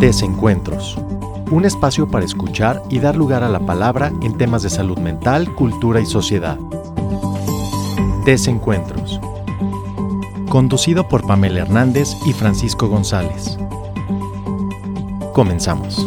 Desencuentros. 0.00 0.98
Un 1.50 1.64
espacio 1.64 2.06
para 2.06 2.26
escuchar 2.26 2.82
y 2.90 2.98
dar 2.98 3.16
lugar 3.16 3.42
a 3.42 3.48
la 3.48 3.60
palabra 3.60 4.12
en 4.20 4.36
temas 4.36 4.62
de 4.62 4.68
salud 4.68 4.98
mental, 4.98 5.54
cultura 5.54 6.00
y 6.00 6.06
sociedad. 6.06 6.58
Desencuentros. 8.26 9.18
Conducido 10.50 11.08
por 11.08 11.26
Pamela 11.26 11.60
Hernández 11.60 12.14
y 12.26 12.34
Francisco 12.34 12.88
González. 12.88 13.56
Comenzamos. 15.32 16.06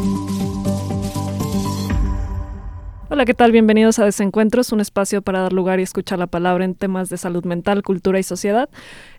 Hola, 3.20 3.26
¿qué 3.26 3.34
tal? 3.34 3.52
Bienvenidos 3.52 4.00
a 4.00 4.06
Desencuentros, 4.06 4.72
un 4.72 4.80
espacio 4.80 5.22
para 5.22 5.42
dar 5.42 5.52
lugar 5.52 5.82
y 5.82 5.84
escuchar 5.84 6.18
la 6.20 6.28
palabra 6.28 6.64
en 6.64 6.74
temas 6.74 7.10
de 7.10 7.18
salud 7.18 7.44
mental, 7.44 7.84
cultura 7.84 8.18
y 8.18 8.24
sociedad. 8.24 8.70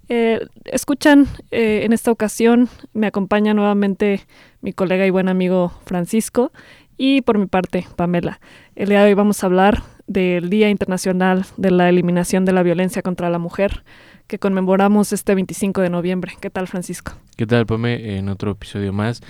Eh, 0.08 0.40
escuchan, 0.64 1.26
eh, 1.50 1.82
en 1.84 1.92
esta 1.92 2.10
ocasión 2.10 2.70
me 2.94 3.06
acompaña 3.06 3.52
nuevamente 3.52 4.22
mi 4.62 4.72
colega 4.72 5.04
y 5.04 5.10
buen 5.10 5.28
amigo 5.28 5.74
Francisco 5.84 6.50
y 6.96 7.20
por 7.20 7.36
mi 7.36 7.44
parte 7.44 7.86
Pamela. 7.94 8.40
El 8.74 8.88
día 8.88 9.00
de 9.00 9.08
hoy 9.08 9.14
vamos 9.14 9.42
a 9.42 9.48
hablar 9.48 9.82
del 10.06 10.48
Día 10.48 10.70
Internacional 10.70 11.44
de 11.58 11.70
la 11.70 11.90
Eliminación 11.90 12.46
de 12.46 12.52
la 12.52 12.62
Violencia 12.62 13.02
contra 13.02 13.28
la 13.28 13.38
Mujer 13.38 13.84
que 14.28 14.38
conmemoramos 14.38 15.12
este 15.12 15.34
25 15.34 15.82
de 15.82 15.90
noviembre. 15.90 16.32
¿Qué 16.40 16.48
tal, 16.48 16.68
Francisco? 16.68 17.12
¿Qué 17.36 17.46
tal, 17.46 17.66
Pame? 17.66 18.16
En 18.16 18.30
otro 18.30 18.52
episodio 18.52 18.94
más 18.94 19.20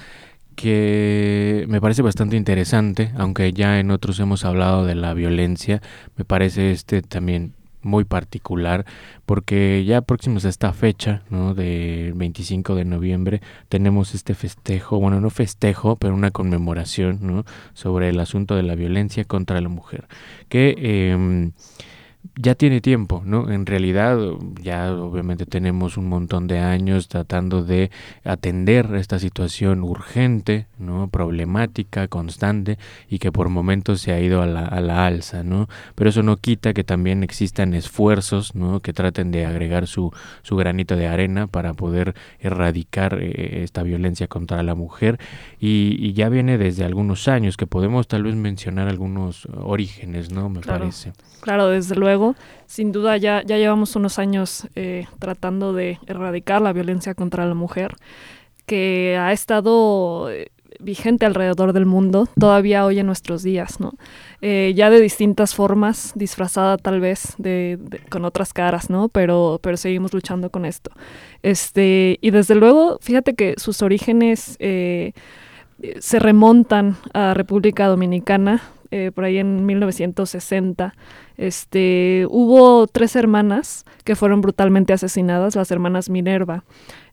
que 0.61 1.65
me 1.69 1.81
parece 1.81 2.03
bastante 2.03 2.37
interesante, 2.37 3.13
aunque 3.17 3.51
ya 3.55 3.81
en 3.81 3.91
otros 3.91 4.21
hemos 4.21 4.45
hablado 4.45 4.85
de 4.85 4.95
la 4.95 5.15
violencia, 5.15 5.81
me 6.17 6.25
parece 6.27 6.71
este 6.73 7.01
también 7.01 7.55
muy 7.81 8.05
particular 8.05 8.85
porque 9.25 9.87
ya 9.87 10.03
próximos 10.03 10.45
a 10.45 10.51
esta 10.51 10.75
fecha, 10.75 11.23
¿no? 11.31 11.55
De 11.55 12.13
25 12.15 12.75
de 12.75 12.85
noviembre 12.85 13.41
tenemos 13.71 14.15
este 14.15 14.35
festejo, 14.35 15.01
bueno, 15.01 15.19
no 15.19 15.31
festejo, 15.31 15.97
pero 15.97 16.13
una 16.13 16.31
conmemoración, 16.31 17.21
¿no? 17.23 17.47
Sobre 17.73 18.11
el 18.11 18.21
asunto 18.21 18.55
de 18.55 18.63
la 18.63 18.75
violencia 18.75 19.25
contra 19.25 19.63
la 19.63 19.71
mujer, 19.71 20.09
que 20.51 20.75
eh, 20.77 21.51
ya 22.37 22.55
tiene 22.55 22.81
tiempo, 22.81 23.23
¿no? 23.25 23.51
En 23.51 23.67
realidad 23.67 24.19
ya 24.63 24.93
obviamente 24.93 25.47
tenemos 25.47 25.97
un 25.97 26.09
montón 26.09 26.47
de 26.47 26.59
años 26.59 27.09
tratando 27.09 27.65
de 27.65 27.91
atender 28.25 28.95
esta 28.95 29.19
situación 29.19 29.83
urgente, 29.83 30.67
¿no? 30.79 31.09
Problemática, 31.09 32.09
constante 32.09 32.79
y 33.09 33.19
que 33.19 33.33
por 33.33 33.49
momentos 33.49 34.01
se 34.01 34.13
ha 34.13 34.21
ido 34.21 34.43
a 34.43 34.47
la, 34.47 34.65
a 34.65 34.81
la 34.81 35.07
alza, 35.07 35.43
¿no? 35.43 35.69
Pero 35.95 36.11
eso 36.11 36.23
no 36.23 36.37
quita 36.37 36.75
que 36.75 36.85
también 36.85 37.23
existan 37.23 37.75
esfuerzos, 37.75 38.55
¿no? 38.55 38.81
Que 38.81 38.93
traten 38.93 39.31
de 39.31 39.47
agregar 39.47 39.87
su, 39.87 40.13
su 40.43 40.57
granito 40.57 40.97
de 40.97 41.09
arena 41.09 41.47
para 41.47 41.75
poder 41.75 42.15
erradicar 42.39 43.19
eh, 43.21 43.63
esta 43.63 43.83
violencia 43.83 44.29
contra 44.29 44.63
la 44.63 44.75
mujer 44.75 45.19
y, 45.59 45.97
y, 45.99 46.13
ya 46.13 46.29
viene 46.29 46.59
desde 46.59 46.85
algunos 46.85 47.29
años 47.29 47.57
que 47.57 47.67
podemos 47.67 48.09
tal 48.09 48.25
vez 48.25 48.35
mencionar 48.35 48.89
algunos 48.89 49.47
orígenes, 49.47 50.31
¿no? 50.33 50.49
Me 50.49 50.61
claro, 50.61 50.81
parece. 50.81 51.13
Claro, 51.41 51.69
desde 51.69 51.97
luego 51.97 52.10
Sin 52.67 52.93
duda 52.93 53.17
ya, 53.17 53.43
ya 53.45 53.57
llevamos 53.57 53.97
unos 53.97 54.19
años 54.19 54.69
eh, 54.75 55.07
tratando 55.19 55.73
de 55.73 55.99
erradicar 56.07 56.63
la 56.63 56.73
violencia 56.73 57.15
contra 57.15 57.47
la 57.47 57.55
mujer, 57.55 57.97
que 58.67 59.17
ha 59.19 59.33
estado 59.33 60.31
eh, 60.31 60.51
vigente 60.79 61.27
alrededor 61.27 61.73
del 61.73 61.87
mundo, 61.87 62.29
todavía 62.39 62.85
hoy 62.87 62.99
en 62.99 63.07
nuestros 63.07 63.43
días, 63.43 63.81
¿no? 63.81 63.95
Eh, 64.41 64.73
ya 64.77 64.89
de 64.89 65.01
distintas 65.01 65.55
formas, 65.55 66.13
disfrazada 66.15 66.79
tal 66.79 67.01
vez 67.01 67.35
de, 67.39 67.79
con 68.09 68.25
otras 68.25 68.53
caras, 68.53 68.89
¿no? 68.89 69.09
Pero, 69.09 69.59
pero 69.63 69.77
seguimos 69.77 70.15
luchando 70.15 70.51
con 70.51 70.65
esto. 70.65 70.91
Este, 71.43 72.19
y 72.21 72.31
desde 72.31 72.55
luego, 72.55 72.99
fíjate 73.01 73.35
que 73.35 73.55
sus 73.57 73.83
orígenes 73.83 74.57
se 75.99 76.19
remontan 76.19 76.97
a 77.15 77.35
República 77.35 77.87
Dominicana, 77.87 78.63
eh, 78.91 79.13
por 79.15 79.25
ahí 79.25 79.39
en 79.39 79.67
1960, 79.67 80.95
este, 81.37 82.27
hubo 82.29 82.87
tres 82.87 83.15
hermanas 83.17 83.85
que 84.05 84.17
fueron 84.17 84.41
brutalmente 84.41 84.93
asesinadas, 84.93 85.55
las 85.57 85.71
hermanas 85.71 86.11
Minerva. 86.11 86.65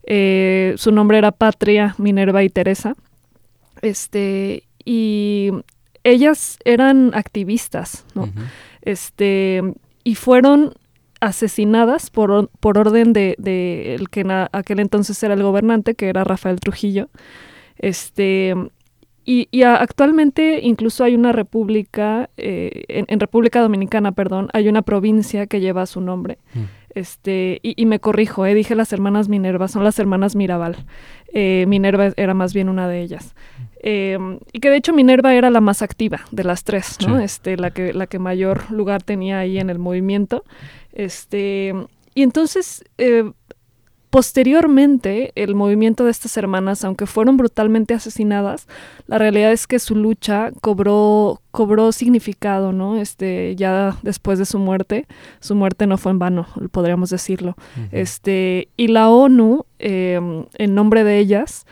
Eh, 0.04 0.74
su 0.78 0.92
nombre 0.92 1.18
era 1.18 1.32
Patria, 1.32 1.96
Minerva 1.98 2.44
y 2.44 2.50
Teresa. 2.50 2.96
Este, 3.82 4.64
y 4.86 5.52
ellas 6.04 6.58
eran 6.66 7.12
activistas, 7.14 8.06
¿no? 8.16 8.24
Uh 8.24 8.28
-huh. 8.28 8.46
Este, 8.82 9.62
y 10.04 10.16
fueron 10.16 10.74
asesinadas 11.20 12.10
por, 12.10 12.50
por 12.60 12.78
orden 12.78 13.14
de, 13.14 13.36
de, 13.38 13.96
el 13.96 14.10
que 14.10 14.22
en 14.22 14.32
aquel 14.32 14.80
entonces 14.80 15.22
era 15.24 15.34
el 15.34 15.44
gobernante, 15.44 15.96
que 15.96 16.10
era 16.10 16.24
Rafael 16.24 16.60
Trujillo. 16.60 17.10
Este, 17.78 18.56
y, 19.28 19.50
y, 19.52 19.64
actualmente 19.64 20.62
incluso 20.64 21.04
hay 21.04 21.14
una 21.14 21.34
república, 21.34 22.30
eh, 22.38 22.86
en, 22.88 23.06
en, 23.10 23.20
República 23.20 23.60
Dominicana, 23.60 24.14
perdón, 24.14 24.48
hay 24.54 24.70
una 24.70 24.82
provincia 24.84 25.48
que 25.48 25.60
lleva 25.60 25.86
su 25.86 26.00
nombre. 26.00 26.38
Mm. 26.54 26.64
Este, 26.96 27.60
y, 27.62 27.80
y, 27.80 27.86
me 27.86 28.00
corrijo, 28.00 28.46
eh, 28.46 28.54
dije 28.54 28.74
las 28.74 28.94
hermanas 28.94 29.30
Minerva, 29.30 29.68
son 29.68 29.84
las 29.84 30.00
hermanas 30.00 30.36
Mirabal. 30.36 30.78
Eh, 31.34 31.66
Minerva 31.68 32.14
era 32.16 32.34
más 32.34 32.54
bien 32.54 32.70
una 32.70 32.88
de 32.88 33.02
ellas. 33.02 33.36
Eh, 33.84 34.18
y 34.54 34.60
que 34.60 34.70
de 34.70 34.78
hecho 34.78 34.94
Minerva 34.94 35.36
era 35.36 35.50
la 35.50 35.62
más 35.62 35.82
activa 35.82 36.22
de 36.32 36.44
las 36.44 36.64
tres, 36.64 36.98
¿no? 37.06 37.18
Sí. 37.18 37.24
Este, 37.24 37.58
la 37.58 37.72
que, 37.72 37.94
la 37.94 38.08
que 38.08 38.18
mayor 38.18 38.72
lugar 38.72 39.04
tenía 39.04 39.40
ahí 39.40 39.60
en 39.60 39.70
el 39.70 39.78
movimiento. 39.78 40.44
Este, 40.94 41.76
y 42.16 42.24
entonces 42.24 42.84
eh, 42.98 43.32
Posteriormente, 44.18 45.32
el 45.36 45.54
movimiento 45.54 46.04
de 46.04 46.10
estas 46.10 46.38
hermanas, 46.38 46.84
aunque 46.84 47.06
fueron 47.06 47.38
brutalmente 47.38 47.94
asesinadas, 47.94 48.68
la 49.06 49.20
realidad 49.20 49.52
es 49.52 49.68
que 49.68 49.78
su 49.78 49.94
lucha 49.94 50.50
cobró, 50.60 51.40
cobró 51.52 51.92
significado, 51.92 52.74
¿no? 52.74 52.98
Este, 52.98 53.56
ya 53.56 53.96
después 54.02 54.40
de 54.40 54.46
su 54.46 54.58
muerte, 54.58 55.06
su 55.40 55.54
muerte 55.54 55.86
no 55.86 56.00
fue 56.00 56.14
en 56.14 56.18
vano, 56.18 56.48
podríamos 56.72 57.12
decirlo. 57.12 57.58
Uh 57.60 57.82
-huh. 57.82 57.90
Este, 57.92 58.70
y 58.76 58.88
la 58.88 59.12
ONU, 59.12 59.68
eh, 59.78 60.20
en 60.56 60.74
nombre 60.74 61.04
de 61.04 61.20
ellas, 61.20 61.68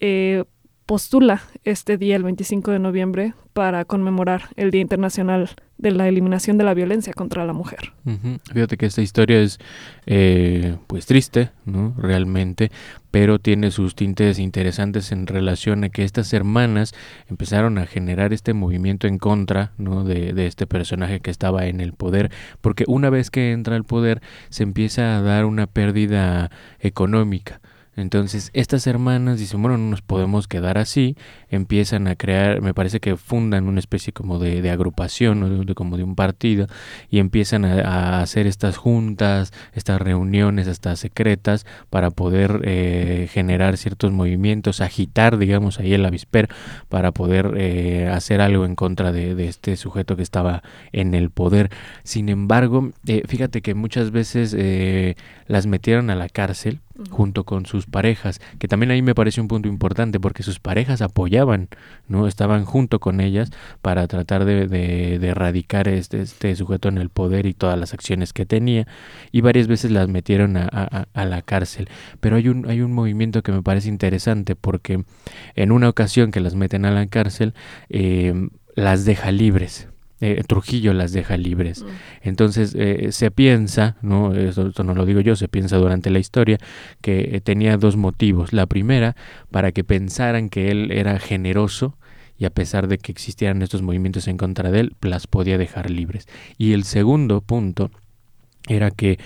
eh, 0.00 0.44
postula 0.86 1.42
este 1.64 1.96
día, 1.96 2.16
el 2.16 2.22
25 2.22 2.70
de 2.70 2.78
noviembre, 2.78 3.34
para 3.52 3.84
conmemorar 3.84 4.50
el 4.56 4.70
Día 4.70 4.80
Internacional 4.80 5.50
de 5.78 5.90
la 5.92 6.08
Eliminación 6.08 6.58
de 6.58 6.64
la 6.64 6.74
Violencia 6.74 7.12
contra 7.12 7.44
la 7.44 7.52
Mujer. 7.52 7.92
Uh. 8.04 8.38
Fíjate 8.52 8.76
que 8.76 8.86
esta 8.86 9.02
historia 9.02 9.40
es 9.40 9.58
eh, 10.06 10.76
pues 10.86 11.06
triste, 11.06 11.50
¿no? 11.64 11.94
Realmente, 11.96 12.70
pero 13.10 13.38
tiene 13.38 13.70
sus 13.70 13.94
tintes 13.94 14.38
interesantes 14.38 15.12
en 15.12 15.26
relación 15.26 15.84
a 15.84 15.88
que 15.88 16.04
estas 16.04 16.32
hermanas 16.32 16.94
empezaron 17.28 17.78
a 17.78 17.86
generar 17.86 18.32
este 18.32 18.54
movimiento 18.54 19.06
en 19.06 19.18
contra, 19.18 19.72
¿no? 19.78 20.04
De, 20.04 20.32
de 20.32 20.46
este 20.46 20.66
personaje 20.66 21.20
que 21.20 21.30
estaba 21.30 21.66
en 21.66 21.80
el 21.80 21.92
poder, 21.92 22.30
porque 22.60 22.84
una 22.86 23.10
vez 23.10 23.30
que 23.30 23.52
entra 23.52 23.76
al 23.76 23.84
poder 23.84 24.20
se 24.50 24.62
empieza 24.64 25.16
a 25.16 25.22
dar 25.22 25.44
una 25.44 25.66
pérdida 25.66 26.50
económica. 26.80 27.60
Entonces, 27.96 28.50
estas 28.54 28.86
hermanas 28.86 29.38
dicen, 29.38 29.62
bueno, 29.62 29.78
no 29.78 29.90
nos 29.90 30.02
podemos 30.02 30.48
quedar 30.48 30.78
así, 30.78 31.16
empiezan 31.48 32.08
a 32.08 32.16
crear, 32.16 32.60
me 32.60 32.74
parece 32.74 33.00
que 33.00 33.16
fundan 33.16 33.68
una 33.68 33.78
especie 33.78 34.12
como 34.12 34.38
de, 34.38 34.68
agrupación, 34.70 35.66
de, 35.66 35.74
como 35.74 35.96
de 35.96 36.04
un 36.04 36.14
partido, 36.14 36.66
y 37.10 37.18
empiezan 37.18 37.64
a, 37.64 38.20
hacer 38.20 38.46
estas 38.46 38.76
juntas, 38.76 39.52
estas 39.72 40.00
reuniones 40.00 40.68
hasta 40.68 40.96
secretas 40.96 41.66
para 41.90 42.10
poder 42.10 42.60
eh, 42.64 43.28
generar 43.30 43.76
ciertos 43.76 44.12
movimientos, 44.12 44.80
agitar, 44.80 45.38
digamos, 45.38 45.78
ahí 45.80 45.94
el 45.94 46.04
avispero 46.04 46.48
para 46.88 47.12
poder 47.12 47.54
eh, 47.56 48.08
hacer 48.12 48.40
algo 48.40 48.64
en 48.64 48.74
contra 48.74 49.12
de, 49.12 49.34
de, 49.34 49.48
este 49.48 49.76
sujeto 49.76 50.16
que 50.16 50.22
estaba 50.22 50.62
en 50.92 51.14
el 51.14 51.30
poder. 51.30 51.70
Sin 52.02 52.28
embargo, 52.28 52.90
eh, 53.06 53.22
fíjate 53.26 53.62
que 53.62 53.74
muchas 53.74 54.10
veces 54.10 54.54
eh, 54.56 55.16
las 55.46 55.66
metieron 55.66 56.10
a 56.10 56.16
la 56.16 56.28
cárcel 56.28 56.80
junto 57.10 57.44
con 57.44 57.66
sus 57.66 57.86
parejas, 57.86 58.40
que 58.58 58.68
también 58.68 58.90
ahí 58.90 59.02
me 59.02 59.14
parece 59.14 59.40
un 59.40 59.48
punto 59.48 59.68
importante 59.68 60.20
porque 60.20 60.42
sus 60.42 60.60
parejas 60.60 61.02
apoyaban, 61.02 61.68
¿no? 62.08 62.28
Estaban 62.28 62.64
junto 62.64 63.00
con 63.00 63.20
ellas 63.20 63.50
para 63.82 64.06
tratar 64.06 64.44
de, 64.44 64.68
de, 64.68 65.18
de 65.18 65.28
erradicar 65.28 65.88
este, 65.88 66.22
este, 66.22 66.54
sujeto 66.54 66.88
en 66.88 66.98
el 66.98 67.10
poder 67.10 67.46
y 67.46 67.54
todas 67.54 67.78
las 67.78 67.94
acciones 67.94 68.32
que 68.32 68.46
tenía 68.46 68.86
y 69.32 69.40
varias 69.40 69.66
veces 69.66 69.90
las 69.90 70.08
metieron 70.08 70.56
a, 70.56 70.68
a, 70.70 71.06
a, 71.12 71.24
la 71.24 71.42
cárcel. 71.42 71.88
Pero 72.20 72.36
hay 72.36 72.48
un, 72.48 72.68
hay 72.68 72.80
un 72.80 72.92
movimiento 72.92 73.42
que 73.42 73.52
me 73.52 73.62
parece 73.62 73.88
interesante 73.88 74.54
porque 74.56 75.04
en 75.56 75.72
una 75.72 75.88
ocasión 75.88 76.30
que 76.30 76.40
las 76.40 76.54
meten 76.54 76.84
a 76.84 76.90
la 76.90 77.06
cárcel, 77.06 77.54
eh, 77.88 78.48
las 78.76 79.04
deja 79.04 79.32
libres 79.32 79.88
eh, 80.24 80.42
Trujillo 80.46 80.94
las 80.94 81.12
deja 81.12 81.36
libres. 81.36 81.82
Mm. 81.82 81.86
Entonces 82.22 82.74
eh, 82.78 83.08
se 83.12 83.30
piensa, 83.30 83.96
¿no? 84.00 84.34
Esto, 84.34 84.68
esto, 84.68 84.82
no 84.82 84.94
lo 84.94 85.04
digo 85.04 85.20
yo, 85.20 85.36
se 85.36 85.48
piensa 85.48 85.76
durante 85.76 86.08
la 86.08 86.18
historia 86.18 86.58
que 87.02 87.36
eh, 87.36 87.40
tenía 87.42 87.76
dos 87.76 87.96
motivos. 87.96 88.54
La 88.54 88.64
primera, 88.66 89.16
para 89.50 89.72
que 89.72 89.84
pensaran 89.84 90.48
que 90.48 90.70
él 90.70 90.90
era 90.92 91.18
generoso 91.18 91.98
y 92.38 92.46
a 92.46 92.50
pesar 92.50 92.88
de 92.88 92.96
que 92.96 93.12
existieran 93.12 93.60
estos 93.60 93.82
movimientos 93.82 94.26
en 94.26 94.38
contra 94.38 94.70
de 94.70 94.80
él, 94.80 94.96
las 95.02 95.26
podía 95.26 95.58
dejar 95.58 95.90
libres. 95.90 96.26
Y 96.56 96.72
el 96.72 96.84
segundo 96.84 97.42
punto 97.42 97.90
era 98.66 98.90
que 98.90 99.18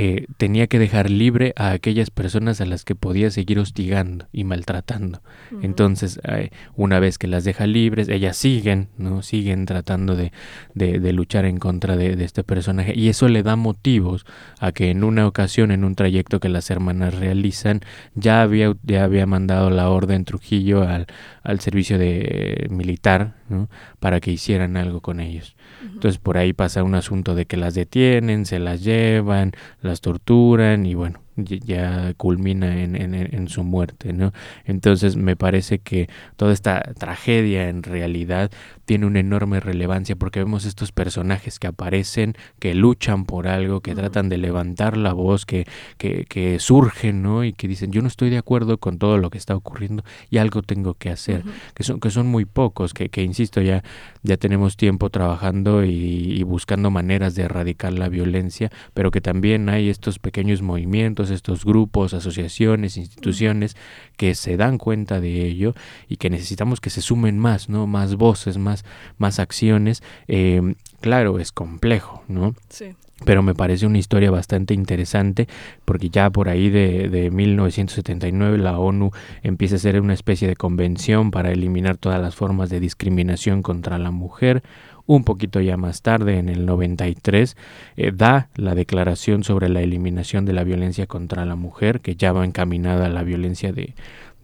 eh, 0.00 0.26
tenía 0.36 0.68
que 0.68 0.78
dejar 0.78 1.10
libre 1.10 1.52
a 1.56 1.72
aquellas 1.72 2.10
personas 2.10 2.60
a 2.60 2.66
las 2.66 2.84
que 2.84 2.94
podía 2.94 3.32
seguir 3.32 3.58
hostigando 3.58 4.28
y 4.30 4.44
maltratando. 4.44 5.22
Entonces, 5.60 6.20
eh, 6.22 6.50
una 6.76 7.00
vez 7.00 7.18
que 7.18 7.26
las 7.26 7.42
deja 7.42 7.66
libres, 7.66 8.08
ellas 8.08 8.36
siguen, 8.36 8.90
¿no? 8.96 9.22
Siguen 9.22 9.66
tratando 9.66 10.14
de, 10.14 10.30
de, 10.74 11.12
luchar 11.12 11.46
en 11.46 11.58
contra 11.58 11.96
de, 11.96 12.14
de, 12.14 12.24
este 12.24 12.44
personaje. 12.44 12.92
Y 12.94 13.08
eso 13.08 13.26
le 13.26 13.42
da 13.42 13.56
motivos 13.56 14.24
a 14.60 14.70
que 14.70 14.92
en 14.92 15.02
una 15.02 15.26
ocasión, 15.26 15.72
en 15.72 15.82
un 15.82 15.96
trayecto 15.96 16.38
que 16.38 16.48
las 16.48 16.70
hermanas 16.70 17.14
realizan, 17.14 17.80
ya 18.14 18.42
había, 18.42 18.76
ya 18.84 19.02
había 19.02 19.26
mandado 19.26 19.68
la 19.68 19.88
orden 19.88 20.24
Trujillo 20.24 20.82
al, 20.82 21.08
al 21.42 21.58
servicio 21.58 21.98
de 21.98 22.68
militar, 22.70 23.34
¿no? 23.48 23.68
Para 24.00 24.20
que 24.20 24.30
hicieran 24.30 24.76
algo 24.76 25.00
con 25.00 25.20
ellos. 25.20 25.56
Entonces 25.82 26.18
por 26.18 26.38
ahí 26.38 26.52
pasa 26.52 26.82
un 26.84 26.94
asunto 26.94 27.34
de 27.34 27.46
que 27.46 27.56
las 27.56 27.74
detienen, 27.74 28.46
se 28.46 28.58
las 28.58 28.82
llevan, 28.84 29.52
las 29.82 30.00
torturan 30.00 30.86
y 30.86 30.94
bueno, 30.94 31.20
ya 31.44 32.14
culmina 32.16 32.82
en, 32.82 32.96
en, 32.96 33.14
en, 33.14 33.48
su 33.48 33.64
muerte, 33.64 34.12
¿no? 34.12 34.32
Entonces 34.64 35.16
me 35.16 35.36
parece 35.36 35.78
que 35.78 36.08
toda 36.36 36.52
esta 36.52 36.80
tragedia 36.98 37.68
en 37.68 37.82
realidad 37.82 38.50
tiene 38.84 39.06
una 39.06 39.20
enorme 39.20 39.60
relevancia 39.60 40.16
porque 40.16 40.40
vemos 40.40 40.64
estos 40.64 40.92
personajes 40.92 41.58
que 41.58 41.66
aparecen, 41.66 42.34
que 42.58 42.74
luchan 42.74 43.24
por 43.24 43.46
algo, 43.46 43.80
que 43.80 43.94
tratan 43.94 44.28
de 44.28 44.38
levantar 44.38 44.96
la 44.96 45.12
voz, 45.12 45.44
que, 45.44 45.66
que, 45.98 46.24
que, 46.24 46.58
surgen, 46.58 47.22
¿no? 47.22 47.44
Y 47.44 47.52
que 47.52 47.68
dicen, 47.68 47.92
yo 47.92 48.02
no 48.02 48.08
estoy 48.08 48.30
de 48.30 48.38
acuerdo 48.38 48.78
con 48.78 48.98
todo 48.98 49.18
lo 49.18 49.30
que 49.30 49.38
está 49.38 49.54
ocurriendo 49.54 50.04
y 50.30 50.38
algo 50.38 50.62
tengo 50.62 50.94
que 50.94 51.10
hacer, 51.10 51.42
que, 51.74 51.82
son, 51.84 52.00
que 52.00 52.10
son 52.10 52.26
muy 52.26 52.44
pocos, 52.44 52.94
que, 52.94 53.10
que 53.10 53.22
insisto, 53.22 53.60
ya, 53.60 53.82
ya 54.22 54.36
tenemos 54.36 54.76
tiempo 54.76 55.10
trabajando 55.10 55.84
y, 55.84 55.90
y 56.38 56.42
buscando 56.42 56.90
maneras 56.90 57.34
de 57.34 57.42
erradicar 57.42 57.92
la 57.92 58.08
violencia, 58.08 58.70
pero 58.94 59.10
que 59.10 59.20
también 59.20 59.68
hay 59.68 59.88
estos 59.90 60.18
pequeños 60.18 60.62
movimientos, 60.62 61.27
estos 61.30 61.64
grupos, 61.64 62.14
asociaciones, 62.14 62.96
instituciones 62.96 63.76
que 64.16 64.34
se 64.34 64.56
dan 64.56 64.78
cuenta 64.78 65.20
de 65.20 65.46
ello 65.46 65.74
y 66.08 66.16
que 66.16 66.30
necesitamos 66.30 66.80
que 66.80 66.90
se 66.90 67.02
sumen 67.02 67.38
más, 67.38 67.68
¿no? 67.68 67.86
Más 67.86 68.16
voces, 68.16 68.58
más, 68.58 68.84
más 69.18 69.38
acciones. 69.38 70.02
Eh, 70.26 70.74
claro, 71.00 71.38
es 71.38 71.52
complejo, 71.52 72.22
¿no? 72.28 72.54
Sí 72.68 72.94
pero 73.24 73.42
me 73.42 73.54
parece 73.54 73.86
una 73.86 73.98
historia 73.98 74.30
bastante 74.30 74.74
interesante 74.74 75.48
porque 75.84 76.08
ya 76.08 76.30
por 76.30 76.48
ahí 76.48 76.70
de, 76.70 77.08
de, 77.08 77.30
1979 77.30 78.58
la 78.58 78.78
ONU 78.78 79.10
empieza 79.42 79.74
a 79.74 79.78
hacer 79.78 80.00
una 80.00 80.14
especie 80.14 80.46
de 80.46 80.56
convención 80.56 81.30
para 81.30 81.50
eliminar 81.50 81.96
todas 81.96 82.20
las 82.20 82.34
formas 82.34 82.70
de 82.70 82.80
discriminación 82.80 83.62
contra 83.62 83.98
la 83.98 84.10
mujer 84.10 84.62
un 85.08 85.24
poquito 85.24 85.60
ya 85.62 85.78
más 85.78 86.02
tarde, 86.02 86.38
en 86.38 86.50
el 86.50 86.66
93, 86.66 87.56
eh, 87.96 88.12
da 88.14 88.50
la 88.56 88.74
declaración 88.74 89.42
sobre 89.42 89.70
la 89.70 89.80
eliminación 89.80 90.44
de 90.44 90.52
la 90.52 90.64
violencia 90.64 91.06
contra 91.06 91.46
la 91.46 91.56
mujer, 91.56 92.00
que 92.00 92.14
ya 92.14 92.32
va 92.32 92.44
encaminada 92.44 93.06
a 93.06 93.08
la 93.08 93.22
violencia 93.22 93.72
de, 93.72 93.94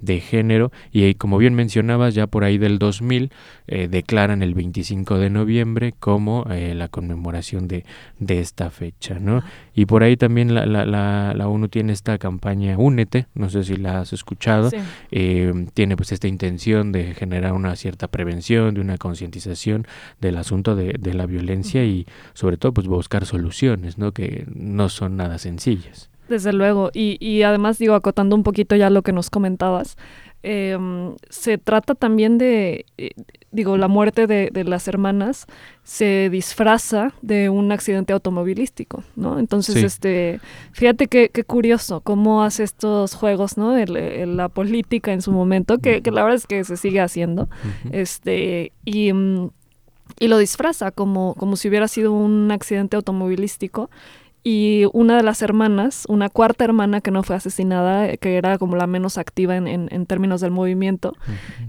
de 0.05 0.21
género 0.21 0.71
y 0.93 1.15
como 1.15 1.39
bien 1.39 1.55
mencionabas 1.55 2.15
ya 2.15 2.27
por 2.27 2.45
ahí 2.45 2.59
del 2.59 2.79
2000 2.79 3.31
eh, 3.67 3.89
declaran 3.89 4.43
el 4.43 4.55
25 4.55 5.19
de 5.19 5.31
noviembre 5.31 5.95
como 5.99 6.47
eh, 6.51 6.75
la 6.75 6.89
conmemoración 6.89 7.69
de, 7.69 7.85
de, 8.19 8.41
esta 8.41 8.71
fecha 8.71 9.19
¿no? 9.19 9.43
y 9.75 9.87
por 9.87 10.03
ahí 10.03 10.17
también 10.17 10.55
la, 10.55 10.67
la, 10.67 10.85
la, 10.85 11.49
ONU 11.49 11.69
tiene 11.69 11.93
esta 11.93 12.19
campaña 12.19 12.77
Únete 12.77 13.27
no 13.35 13.49
sé 13.49 13.65
si 13.65 13.77
la 13.77 14.01
has 14.01 14.13
escuchado 14.13 14.71
eh, 15.11 15.53
tiene 15.75 15.97
pues 15.97 16.13
esta 16.13 16.29
intención 16.29 16.93
de 16.93 17.15
generar 17.15 17.53
una 17.53 17.75
cierta 17.77 18.09
prevención 18.09 18.75
de 18.75 18.81
una 18.81 18.99
concientización 18.99 19.87
del 20.21 20.37
asunto 20.37 20.77
de, 20.77 20.95
de 20.99 21.15
la 21.15 21.27
violencia 21.27 21.85
y 21.85 22.07
sobre 22.35 22.57
todo 22.57 22.73
pues 22.75 22.87
buscar 22.87 23.27
soluciones 23.27 23.99
¿no? 23.99 24.13
que 24.13 24.45
no 24.55 24.89
son 24.89 25.17
nada 25.17 25.39
sencillas 25.39 26.11
desde 26.29 26.53
luego, 26.53 26.91
y, 26.93 27.17
y 27.21 27.43
además 27.43 27.79
digo, 27.79 27.95
acotando 27.95 28.37
un 28.37 28.43
poquito 28.43 28.77
ya 28.77 28.91
lo 28.91 29.03
que 29.03 29.13
nos 29.13 29.31
comentabas, 29.31 29.97
em, 30.43 31.15
se 31.31 31.59
trata 31.59 31.95
también 31.95 32.39
de, 32.39 32.87
eh, 32.99 33.11
digo, 33.51 33.77
la 33.77 33.89
muerte 33.89 34.27
de, 34.27 34.51
de, 34.53 34.65
las 34.65 34.89
hermanas 34.89 35.47
se 35.83 36.29
disfraza 36.31 37.13
de 37.23 37.49
un 37.49 37.73
accidente 37.73 38.13
automovilístico, 38.13 39.05
¿no? 39.17 39.39
Entonces, 39.39 39.77
este, 39.77 40.41
fíjate 40.73 41.07
qué, 41.09 41.31
qué, 41.31 41.45
curioso 41.45 42.01
cómo 42.01 42.43
hace 42.43 42.63
estos 42.63 43.15
juegos, 43.15 43.57
¿no? 43.57 43.77
El, 43.77 44.37
la 44.37 44.49
política 44.49 45.13
en 45.13 45.23
su 45.23 45.33
momento, 45.33 45.79
que, 45.79 46.03
que, 46.03 46.11
la 46.11 46.23
verdad 46.23 46.37
es 46.37 46.47
que 46.47 46.65
se 46.65 46.77
sigue 46.77 47.01
haciendo, 47.01 47.49
este, 47.91 48.73
y... 48.85 49.13
Mm, 49.13 49.51
y 50.21 50.29
lo 50.29 50.39
disfraza 50.39 50.91
como, 50.91 51.35
como 51.35 51.57
si 51.57 51.69
hubiera 51.69 51.89
sido 51.89 52.13
un 52.13 52.51
accidente 52.53 52.97
automovilístico 52.97 53.91
y 54.47 54.85
una 54.93 55.17
de 55.17 55.23
las 55.23 55.41
hermanas, 55.41 56.05
una 56.07 56.29
cuarta 56.29 56.65
hermana 56.65 57.01
que 57.01 57.11
no 57.11 57.23
fue 57.23 57.35
asesinada, 57.35 58.15
que 58.19 58.37
era 58.37 58.59
como 58.59 58.77
la 58.77 58.87
menos 58.87 59.17
activa 59.17 59.57
en, 59.57 59.67
en, 59.67 60.07
términos 60.07 60.43
del 60.43 60.51
movimiento, 60.51 61.15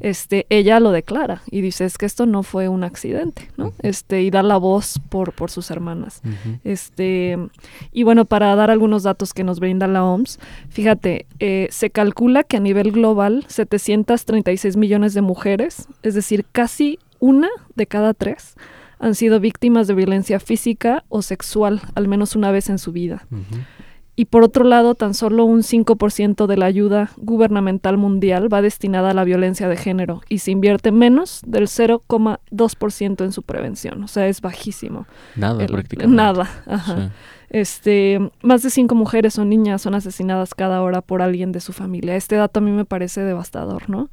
este, 0.01 0.45
ella 0.49 0.81
lo 0.81 0.91
declara 0.91 1.41
y 1.49 1.61
dice 1.61 1.85
es 1.85 1.97
que 1.97 2.05
esto 2.05 2.25
no 2.25 2.43
fue 2.43 2.67
un 2.67 2.83
accidente, 2.83 3.49
¿no? 3.55 3.71
Este, 3.79 4.23
y 4.23 4.29
da 4.29 4.43
la 4.43 4.57
voz 4.57 4.99
por, 5.07 5.31
por 5.31 5.49
sus 5.49 5.71
hermanas. 5.71 6.21
Este, 6.65 7.37
y 7.93 8.03
bueno, 8.03 8.25
para 8.25 8.53
dar 8.55 8.69
algunos 8.69 9.03
datos 9.03 9.33
que 9.33 9.45
nos 9.45 9.61
brinda 9.61 9.87
la 9.87 10.03
OMS, 10.03 10.37
fíjate, 10.67 11.27
eh, 11.39 11.69
se 11.71 11.91
calcula 11.91 12.43
que 12.43 12.57
a 12.57 12.59
nivel 12.59 12.91
global 12.91 13.45
736 13.47 14.75
millones 14.75 15.13
de 15.13 15.21
mujeres, 15.21 15.87
es 16.03 16.13
decir, 16.13 16.45
casi 16.51 16.99
una 17.19 17.47
de 17.75 17.87
cada 17.87 18.13
tres, 18.13 18.55
han 18.99 19.15
sido 19.15 19.39
víctimas 19.39 19.87
de 19.87 19.93
violencia 19.93 20.39
física 20.39 21.03
o 21.09 21.21
sexual 21.21 21.81
al 21.95 22.07
menos 22.07 22.35
una 22.35 22.51
vez 22.51 22.69
en 22.69 22.79
su 22.79 22.91
vida. 22.91 23.27
Y 24.17 24.25
por 24.25 24.43
otro 24.43 24.63
lado, 24.63 24.95
tan 24.95 25.13
solo 25.13 25.43
un 25.43 25.61
5% 25.61 26.47
de 26.47 26.57
la 26.57 26.67
ayuda 26.67 27.11
gubernamental 27.17 27.97
mundial 27.97 28.51
va 28.51 28.61
destinada 28.61 29.11
a 29.11 29.13
la 29.13 29.25
violencia 29.25 29.67
de 29.67 29.75
género 29.75 30.21
y 30.29 30.39
se 30.39 30.51
invierte 30.51 30.93
menos 30.93 31.41
del 31.45 31.67
0,2% 31.67 33.25
en 33.25 33.31
su 33.33 33.43
prevención. 33.43 34.03
O 34.03 34.07
sea, 34.07 34.27
es 34.27 34.39
bajísimo. 34.39 35.05
Nada, 35.35 35.65
prácticamente. 35.67 36.15
Nada, 36.15 36.49
ajá. 36.65 37.11
Este, 37.49 38.19
más 38.41 38.63
de 38.63 38.69
cinco 38.69 38.95
mujeres 38.95 39.37
o 39.37 39.45
niñas 39.45 39.81
son 39.81 39.95
asesinadas 39.95 40.55
cada 40.55 40.81
hora 40.81 41.01
por 41.01 41.21
alguien 41.21 41.51
de 41.51 41.59
su 41.59 41.73
familia. 41.73 42.15
Este 42.15 42.37
dato 42.37 42.59
a 42.59 42.63
mí 42.63 42.71
me 42.71 42.85
parece 42.85 43.21
devastador, 43.21 43.89
¿no? 43.89 44.09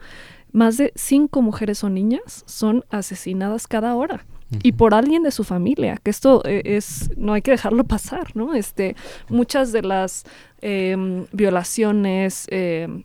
Más 0.50 0.76
de 0.76 0.92
cinco 0.96 1.42
mujeres 1.42 1.82
o 1.84 1.90
niñas 1.90 2.42
son 2.46 2.84
asesinadas 2.90 3.68
cada 3.68 3.94
hora 3.94 4.26
y 4.62 4.72
por 4.72 4.94
alguien 4.94 5.22
de 5.22 5.30
su 5.30 5.44
familia, 5.44 5.98
que 6.02 6.10
esto 6.10 6.42
eh, 6.44 6.62
es, 6.64 7.10
no 7.16 7.32
hay 7.32 7.42
que 7.42 7.50
dejarlo 7.50 7.84
pasar, 7.96 8.34
¿no? 8.34 8.54
Este, 8.54 8.96
muchas 9.28 9.72
de 9.72 9.82
las 9.82 10.24
em, 10.60 11.26
violaciones, 11.32 12.46
em, 12.50 13.04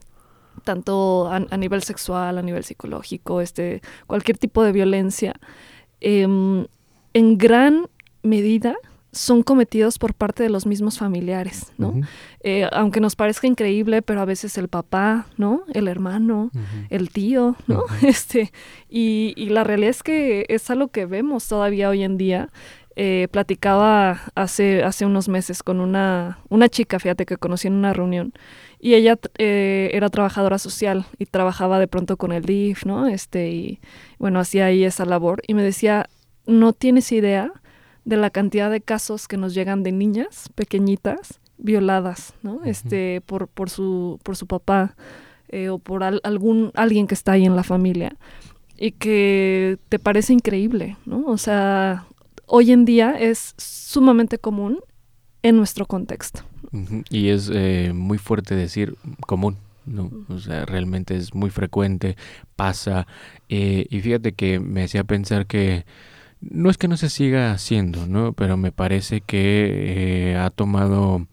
tanto 0.63 1.29
a, 1.29 1.57
nivel 1.57 1.81
sexual, 1.83 2.38
a 2.38 2.41
nivel 2.41 2.63
psicológico, 2.63 3.39
este, 3.41 3.81
cualquier 4.06 4.37
tipo 4.37 4.63
de 4.63 4.73
violencia, 4.73 5.33
em, 6.01 6.66
en 7.13 7.37
gran 7.37 7.87
medida 8.21 8.75
son 9.18 9.44
cometidos 9.44 9.97
por 9.97 10.14
parte 10.14 10.44
de 10.44 10.50
los 10.50 10.66
mismos 10.66 10.97
familiares, 10.97 11.74
¿no? 11.78 11.94
Eh, 12.42 12.68
aunque 12.71 13.00
nos 13.00 13.16
parezca 13.16 13.47
increíble, 13.47 14.02
pero 14.02 14.21
a 14.21 14.26
veces 14.26 14.57
el 14.57 14.68
papá, 14.68 15.28
¿no? 15.38 15.64
El 15.74 15.88
hermano, 15.88 16.52
el 16.90 17.09
tío, 17.09 17.56
¿no? 17.68 17.83
Este, 18.02 18.52
y, 18.90 19.33
y, 19.36 19.50
la 19.50 19.64
realidad 19.64 19.90
es 19.90 20.04
que 20.04 20.45
es 20.50 20.69
algo 20.69 20.90
que 20.90 21.06
vemos 21.06 21.47
todavía 21.47 21.90
hoy 21.90 22.04
en 22.04 22.18
día. 22.18 22.50
Eh, 23.00 23.28
platicaba 23.30 24.21
hace, 24.33 24.83
hace 24.83 25.06
unos 25.06 25.30
meses 25.30 25.62
con 25.62 25.81
una, 25.81 26.40
una 26.50 26.68
chica, 26.68 26.97
fíjate, 26.97 27.28
que 27.28 27.38
conocí 27.38 27.68
en 27.68 27.74
una 27.74 27.94
reunión, 27.94 28.33
y 28.80 28.95
ella 28.95 29.19
eh, 29.38 29.92
era 29.94 30.09
trabajadora 30.09 30.57
social 30.57 31.06
y 31.19 31.28
trabajaba 31.28 31.78
de 31.78 31.88
pronto 31.88 32.18
con 32.18 32.31
el 32.31 32.44
DIF, 32.44 32.86
¿no? 32.88 33.07
Este, 33.07 33.52
y 33.52 33.80
bueno, 34.18 34.40
hacía 34.40 34.66
ahí 34.66 34.83
esa 34.83 35.06
labor, 35.06 35.44
y 35.47 35.54
me 35.54 35.62
decía, 35.62 36.09
no 36.47 36.74
tienes 36.74 37.12
idea 37.12 37.52
de 38.07 38.16
la 38.16 38.30
cantidad 38.30 38.71
de 38.71 38.80
casos 38.80 39.28
que 39.28 39.35
nos 39.35 39.54
llegan 39.54 39.83
de 39.83 39.92
niñas 39.92 40.47
pequeñitas 40.56 41.42
violadas, 41.57 42.33
¿no? 42.42 42.64
Este, 42.64 43.19
por, 43.26 43.49
por 43.49 43.69
su, 43.69 44.18
por 44.23 44.37
su 44.37 44.47
papá 44.47 44.95
eh, 45.49 45.68
o 45.68 45.78
por 45.78 46.06
algún, 46.06 46.71
alguien 46.73 47.06
que 47.06 47.14
está 47.14 47.33
ahí 47.33 47.45
en 47.45 47.57
la 47.57 47.64
familia 47.64 48.16
y 48.78 48.92
que 48.92 49.78
te 49.90 49.99
parece 49.99 50.31
increíble, 50.31 50.95
¿no? 51.06 51.26
O 51.26 51.37
sea, 51.37 52.06
hoy 52.45 52.71
en 52.71 52.85
día 52.85 53.11
es 53.19 53.54
sumamente 53.57 54.37
común 54.37 54.80
en 55.44 55.57
nuestro 55.57 55.85
contexto. 55.85 56.44
Y 57.09 57.28
es 57.28 57.52
eh, 57.54 57.92
muy 57.94 58.19
fuerte 58.19 58.56
decir 58.56 58.95
común, 59.26 59.57
¿no? 59.85 60.11
O 60.30 60.40
sea, 60.40 60.66
realmente 60.66 61.18
es 61.18 61.33
muy 61.33 61.49
frecuente, 61.49 62.16
pasa. 62.56 63.06
Eh, 63.49 63.85
y 63.90 63.99
fíjate 63.99 64.31
que 64.31 64.61
me 64.61 64.85
hacía 64.85 65.04
pensar 65.04 65.45
que 65.45 65.85
no 66.49 66.69
es 66.69 66.77
que 66.77 66.87
no 66.87 66.97
se 66.97 67.09
siga 67.09 67.51
haciendo, 67.51 68.07
¿no? 68.07 68.33
Pero 68.33 68.57
me 68.57 68.71
parece 68.71 69.21
que 69.21 70.31
eh, 70.31 70.37
ha 70.37 70.49
tomado 70.49 71.27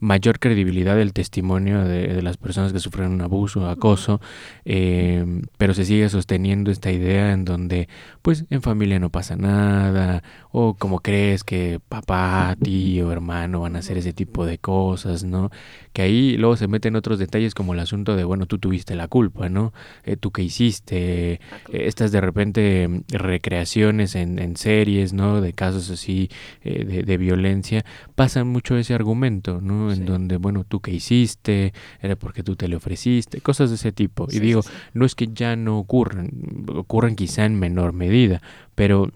mayor 0.00 0.38
credibilidad 0.38 0.96
del 0.96 1.12
testimonio 1.12 1.84
de, 1.84 2.20
las 2.22 2.36
personas 2.36 2.72
que 2.72 2.80
sufren 2.80 3.10
un 3.10 3.20
abuso, 3.20 3.68
acoso, 3.68 4.20
eh, 4.64 5.24
pero 5.58 5.74
se 5.74 5.84
sigue 5.84 6.08
sosteniendo 6.08 6.70
esta 6.70 6.90
idea 6.90 7.32
en 7.32 7.44
donde 7.44 7.88
pues 8.22 8.44
en 8.50 8.62
familia 8.62 8.98
no 8.98 9.10
pasa 9.10 9.36
nada 9.36 10.22
o 10.52 10.74
como 10.74 11.00
crees 11.00 11.44
que 11.44 11.80
papá, 11.88 12.56
tío, 12.62 13.12
hermano 13.12 13.60
van 13.60 13.76
a 13.76 13.80
hacer 13.80 13.98
ese 13.98 14.12
tipo 14.12 14.46
de 14.46 14.58
cosas, 14.58 15.24
¿no? 15.24 15.50
Que 15.92 16.02
ahí 16.02 16.36
luego 16.36 16.56
se 16.56 16.68
meten 16.68 16.96
otros 16.96 17.18
detalles 17.18 17.54
como 17.54 17.74
el 17.74 17.80
asunto 17.80 18.16
de, 18.16 18.24
bueno, 18.24 18.46
tú 18.46 18.58
tuviste 18.58 18.94
la 18.94 19.08
culpa, 19.08 19.48
¿no? 19.48 19.72
Eh, 20.04 20.16
tú 20.16 20.30
qué 20.30 20.42
hiciste, 20.42 21.40
ah, 21.52 21.58
estas 21.72 22.12
de 22.12 22.20
repente 22.20 22.88
mm, 22.88 23.02
recreaciones 23.10 24.14
en, 24.14 24.38
en, 24.38 24.56
series, 24.56 25.12
¿no? 25.12 25.40
De 25.40 25.52
casos 25.52 25.90
así 25.90 26.30
eh, 26.62 26.84
de, 26.84 27.02
de, 27.02 27.16
violencia, 27.16 27.84
pasan 28.14 28.48
mucho 28.48 28.76
ese 28.76 28.94
argumento, 28.94 29.60
¿no? 29.60 29.89
En 29.92 30.06
donde, 30.06 30.36
bueno, 30.36 30.64
tú 30.64 30.80
qué 30.80 30.92
hiciste, 30.92 31.72
era 32.00 32.16
porque 32.16 32.42
tú 32.42 32.56
te 32.56 32.68
le 32.68 32.76
ofreciste, 32.76 33.40
cosas 33.40 33.70
de 33.70 33.76
ese 33.76 33.92
tipo. 33.92 34.26
y 34.30 34.40
digo, 34.40 34.62
no 34.94 35.04
es 35.04 35.14
que 35.14 35.28
ya 35.32 35.56
no 35.56 35.78
ocurran, 35.78 36.30
ocurran 36.68 37.16
quizá 37.16 37.44
en 37.44 37.58
menor 37.58 37.92
medida, 37.92 38.40
pero 38.74 39.10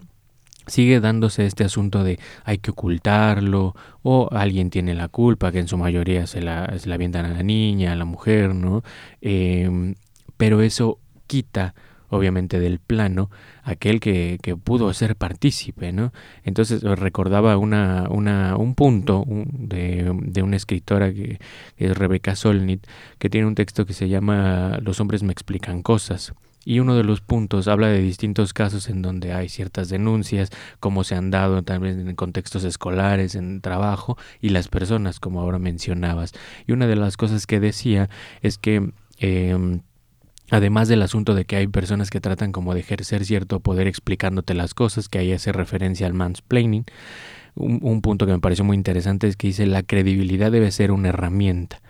sigue 0.67 1.01
dándose 1.01 1.47
este 1.47 1.65
asunto 1.65 2.05
de 2.05 2.19
hay 2.45 2.59
que 2.59 2.71
ocultarlo 2.71 3.75
o 4.03 4.29
alguien 4.33 4.71
tiene 4.71 4.95
la 4.95 5.09
culpa, 5.09 5.53
que 5.53 5.59
en 5.59 5.69
su 5.69 5.77
mayoría 5.77 6.27
se 6.27 6.41
la, 6.41 6.79
se 6.79 6.89
la 6.89 6.95
avientan 6.95 7.27
a 7.27 7.35
la 7.35 7.43
niña, 7.43 7.93
a 7.93 7.97
la 7.97 8.05
mujer, 8.05 8.55
¿no? 8.55 8.83
Em, 9.21 9.95
pero 10.37 10.63
eso 10.63 10.99
quita 11.27 11.75
obviamente 12.15 12.61
del 12.61 12.79
plano 12.79 13.31
aquel 13.63 14.01
que, 14.01 14.39
que 14.43 14.57
pudo 14.57 14.93
ser 14.93 15.17
partícipe, 15.17 15.93
¿no? 15.93 16.13
Entonces 16.45 16.83
recordaba 16.83 17.57
una, 17.57 18.09
una, 18.11 18.57
un 18.57 18.75
punto 18.75 19.25
de, 19.27 20.13
de, 20.23 20.43
una 20.43 20.57
escritora 20.57 21.13
que, 21.13 21.39
es 21.77 21.97
Rebeca 21.97 22.37
Solnit, 22.37 22.87
que 23.19 23.31
tiene 23.31 23.47
un 23.47 23.55
texto 23.55 23.87
que 23.87 23.95
se 23.95 24.09
llama 24.09 24.79
Los 24.83 25.01
hombres 25.01 25.23
me 25.23 25.33
explican 25.33 25.83
cosas. 25.83 26.35
Y 26.67 26.79
uno 26.81 26.97
de 26.97 27.05
los 27.05 27.21
puntos 27.21 27.69
habla 27.69 27.89
de 27.89 28.01
distintos 28.01 28.55
casos 28.55 28.89
en 28.89 29.03
donde 29.03 29.35
hay 29.35 29.49
ciertas 29.51 29.91
denuncias, 29.91 30.51
cómo 30.81 31.05
se 31.05 31.15
han 31.15 31.31
dado 31.31 31.63
también 31.63 32.09
en 32.09 32.17
contextos 32.17 32.65
escolares, 32.65 33.35
en 33.35 33.61
trabajo, 33.61 34.17
y 34.41 34.49
las 34.49 34.69
personas, 34.69 35.21
como 35.21 35.41
ahora 35.41 35.59
mencionabas. 35.59 36.33
Y 36.67 36.73
una 36.73 36.87
de 36.87 36.97
las 36.97 37.17
cosas 37.17 37.47
que 37.47 37.61
decía 37.61 38.09
es 38.41 38.59
que... 38.59 38.93
Em, 39.19 39.81
además 40.51 40.89
del 40.89 41.03
asunto 41.03 41.35
de 41.35 41.45
que 41.45 41.57
hay 41.57 41.67
personas 41.67 42.11
que 42.11 42.21
tratan 42.21 42.53
como 42.53 42.75
de 42.75 42.81
ejercer 42.81 43.25
cierto 43.25 43.61
poder 43.61 43.87
explicándote 43.87 44.55
las 44.55 44.75
cosas, 44.75 45.09
que 45.09 45.19
ahí 45.19 45.33
hace 45.33 45.53
referencia 45.53 46.07
al 46.07 46.15
mansplaining, 46.15 46.85
un, 47.55 47.79
un 47.83 48.03
punto 48.03 48.27
que 48.27 48.33
me 48.33 48.41
pareció 48.41 48.65
muy 48.65 48.77
interesante 48.77 49.29
es 49.29 49.37
que 49.37 49.49
dice 49.49 49.67
la 49.67 49.83
credibilidad 49.83 50.51
debe 50.51 50.71
ser 50.71 50.91
una 50.91 51.11
herramienta 51.11 51.81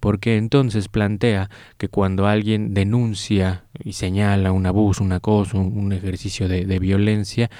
porque 0.00 0.36
entonces 0.36 0.88
plantea 0.88 1.50
que 1.78 1.88
cuando 1.88 2.26
alguien 2.26 2.74
denuncia 2.74 3.64
y 3.82 3.94
señala 3.94 4.52
un 4.52 4.66
abuso, 4.66 5.02
un 5.02 5.12
acoso, 5.12 5.58
un 5.58 5.92
ejercicio 5.92 6.48
de, 6.48 6.78
violencia, 6.78 7.50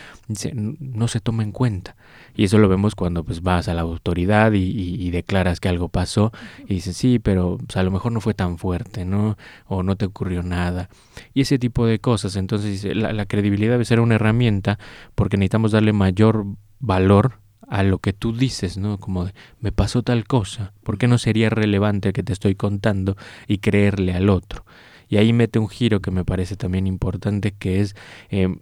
no 0.54 1.08
se 1.08 1.20
toma 1.20 1.42
en 1.42 1.52
cuenta. 1.52 1.96
Y 2.36 2.44
eso 2.44 2.58
lo 2.58 2.68
vemos 2.68 2.94
cuando 2.94 3.24
pues 3.24 3.42
vas 3.42 3.68
a 3.68 3.74
la 3.74 3.82
autoridad 3.82 4.52
y, 4.52 5.10
declaras 5.10 5.60
que 5.60 5.68
algo 5.68 5.88
pasó 5.88 6.32
y 6.66 6.74
dices, 6.74 6.96
sí, 6.96 7.18
pero 7.18 7.58
pues, 7.58 7.76
a 7.76 7.82
lo 7.82 7.90
mejor 7.90 8.12
no 8.12 8.20
fue 8.20 8.34
tan 8.34 8.58
fuerte, 8.58 9.04
¿no? 9.04 9.36
O 9.66 9.82
no 9.82 9.96
te 9.96 10.06
ocurrió 10.06 10.42
nada. 10.42 10.88
Y 11.32 11.42
ese 11.42 11.58
tipo 11.58 11.86
de 11.86 12.00
cosas. 12.00 12.36
Entonces 12.36 12.84
la, 12.96 13.12
la 13.12 13.26
credibilidad 13.26 13.72
debe 13.72 13.84
ser 13.84 14.00
una 14.00 14.16
herramienta 14.16 14.78
porque 15.14 15.36
necesitamos 15.36 15.72
darle 15.72 15.92
mayor 15.92 16.46
valor 16.80 17.43
a 17.68 17.82
lo 17.82 17.98
que 17.98 18.12
tú 18.12 18.36
dices, 18.36 18.76
¿no? 18.76 18.98
Como 18.98 19.24
de, 19.24 19.34
me 19.60 19.72
pasó 19.72 20.02
tal 20.02 20.26
cosa, 20.26 20.72
¿por 20.82 20.98
qué 20.98 21.08
no 21.08 21.18
sería 21.18 21.50
relevante 21.50 22.12
que 22.12 22.22
te 22.22 22.32
estoy 22.32 22.54
contando 22.54 23.16
y 23.46 23.58
creerle 23.58 24.14
al 24.14 24.28
otro? 24.28 24.64
Y 25.08 25.16
ahí 25.16 25.32
mete 25.32 25.58
un 25.58 25.68
giro 25.68 26.00
que 26.00 26.10
me 26.10 26.24
parece 26.24 26.56
también 26.56 26.86
importante, 26.86 27.52
que 27.52 27.80
es 27.80 27.94
em, 28.30 28.60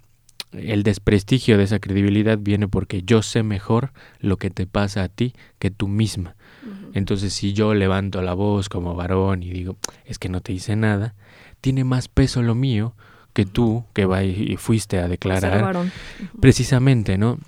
el 0.52 0.82
desprestigio 0.82 1.56
de 1.56 1.64
esa 1.64 1.78
credibilidad 1.78 2.38
viene 2.38 2.68
porque 2.68 3.02
yo 3.02 3.22
sé 3.22 3.42
mejor 3.42 3.92
lo 4.20 4.36
que 4.36 4.50
te 4.50 4.66
pasa 4.66 5.02
a 5.02 5.08
ti 5.08 5.34
que 5.58 5.70
tú 5.70 5.88
misma. 5.88 6.36
Entonces, 6.94 7.32
si 7.32 7.54
yo 7.54 7.74
levanto 7.74 8.22
la 8.22 8.34
voz 8.34 8.68
como 8.68 8.94
varón 8.94 9.42
y 9.42 9.50
digo, 9.50 9.78
es 10.04 10.18
que 10.18 10.28
no 10.28 10.40
te 10.40 10.52
hice 10.52 10.76
nada, 10.76 11.14
tiene 11.60 11.84
más 11.84 12.06
peso 12.08 12.42
lo 12.42 12.54
mío 12.54 12.94
que 13.32 13.46
tú 13.46 13.84
que 13.94 14.04
va 14.04 14.22
y 14.22 14.56
fuiste 14.58 14.98
a 14.98 15.08
declarar. 15.08 15.90
Precisamente, 16.40 17.18
¿no? 17.18 17.38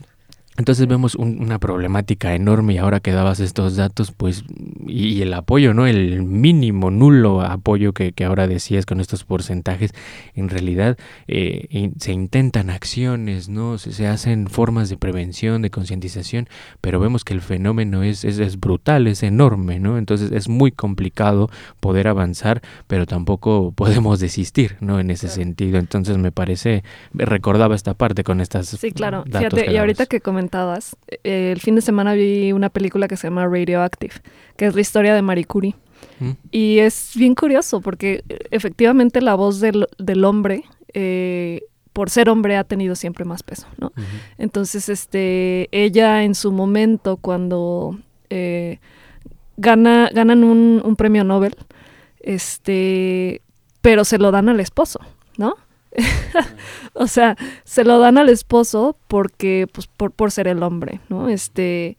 Entonces 0.56 0.86
vemos 0.86 1.16
una 1.16 1.58
problemática 1.58 2.34
enorme 2.34 2.74
y 2.74 2.78
ahora 2.78 3.00
que 3.00 3.10
dabas 3.10 3.40
estos 3.40 3.74
datos, 3.74 4.12
pues, 4.12 4.44
y, 4.86 5.20
el 5.20 5.34
apoyo, 5.34 5.74
¿no? 5.74 5.88
El 5.88 6.22
mínimo, 6.22 6.92
nulo 6.92 7.40
apoyo 7.42 7.92
que, 7.92 8.12
que, 8.12 8.24
ahora 8.24 8.46
decías 8.46 8.86
con 8.86 9.00
estos 9.00 9.24
porcentajes, 9.24 9.92
en 10.34 10.48
realidad 10.48 10.96
eh, 11.26 11.90
se 11.98 12.12
intentan 12.12 12.70
acciones, 12.70 13.48
¿no? 13.48 13.78
Se, 13.78 14.06
hacen 14.06 14.46
formas 14.46 14.88
de 14.88 14.96
prevención, 14.96 15.60
de 15.60 15.70
concientización, 15.70 16.48
pero 16.80 17.00
vemos 17.00 17.24
que 17.24 17.34
el 17.34 17.40
fenómeno 17.40 18.04
es, 18.04 18.24
es, 18.24 18.38
es, 18.38 18.60
brutal, 18.60 19.08
es 19.08 19.24
enorme, 19.24 19.80
¿no? 19.80 19.98
Entonces 19.98 20.30
es 20.30 20.48
muy 20.48 20.70
complicado 20.70 21.50
poder 21.80 22.06
avanzar, 22.06 22.62
pero 22.86 23.06
tampoco 23.06 23.72
podemos 23.76 24.20
desistir, 24.20 24.76
¿no? 24.80 25.00
En 25.00 25.10
ese 25.10 25.28
sentido. 25.28 25.78
Entonces 25.78 26.16
me 26.16 26.30
parece, 26.30 26.84
recordaba 27.12 27.74
esta 27.74 27.94
parte 27.94 28.22
con 28.22 28.40
estas... 28.40 28.68
Sí, 28.68 28.92
claro. 28.92 29.24
Fíjate, 29.24 29.72
y 29.72 29.76
ahorita 29.78 30.06
que 30.06 30.20
eh, 31.22 31.52
el 31.52 31.60
fin 31.60 31.74
de 31.74 31.80
semana 31.80 32.14
vi 32.14 32.52
una 32.52 32.68
película 32.68 33.08
que 33.08 33.16
se 33.16 33.26
llama 33.28 33.46
Radioactive, 33.46 34.14
que 34.56 34.66
es 34.66 34.74
la 34.74 34.80
historia 34.80 35.14
de 35.14 35.22
Marie 35.22 35.44
Curie. 35.44 35.74
Mm. 36.20 36.30
Y 36.50 36.78
es 36.78 37.12
bien 37.14 37.34
curioso 37.34 37.80
porque 37.80 38.24
eh, 38.28 38.38
efectivamente 38.50 39.20
la 39.20 39.34
voz 39.34 39.60
del, 39.60 40.24
hombre, 40.24 40.64
eh, 40.92 41.62
por 41.92 42.10
ser 42.10 42.28
hombre, 42.28 42.56
ha 42.56 42.64
tenido 42.64 42.94
siempre 42.94 43.24
más 43.24 43.42
peso, 43.42 43.66
¿no? 43.78 43.92
Entonces, 44.36 44.88
este, 44.88 45.68
ella 45.70 46.24
en 46.24 46.34
su 46.34 46.50
momento, 46.50 47.16
cuando 47.16 47.98
gana, 49.56 50.10
ganan 50.12 50.42
un, 50.42 50.82
un 50.84 50.96
premio 50.96 51.22
Nobel, 51.22 51.54
este, 52.18 53.42
pero 53.80 54.04
se 54.04 54.18
lo 54.18 54.32
dan 54.32 54.48
al 54.48 54.58
esposo, 54.58 54.98
¿no? 55.36 55.54
o 56.94 57.06
sea, 57.06 57.36
se 57.64 57.84
lo 57.84 57.98
dan 57.98 58.18
al 58.18 58.28
esposo 58.28 58.96
porque, 59.08 59.66
pues, 59.72 59.86
por, 59.86 60.12
por 60.12 60.30
ser 60.30 60.48
el 60.48 60.62
hombre, 60.62 61.00
¿no? 61.08 61.28
Este, 61.28 61.96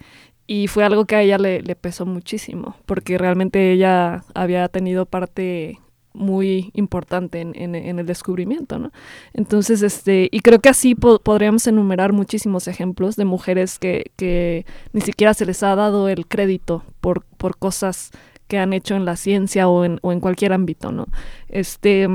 y 0.48 0.68
fue 0.68 0.84
algo 0.84 1.06
que 1.06 1.16
a 1.16 1.22
ella 1.22 1.38
le, 1.38 1.76
pesó 1.76 2.06
muchísimo, 2.06 2.76
porque 2.86 3.18
realmente 3.18 3.72
ella 3.72 4.24
había 4.34 4.68
tenido 4.70 5.06
parte 5.06 5.80
muy 6.14 6.72
importante 6.74 7.42
en, 7.42 7.76
el 7.76 8.06
descubrimiento, 8.06 8.80
¿no? 8.80 8.92
Entonces, 9.34 9.82
este, 9.82 10.30
y 10.32 10.40
creo 10.40 10.60
que 10.60 10.70
así 10.70 10.96
podríamos 10.96 11.68
enumerar 11.68 12.14
muchísimos 12.14 12.70
ejemplos 12.70 13.18
de 13.18 13.26
mujeres 13.26 13.80
que, 13.80 14.12
que, 14.16 14.66
ni 14.94 15.02
siquiera 15.02 15.34
se 15.34 15.46
les 15.46 15.62
ha 15.64 15.76
dado 15.76 16.08
el 16.08 16.26
crédito 16.28 16.84
por, 17.02 17.26
por 17.26 17.58
cosas 17.58 18.12
que 18.48 18.60
han 18.60 18.72
hecho 18.72 18.96
en 18.96 19.04
la 19.04 19.18
ciencia 19.18 19.68
o 19.68 19.84
en, 19.84 20.00
o 20.04 20.14
en 20.14 20.22
cualquier 20.22 20.54
ámbito, 20.54 20.92
¿no? 20.92 21.08
Este, 21.50 22.08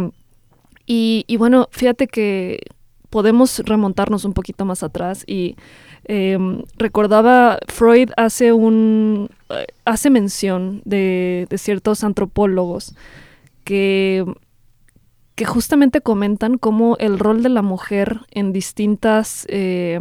y, 0.93 1.37
bueno, 1.37 1.69
fíjate 1.71 2.09
que 2.09 2.59
podemos 3.11 3.61
remontarnos 3.61 4.25
un 4.25 4.33
poquito 4.33 4.65
más 4.65 4.83
atrás 4.83 5.23
y 5.25 5.55
em, 6.03 6.65
recordaba 6.77 7.61
Freud 7.69 8.11
hace 8.17 8.53
un 8.53 9.29
eh, 9.51 9.67
hace 9.85 10.11
mención 10.11 10.83
de, 10.85 11.47
ciertos 11.59 12.03
antropólogos 12.03 12.97
que, 13.63 14.25
que 15.37 15.45
justamente 15.45 16.01
comentan 16.01 16.59
cómo 16.59 16.97
el 16.99 17.21
rol 17.21 17.45
de 17.45 17.51
la 17.51 17.63
mujer 17.63 18.23
en 18.33 18.53
distintas 18.53 19.47
eh, 19.49 20.01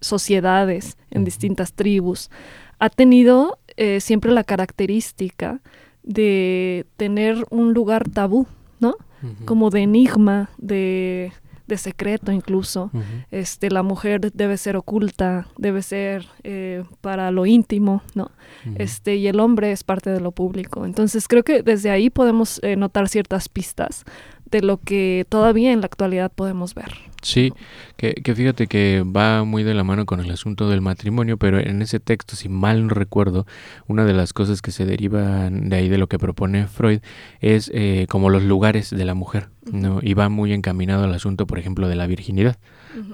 sociedades, 0.00 0.96
en 1.10 1.24
distintas 1.24 1.74
tribus, 1.74 2.30
ha 2.78 2.88
tenido 2.88 3.58
eh, 3.76 4.00
siempre 4.00 4.32
la 4.32 4.44
característica 4.44 5.60
de 6.02 6.86
tener 6.96 7.44
un 7.50 7.74
lugar 7.74 8.08
tabú, 8.08 8.46
¿no? 8.78 8.96
Como 9.44 9.70
de 9.70 9.82
enigma, 9.82 10.50
de, 10.58 11.32
de 11.66 11.78
secreto 11.78 12.32
incluso. 12.32 12.90
este, 13.30 13.70
la 13.70 13.82
mujer 13.82 14.32
debe 14.32 14.56
ser 14.56 14.76
oculta, 14.76 15.46
debe 15.56 15.82
ser 15.82 16.26
eh, 16.42 16.84
para 17.00 17.30
lo 17.30 17.46
íntimo, 17.46 18.02
¿no? 18.14 18.30
este, 18.76 19.16
y 19.16 19.26
el 19.28 19.40
hombre 19.40 19.72
es 19.72 19.84
parte 19.84 20.10
de 20.10 20.20
lo 20.20 20.32
público. 20.32 20.84
Entonces 20.84 21.28
creo 21.28 21.42
que 21.42 21.62
desde 21.62 21.90
ahí 21.90 22.10
podemos 22.10 22.60
eh, 22.62 22.76
notar 22.76 23.08
ciertas 23.08 23.48
pistas 23.48 24.04
de 24.50 24.62
lo 24.62 24.78
que 24.78 25.26
todavía 25.28 25.72
en 25.72 25.80
la 25.80 25.86
actualidad 25.86 26.30
podemos 26.32 26.74
ver. 26.74 26.92
Sí, 27.22 27.52
que, 27.96 28.14
que, 28.14 28.34
fíjate 28.34 28.66
que 28.66 29.04
va 29.04 29.44
muy 29.44 29.62
de 29.62 29.74
la 29.74 29.84
mano 29.84 30.06
con 30.06 30.20
el 30.20 30.30
asunto 30.30 30.70
del 30.70 30.80
matrimonio, 30.80 31.36
pero 31.36 31.58
en 31.58 31.82
ese 31.82 32.00
texto, 32.00 32.34
si 32.34 32.48
mal 32.48 32.86
no 32.86 32.94
recuerdo, 32.94 33.46
una 33.86 34.06
de 34.06 34.14
las 34.14 34.32
cosas 34.32 34.62
que 34.62 34.70
se 34.70 34.86
derivan 34.86 35.68
de 35.68 35.76
ahí 35.76 35.88
de 35.90 35.98
lo 35.98 36.08
que 36.08 36.18
propone 36.18 36.66
Freud 36.66 37.00
es 37.40 37.70
eh, 37.74 38.06
como 38.08 38.30
los 38.30 38.42
lugares 38.42 38.90
de 38.90 39.04
la 39.04 39.14
mujer, 39.14 39.50
¿no? 39.70 39.98
Y 40.00 40.14
va 40.14 40.30
muy 40.30 40.54
encaminado 40.54 41.04
al 41.04 41.12
asunto, 41.12 41.46
por 41.46 41.58
ejemplo, 41.58 41.88
de 41.88 41.96
la 41.96 42.06
virginidad, 42.06 42.58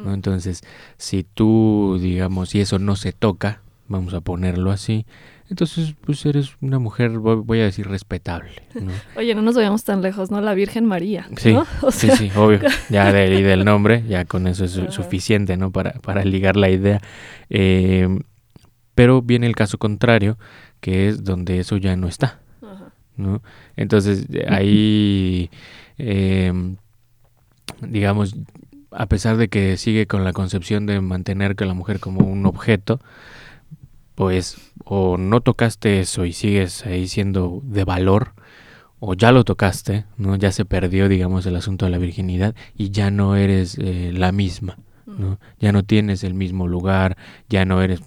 ¿no? 0.04 0.14
Entonces, 0.14 0.62
si 0.98 1.24
tú, 1.24 1.98
digamos, 2.00 2.50
si 2.50 2.60
eso 2.60 2.78
no 2.78 2.94
se 2.94 3.12
toca, 3.12 3.60
vamos 3.88 4.14
a 4.14 4.20
ponerlo 4.20 4.70
así, 4.70 5.04
entonces 5.48 5.94
pues 6.04 6.24
eres 6.26 6.56
una 6.60 6.78
mujer, 6.78 7.10
voy 7.18 7.60
a 7.60 7.64
decir, 7.64 7.86
respetable. 7.88 8.50
Oye, 9.16 9.34
no 9.34 9.42
nos 9.42 9.54
vayamos 9.54 9.84
tan 9.84 10.02
lejos, 10.02 10.30
¿no? 10.30 10.40
La 10.40 10.54
Virgen 10.54 10.86
María. 10.86 11.28
Sí, 11.36 11.56
sí, 11.90 12.10
sí, 12.10 12.30
obvio. 12.36 12.60
Ya 12.90 13.12
de, 13.12 13.42
del 13.42 13.64
nombre, 13.64 14.04
ya 14.08 14.24
con 14.24 14.46
eso 14.46 14.64
es 14.64 14.72
suficiente, 14.90 15.56
¿no? 15.56 15.70
Para, 15.70 15.92
para 15.92 16.24
ligar 16.24 16.56
la 16.56 16.70
idea. 16.70 17.00
Eh, 17.50 18.08
pero 18.94 19.22
viene 19.22 19.46
el 19.46 19.54
caso 19.54 19.78
contrario, 19.78 20.38
que 20.80 21.08
es 21.08 21.24
donde 21.24 21.58
eso 21.60 21.76
ya 21.76 21.96
no 21.96 22.08
está. 22.08 22.40
¿no? 23.16 23.42
Entonces 23.76 24.26
ahí, 24.48 25.50
em, 25.98 26.76
digamos, 27.80 28.36
a 28.90 29.06
pesar 29.06 29.36
de 29.36 29.48
que 29.48 29.76
sigue 29.76 30.06
con 30.06 30.24
la 30.24 30.32
concepción 30.32 30.86
de 30.86 31.00
mantener 31.00 31.56
que 31.56 31.66
la 31.66 31.74
mujer 31.74 32.00
como 32.00 32.26
un 32.26 32.46
objeto, 32.46 33.00
pues 34.16 34.56
o 34.84 35.16
no 35.18 35.40
tocaste 35.40 36.00
eso 36.00 36.24
y 36.24 36.32
sigues 36.32 36.84
ahí 36.84 37.06
siendo 37.06 37.60
de 37.62 37.84
valor, 37.84 38.32
o 38.98 39.14
ya 39.14 39.30
lo 39.30 39.44
tocaste, 39.44 40.06
¿no? 40.16 40.34
Ya 40.36 40.50
se 40.50 40.64
perdió, 40.64 41.08
digamos, 41.08 41.46
el 41.46 41.54
asunto 41.54 41.84
de 41.84 41.92
la 41.92 41.98
virginidad 41.98 42.56
y 42.76 42.90
ya 42.90 43.10
no 43.10 43.36
eres 43.36 43.78
eh, 43.78 44.10
la 44.12 44.32
misma, 44.32 44.78
¿no? 45.06 45.38
Ya 45.60 45.70
no 45.70 45.84
tienes 45.84 46.24
el 46.24 46.34
mismo 46.34 46.66
lugar, 46.66 47.16
ya 47.48 47.64
no 47.64 47.82
eres 47.82 48.00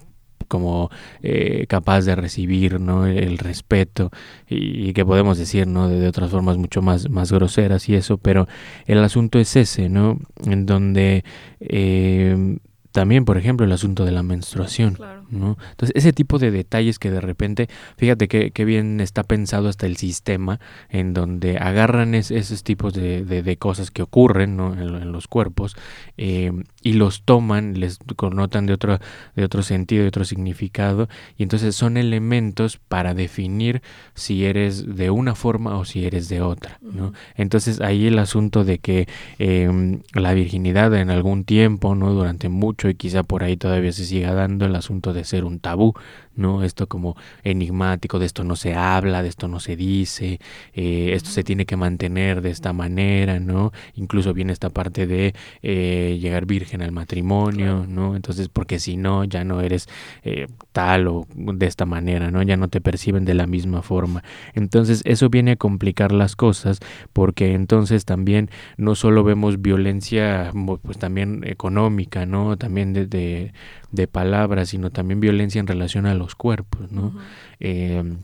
como 0.48 0.90
eh, 1.22 1.66
capaz 1.68 2.02
de 2.02 2.16
recibir 2.16 2.80
¿no? 2.80 3.06
el, 3.06 3.38
respeto 3.38 4.10
y, 4.48 4.92
que 4.94 5.06
podemos 5.06 5.38
decir 5.38 5.68
¿no? 5.68 5.88
de, 5.88 6.08
otras 6.08 6.32
formas 6.32 6.56
mucho 6.56 6.82
más, 6.82 7.08
más 7.08 7.30
groseras 7.30 7.88
y 7.88 7.94
eso, 7.94 8.18
pero 8.18 8.48
el 8.86 8.98
asunto 8.98 9.38
es 9.38 9.54
ese, 9.54 9.88
¿no? 9.88 10.18
En 10.44 10.66
donde 10.66 11.24
eh, 11.60 12.58
también, 12.90 13.24
por 13.24 13.38
ejemplo, 13.38 13.64
el 13.64 13.70
asunto 13.70 14.04
de 14.04 14.10
la 14.10 14.24
menstruación. 14.24 14.98
¿No? 15.30 15.56
Entonces, 15.70 15.92
ese 15.94 16.12
tipo 16.12 16.38
de 16.38 16.50
detalles 16.50 16.98
que 16.98 17.10
de 17.10 17.20
repente, 17.20 17.68
fíjate 17.96 18.28
que, 18.28 18.64
bien 18.64 19.00
está 19.00 19.22
pensado 19.22 19.68
hasta 19.68 19.86
el 19.86 19.96
sistema, 19.96 20.60
en 20.90 21.14
donde 21.14 21.56
agarran 21.56 22.14
esos 22.14 22.62
tipos 22.62 22.92
de, 22.92 23.24
de, 23.24 23.56
cosas 23.56 23.90
que 23.90 24.02
ocurren 24.02 24.56
¿no? 24.56 24.74
en, 24.74 25.12
los 25.12 25.28
cuerpos 25.28 25.76
eh, 26.18 26.52
y 26.82 26.92
los 26.92 27.22
toman, 27.22 27.80
les 27.80 27.98
connotan 28.16 28.66
de 28.66 28.74
otro, 28.74 28.98
de 29.34 29.44
otro 29.44 29.62
sentido, 29.62 30.02
de 30.02 30.08
otro 30.08 30.24
significado, 30.24 31.08
y 31.36 31.42
entonces 31.42 31.74
son 31.74 31.96
elementos 31.96 32.76
para 32.76 33.14
definir 33.14 33.82
si 34.14 34.44
eres 34.44 34.96
de 34.96 35.10
una 35.10 35.34
forma 35.34 35.78
o 35.78 35.84
si 35.84 36.04
eres 36.04 36.28
de 36.28 36.42
otra. 36.42 36.78
¿no? 36.82 37.12
Entonces, 37.34 37.80
ahí 37.80 38.06
el 38.06 38.18
asunto 38.18 38.64
de 38.64 38.78
que 38.78 39.08
em, 39.38 40.02
la 40.12 40.34
virginidad 40.34 40.94
en 40.94 41.10
algún 41.10 41.44
tiempo, 41.44 41.94
¿no? 41.94 42.12
durante 42.12 42.48
mucho, 42.48 42.88
y 42.88 42.94
quizá 42.94 43.22
por 43.22 43.44
ahí 43.44 43.56
todavía 43.56 43.92
se 43.92 44.04
siga 44.04 44.34
dando 44.34 44.66
el 44.66 44.74
asunto 44.76 45.12
de 45.12 45.19
ser 45.24 45.44
un 45.44 45.60
tabú, 45.60 45.94
¿no? 46.36 46.64
Esto 46.64 46.88
como 46.88 47.16
enigmático, 47.42 48.18
de 48.18 48.26
esto 48.26 48.44
no 48.44 48.56
se 48.56 48.74
habla, 48.74 49.22
de 49.22 49.28
esto 49.28 49.48
no 49.48 49.60
se 49.60 49.76
dice, 49.76 50.40
eh, 50.74 51.10
esto 51.14 51.30
se 51.30 51.44
tiene 51.44 51.66
que 51.66 51.76
mantener 51.76 52.40
de 52.40 52.50
esta 52.50 52.72
manera, 52.72 53.40
¿no? 53.40 53.72
Incluso 53.94 54.32
viene 54.32 54.52
esta 54.52 54.70
parte 54.70 55.06
de 55.06 55.34
eh, 55.62 56.18
llegar 56.20 56.46
virgen 56.46 56.82
al 56.82 56.92
matrimonio, 56.92 57.86
¿no? 57.88 58.16
Entonces, 58.16 58.48
porque 58.48 58.78
si 58.78 58.96
no, 58.96 59.24
ya 59.24 59.44
no 59.44 59.60
eres 59.60 59.88
eh, 60.22 60.46
tal 60.72 61.08
o 61.08 61.26
de 61.34 61.66
esta 61.66 61.86
manera, 61.86 62.30
¿no? 62.30 62.42
Ya 62.42 62.56
no 62.56 62.68
te 62.68 62.80
perciben 62.80 63.24
de 63.24 63.34
la 63.34 63.46
misma 63.46 63.82
forma. 63.82 64.22
Entonces, 64.54 65.02
eso 65.04 65.28
viene 65.28 65.52
a 65.52 65.56
complicar 65.56 66.12
las 66.12 66.36
cosas 66.36 66.80
porque 67.12 67.54
entonces 67.54 68.04
también 68.04 68.50
no 68.76 68.94
solo 68.94 69.24
vemos 69.24 69.60
violencia, 69.60 70.52
pues 70.82 70.98
también 70.98 71.42
económica, 71.44 72.26
¿no? 72.26 72.56
También 72.56 72.92
de, 72.92 73.06
de, 73.06 73.52
de 73.92 74.06
palabras, 74.06 74.70
sino 74.70 74.90
también 74.90 75.20
violencia 75.20 75.58
en 75.58 75.66
relación 75.66 76.06
a 76.06 76.14
los 76.14 76.34
cuerpos, 76.34 76.90
¿no? 76.92 77.14
Em, 77.58 78.18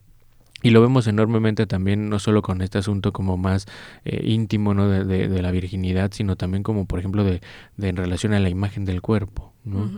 y 0.63 0.71
lo 0.71 0.81
vemos 0.81 1.07
enormemente 1.07 1.67
también, 1.67 2.09
no 2.09 2.19
solo 2.19 2.43
con 2.43 2.63
este 2.63 2.79
asunto 2.79 3.13
como 3.13 3.37
más 3.37 3.67
eh, 4.05 4.23
íntimo 4.25 4.75
¿no? 4.75 4.89
de, 4.89 5.29
de, 5.29 5.43
la 5.43 5.51
virginidad, 5.51 6.11
sino 6.13 6.35
también 6.35 6.63
como, 6.63 6.87
por 6.87 6.99
ejemplo, 6.99 7.25
de, 7.25 7.41
de 7.77 7.89
en 7.89 7.97
relación 7.97 8.33
a 8.33 8.41
la 8.41 8.49
imagen 8.49 8.85
del 8.85 9.03
cuerpo, 9.03 9.53
¿no? 9.65 9.91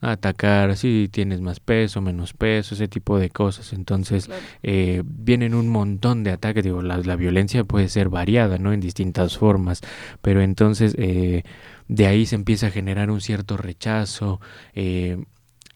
Atacar 0.00 0.76
si 0.76 1.08
tienes 1.10 1.40
más 1.40 1.60
peso, 1.60 2.00
menos 2.00 2.32
peso, 2.32 2.74
ese 2.74 2.88
tipo 2.88 3.18
de 3.18 3.30
cosas. 3.30 3.72
Entonces, 3.72 4.30
eh, 4.62 5.02
vienen 5.04 5.54
un 5.54 5.68
montón 5.68 6.24
de 6.24 6.30
ataques. 6.30 6.62
Digo, 6.62 6.80
la, 6.82 6.98
la, 6.98 7.16
violencia 7.16 7.64
puede 7.64 7.88
ser 7.88 8.08
variada, 8.10 8.58
¿no? 8.58 8.72
En 8.72 8.80
distintas 8.80 9.36
formas. 9.36 9.80
Pero 10.20 10.42
entonces, 10.42 10.94
eh, 10.98 11.42
de 11.88 12.06
ahí 12.06 12.26
se 12.26 12.34
empieza 12.34 12.68
a 12.68 12.70
generar 12.70 13.10
un 13.10 13.20
cierto 13.20 13.56
rechazo. 13.56 14.40
Eh, 14.74 15.24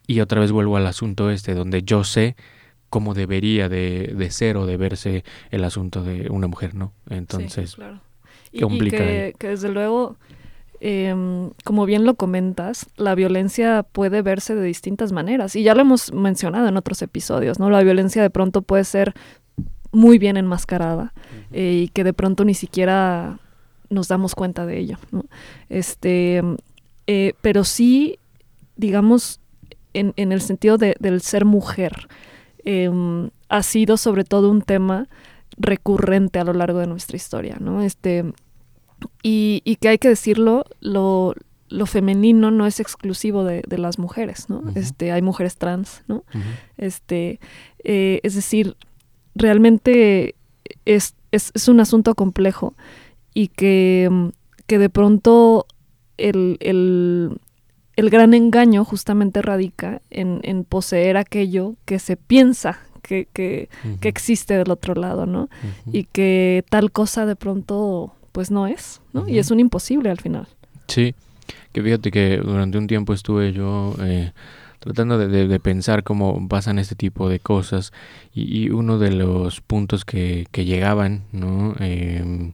y 0.06 0.20
otra 0.20 0.40
vez 0.40 0.52
vuelvo 0.52 0.76
al 0.76 0.86
asunto 0.86 1.30
este, 1.30 1.54
donde 1.54 1.82
yo 1.82 2.04
sé 2.04 2.36
cómo 2.88 3.14
debería 3.14 3.68
de, 3.68 4.14
de, 4.16 4.30
ser 4.30 4.56
o 4.56 4.66
de 4.66 4.76
verse 4.76 5.24
el 5.50 5.64
asunto 5.64 6.02
de 6.02 6.30
una 6.30 6.46
mujer, 6.46 6.74
¿no? 6.74 6.92
Entonces, 7.10 7.74
claro. 7.74 8.00
y, 8.50 8.60
que, 8.90 9.34
desde 9.38 9.68
luego, 9.68 10.16
em, 10.80 11.50
como 11.64 11.84
bien 11.84 12.06
lo 12.06 12.14
comentas, 12.14 12.86
la 12.96 13.14
violencia 13.14 13.82
puede 13.82 14.22
verse 14.22 14.54
de 14.54 14.64
distintas 14.64 15.12
maneras. 15.12 15.54
Y 15.54 15.62
ya 15.62 15.74
lo 15.74 15.82
hemos 15.82 16.12
mencionado 16.14 16.68
en 16.68 16.78
otros 16.78 17.02
episodios, 17.02 17.58
¿no? 17.58 17.68
La 17.68 17.82
violencia 17.82 18.22
de 18.22 18.30
pronto 18.30 18.62
puede 18.62 18.84
ser 18.84 19.12
muy 19.92 20.18
bien 20.18 20.36
enmascarada 20.36 21.12
eh, 21.52 21.82
y 21.84 21.88
que 21.88 22.04
de 22.04 22.12
pronto 22.12 22.44
ni 22.44 22.54
siquiera 22.54 23.38
nos 23.90 24.08
damos 24.08 24.34
cuenta 24.34 24.66
de 24.66 24.78
ello, 24.78 24.98
¿no? 25.10 25.24
Este, 25.68 26.42
eh, 27.06 27.32
pero 27.40 27.64
sí, 27.64 28.18
digamos, 28.76 29.40
en, 29.94 30.12
en 30.16 30.32
el 30.32 30.40
sentido 30.40 30.78
de, 30.78 30.94
del 31.00 31.20
ser 31.20 31.44
mujer, 31.44 32.08
eh, 32.64 32.90
ha 33.48 33.62
sido 33.62 33.96
sobre 33.96 34.24
todo 34.24 34.50
un 34.50 34.62
tema 34.62 35.08
recurrente 35.56 36.38
a 36.38 36.44
lo 36.44 36.52
largo 36.52 36.78
de 36.78 36.86
nuestra 36.86 37.16
historia, 37.16 37.56
¿no? 37.60 37.82
Este, 37.82 38.24
y, 39.22 39.62
y 39.64 39.76
que 39.76 39.88
hay 39.88 39.98
que 39.98 40.08
decirlo, 40.08 40.64
lo, 40.80 41.34
lo 41.68 41.86
femenino 41.86 42.50
no 42.50 42.66
es 42.66 42.80
exclusivo 42.80 43.44
de, 43.44 43.62
de 43.66 43.78
las 43.78 43.98
mujeres, 43.98 44.48
¿no? 44.48 44.62
Este, 44.74 45.12
hay 45.12 45.22
mujeres 45.22 45.56
trans, 45.56 46.02
¿no? 46.08 46.24
Este, 46.76 47.40
eh, 47.84 48.20
es 48.22 48.34
decir, 48.34 48.76
realmente 49.34 50.34
es, 50.84 51.14
es, 51.32 51.50
es, 51.54 51.68
un 51.68 51.80
asunto 51.80 52.14
complejo 52.14 52.74
y 53.34 53.48
que, 53.48 54.30
que 54.66 54.78
de 54.78 54.90
pronto 54.90 55.66
el, 56.16 56.56
el, 56.60 57.40
el 57.96 58.10
gran 58.10 58.34
engaño 58.34 58.84
justamente 58.84 59.42
radica 59.42 60.02
en, 60.10 60.40
en 60.42 60.64
poseer 60.64 61.16
aquello 61.16 61.74
que 61.84 61.98
se 61.98 62.16
piensa 62.16 62.80
que, 63.02 63.28
que, 63.32 63.68
que, 64.00 64.08
existe 64.08 64.54
del 64.54 64.70
otro 64.70 64.94
lado, 64.94 65.24
¿no? 65.24 65.48
Y 65.90 66.04
que 66.04 66.64
tal 66.68 66.92
cosa 66.92 67.24
de 67.24 67.36
pronto 67.36 68.12
pues 68.32 68.50
no 68.50 68.66
es, 68.66 69.00
¿no? 69.12 69.28
Y 69.28 69.38
es 69.38 69.50
un 69.50 69.60
imposible 69.60 70.10
al 70.10 70.20
final. 70.20 70.46
Sí, 70.88 71.14
que 71.72 71.82
fíjate 71.82 72.10
que 72.10 72.36
durante 72.36 72.76
un 72.76 72.86
tiempo 72.86 73.14
estuve 73.14 73.52
yo 73.52 73.94
eh, 74.02 74.32
tratando 74.78 75.16
de, 75.16 75.28
de, 75.28 75.48
de, 75.48 75.60
pensar 75.60 76.02
cómo 76.04 76.46
pasan 76.48 76.78
este 76.78 76.94
tipo 76.94 77.28
de 77.28 77.40
cosas 77.40 77.92
y, 78.34 78.64
y 78.64 78.70
uno 78.70 78.98
de 78.98 79.12
los 79.12 79.60
puntos 79.60 80.04
que, 80.04 80.46
que 80.52 80.64
llegaban, 80.64 81.24
¿no? 81.32 81.74
Eh, 81.80 82.52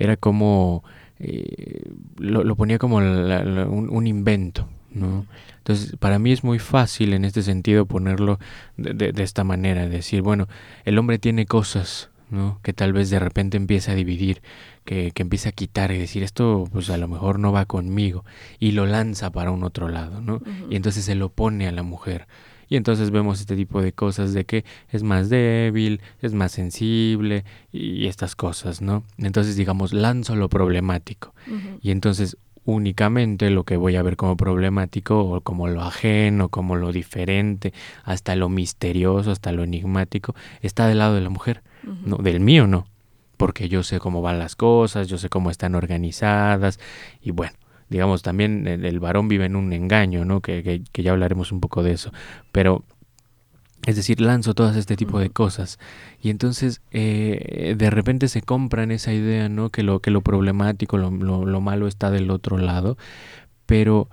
era 0.00 0.16
como 0.16 0.82
eh, 1.20 1.82
lo, 2.16 2.42
lo, 2.42 2.56
ponía 2.56 2.78
como 2.78 3.00
la, 3.00 3.44
la, 3.44 3.66
un, 3.66 3.90
un, 3.90 4.06
invento, 4.06 4.66
¿no? 4.90 5.26
Entonces, 5.58 5.94
para 5.98 6.18
mí 6.18 6.32
es 6.32 6.42
muy 6.42 6.58
fácil 6.58 7.12
en 7.12 7.26
este 7.26 7.42
sentido 7.42 7.84
ponerlo 7.84 8.38
de, 8.78 8.94
de, 8.94 9.12
de, 9.12 9.22
esta 9.22 9.44
manera, 9.44 9.86
decir, 9.86 10.22
bueno, 10.22 10.48
el 10.86 10.98
hombre 10.98 11.18
tiene 11.18 11.44
cosas, 11.44 12.08
¿no? 12.30 12.58
Que 12.62 12.72
tal 12.72 12.94
vez 12.94 13.10
de 13.10 13.18
repente 13.18 13.58
empieza 13.58 13.92
a 13.92 13.94
dividir, 13.94 14.40
que, 14.86 15.12
que 15.12 15.20
empieza 15.20 15.50
a 15.50 15.52
quitar 15.52 15.92
y 15.92 15.98
decir, 15.98 16.22
esto 16.22 16.66
pues 16.72 16.88
a 16.88 16.96
lo 16.96 17.06
mejor 17.06 17.38
no 17.38 17.52
va 17.52 17.66
conmigo, 17.66 18.24
y 18.58 18.72
lo 18.72 18.86
lanza 18.86 19.30
para 19.30 19.50
un 19.50 19.62
otro 19.62 19.90
lado, 19.90 20.22
¿no? 20.22 20.36
Uh 20.36 20.40
-huh. 20.40 20.66
Y 20.70 20.76
entonces 20.76 21.04
se 21.04 21.14
lo 21.14 21.28
pone 21.28 21.68
a 21.68 21.72
la 21.72 21.82
mujer. 21.82 22.26
Y 22.70 22.76
entonces 22.76 23.10
vemos 23.10 23.40
este 23.40 23.56
tipo 23.56 23.82
de 23.82 23.92
cosas 23.92 24.32
de 24.32 24.46
que 24.46 24.64
es 24.88 25.02
más 25.02 25.28
débil, 25.28 26.00
es 26.22 26.32
más 26.32 26.52
sensible 26.52 27.44
y 27.72 28.06
estas 28.06 28.36
cosas, 28.36 28.80
¿no? 28.80 29.02
Entonces 29.18 29.56
digamos, 29.56 29.92
lanzo 29.92 30.36
lo 30.36 30.48
problemático. 30.48 31.34
Uh 31.48 31.50
-huh. 31.50 31.78
Y 31.82 31.90
entonces 31.90 32.38
únicamente 32.64 33.50
lo 33.50 33.64
que 33.64 33.76
voy 33.76 33.96
a 33.96 34.02
ver 34.02 34.16
como 34.16 34.36
problemático 34.36 35.18
o 35.18 35.40
como 35.40 35.66
lo 35.68 35.82
ajeno, 35.82 36.48
como 36.48 36.76
lo 36.76 36.92
diferente, 36.92 37.72
hasta 38.04 38.36
lo 38.36 38.48
misterioso, 38.48 39.32
hasta 39.32 39.50
lo 39.52 39.64
enigmático, 39.64 40.34
está 40.62 40.86
del 40.86 40.98
lado 40.98 41.14
de 41.14 41.22
la 41.22 41.30
mujer, 41.30 41.62
uh 41.84 41.88
-huh. 41.88 42.00
no 42.04 42.16
del 42.18 42.40
mío 42.40 42.66
no, 42.66 42.86
porque 43.36 43.68
yo 43.68 43.82
sé 43.82 43.98
cómo 43.98 44.22
van 44.22 44.38
las 44.38 44.54
cosas, 44.54 45.08
yo 45.08 45.18
sé 45.18 45.28
cómo 45.28 45.50
están 45.50 45.74
organizadas 45.74 46.78
y 47.20 47.32
bueno, 47.32 47.54
digamos, 47.90 48.22
también 48.22 48.66
el, 48.66 48.84
el, 48.84 49.00
varón 49.00 49.28
vive 49.28 49.44
en 49.44 49.56
un 49.56 49.72
engaño, 49.72 50.24
¿no? 50.24 50.40
Que, 50.40 50.62
que, 50.62 50.82
que, 50.92 51.02
ya 51.02 51.10
hablaremos 51.10 51.52
un 51.52 51.60
poco 51.60 51.82
de 51.82 51.92
eso. 51.92 52.12
Pero, 52.52 52.84
es 53.84 53.96
decir, 53.96 54.20
lanzo 54.20 54.54
todas 54.54 54.76
este 54.76 54.96
tipo 54.96 55.18
de 55.18 55.30
cosas. 55.30 55.78
Y 56.22 56.30
entonces, 56.30 56.80
eh, 56.92 57.74
de 57.76 57.90
repente 57.90 58.28
se 58.28 58.42
compran 58.42 58.92
esa 58.92 59.12
idea, 59.12 59.48
¿no? 59.48 59.70
Que 59.70 59.82
lo, 59.82 60.00
que 60.00 60.12
lo 60.12 60.20
problemático, 60.22 60.96
lo, 60.98 61.10
lo, 61.10 61.44
lo 61.44 61.60
malo 61.60 61.88
está 61.88 62.10
del 62.10 62.30
otro 62.30 62.58
lado. 62.58 62.96
Pero 63.66 64.08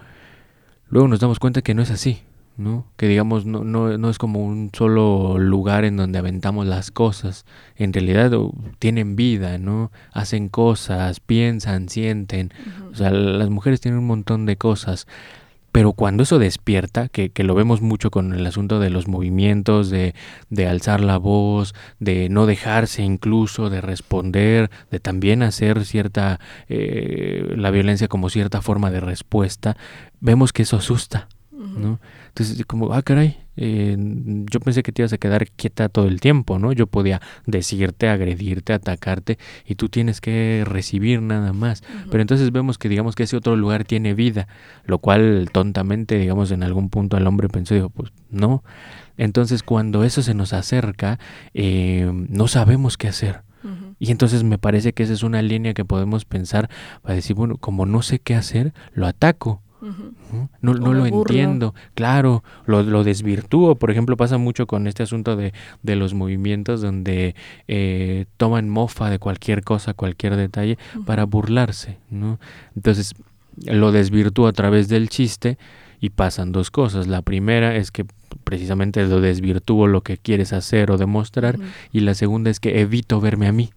luego 0.90 1.08
nos 1.08 1.20
damos 1.20 1.40
cuenta 1.40 1.62
que 1.62 1.76
no 1.76 1.84
es 1.84 1.92
así. 1.92 2.22
¿No? 2.58 2.88
Que 2.98 3.08
digamos 3.08 3.46
no, 3.46 3.63
no, 3.63 3.98
no, 3.98 4.10
es 4.10 4.17
como 4.17 4.43
un 4.43 4.72
solo 4.74 5.38
lugar 5.38 5.86
en 5.86 5.96
donde 5.96 6.20
aventamos 6.20 6.65
las 6.65 6.91
cosas. 6.91 7.46
En 7.76 7.93
realidad 7.93 8.32
tienen 8.80 9.15
vida, 9.15 9.58
¿no? 9.58 9.91
Hacen 10.12 10.50
cosas, 10.50 11.20
piensan, 11.20 11.89
sienten. 11.89 12.52
O 12.91 12.96
sea, 12.96 13.12
las 13.12 13.50
mujeres 13.50 13.80
tienen 13.80 14.00
un 14.00 14.08
montón 14.08 14.46
de 14.46 14.58
cosas. 14.58 15.08
Pero 15.72 15.93
cuando 15.93 16.24
eso 16.24 16.39
despierta, 16.39 17.08
que, 17.08 17.30
que, 17.30 17.43
lo 17.43 17.54
vemos 17.54 17.82
mucho 17.82 18.10
con 18.10 18.34
el 18.34 18.48
asunto 18.48 18.80
de 18.80 18.89
los 18.89 19.08
movimientos, 19.08 19.91
de, 19.91 20.15
de, 20.50 20.67
alzar 20.67 21.02
la 21.02 21.17
voz, 21.17 21.76
de 22.00 22.30
no 22.30 22.48
dejarse 22.48 23.04
incluso, 23.04 23.70
de 23.70 23.82
responder, 23.82 24.72
de 24.89 25.00
también 25.00 25.43
hacer 25.43 25.86
cierta, 25.86 26.39
eh, 26.67 27.54
la 27.56 27.70
violencia 27.70 28.08
como 28.08 28.30
cierta 28.32 28.63
forma 28.63 28.89
de 28.89 29.02
respuesta, 29.02 29.78
vemos 30.20 30.52
que 30.52 30.63
eso 30.63 30.78
asusta, 30.78 31.28
¿no? 31.58 32.00
Entonces, 32.30 32.63
como, 32.65 32.93
ah, 32.93 33.02
caray, 33.02 33.38
eh, 33.56 33.98
yo 33.98 34.60
pensé 34.60 34.84
que 34.84 34.91
te 34.91 35.02
ibas 35.02 35.13
a 35.13 35.17
quedar 35.17 35.50
quieta 35.50 35.89
todo 35.89 36.08
el 36.08 36.22
tiempo, 36.22 36.60
¿no? 36.60 36.72
Yo 36.72 36.88
podía 36.88 37.22
decirte, 37.46 38.08
agredirte, 38.08 38.74
atacarte 38.74 39.39
y 39.65 39.76
tú 39.76 39.89
tienes 39.89 40.22
que 40.22 40.63
recibir 40.65 41.22
nada 41.22 41.54
más. 41.54 41.84
Pero 42.12 42.22
entonces 42.22 42.52
vemos 42.52 42.78
que 42.78 42.89
digamos 42.89 43.15
que 43.15 43.24
ese 43.24 43.36
otro 43.36 43.56
lugar 43.56 43.84
tiene 43.84 44.13
vida, 44.13 44.48
lo 44.86 45.00
cual 45.00 45.50
tontamente, 45.52 46.17
digamos, 46.20 46.52
en 46.52 46.63
algún 46.63 46.89
punto 46.89 47.17
el 47.17 47.26
hombre 47.26 47.50
pensó, 47.50 47.74
dijo, 47.74 47.89
pues 47.89 48.12
no. 48.30 48.63
Entonces 49.17 49.63
cuando 49.63 50.04
eso 50.04 50.22
se 50.22 50.36
nos 50.36 50.54
acerca, 50.54 51.20
eh, 51.56 52.12
no 52.30 52.48
sabemos 52.48 52.98
qué 52.98 53.08
hacer. 53.08 53.41
Y 54.00 54.12
entonces 54.12 54.43
me 54.43 54.58
parece 54.58 54.93
que 54.93 55.04
esa 55.04 55.12
es 55.12 55.24
una 55.24 55.41
línea 55.41 55.74
que 55.74 55.84
podemos 55.84 56.24
pensar 56.24 56.70
para 57.02 57.15
decir, 57.15 57.36
bueno, 57.36 57.58
como 57.58 57.86
no 57.86 58.02
sé 58.02 58.20
qué 58.20 58.36
hacer, 58.36 58.74
lo 58.93 59.08
ataco. 59.08 59.62
No, 60.62 60.74
no 60.74 60.94
lo 60.94 61.06
entiendo, 61.06 61.76
claro, 61.94 62.44
lo, 62.66 62.84
lo, 62.84 63.04
desvirtúo. 63.04 63.76
Por 63.76 63.92
ejemplo, 63.92 64.18
pasa 64.18 64.38
mucho 64.38 64.66
con 64.66 64.88
este 64.88 65.04
asunto 65.04 65.36
de, 65.36 65.54
de 65.84 65.96
los 65.96 66.13
movimientos 66.13 66.82
donde 66.82 67.36
eh, 67.68 68.26
toman 68.38 68.70
mofa 68.70 69.10
de 69.10 69.20
cualquier 69.20 69.63
cosa, 69.63 69.94
cualquier 69.94 70.36
detalle, 70.36 70.78
para 71.06 71.26
burlarse. 71.26 71.98
¿no? 72.10 72.40
Entonces, 72.76 73.13
lo 73.66 73.92
desvirtúo 73.92 74.48
a 74.48 74.54
través 74.54 74.88
del 74.88 75.10
chiste 75.10 75.58
y 76.00 76.10
pasan 76.10 76.52
dos 76.52 76.72
cosas. 76.72 77.08
La 77.08 77.22
primera 77.22 77.76
es 77.76 77.92
que 77.92 78.06
precisamente 78.44 79.06
lo 79.06 79.22
desvirtúo 79.22 79.88
lo 79.88 80.02
que 80.02 80.18
quieres 80.18 80.54
hacer 80.54 80.92
o 80.92 80.98
demostrar 80.98 81.58
y 81.92 82.02
la 82.02 82.13
segunda 82.13 82.50
es 82.50 82.60
que 82.60 82.82
evito 82.82 83.20
verme 83.20 83.48
a 83.48 83.52
mí. 83.52 83.72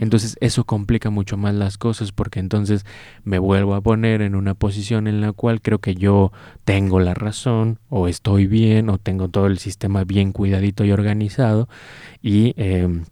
Entonces 0.00 0.36
eso 0.40 0.64
complica 0.64 1.10
mucho 1.10 1.36
más 1.36 1.54
las 1.54 1.78
cosas 1.78 2.12
porque 2.12 2.40
entonces 2.40 2.84
me 3.24 3.38
vuelvo 3.38 3.74
a 3.74 3.80
poner 3.80 4.22
en 4.22 4.34
una 4.34 4.54
posición 4.54 5.06
en 5.06 5.20
la 5.20 5.32
cual 5.32 5.60
creo 5.60 5.78
que 5.78 5.94
yo 5.94 6.32
tengo 6.64 7.00
la 7.00 7.14
razón 7.14 7.78
o 7.88 8.08
estoy 8.08 8.46
bien 8.46 8.90
o 8.90 8.98
tengo 8.98 9.28
todo 9.28 9.46
el 9.46 9.58
sistema 9.58 10.04
bien 10.04 10.32
cuidadito 10.32 10.84
y 10.84 10.92
organizado 10.92 11.68
y 12.22 12.54
eh, 12.56 13.02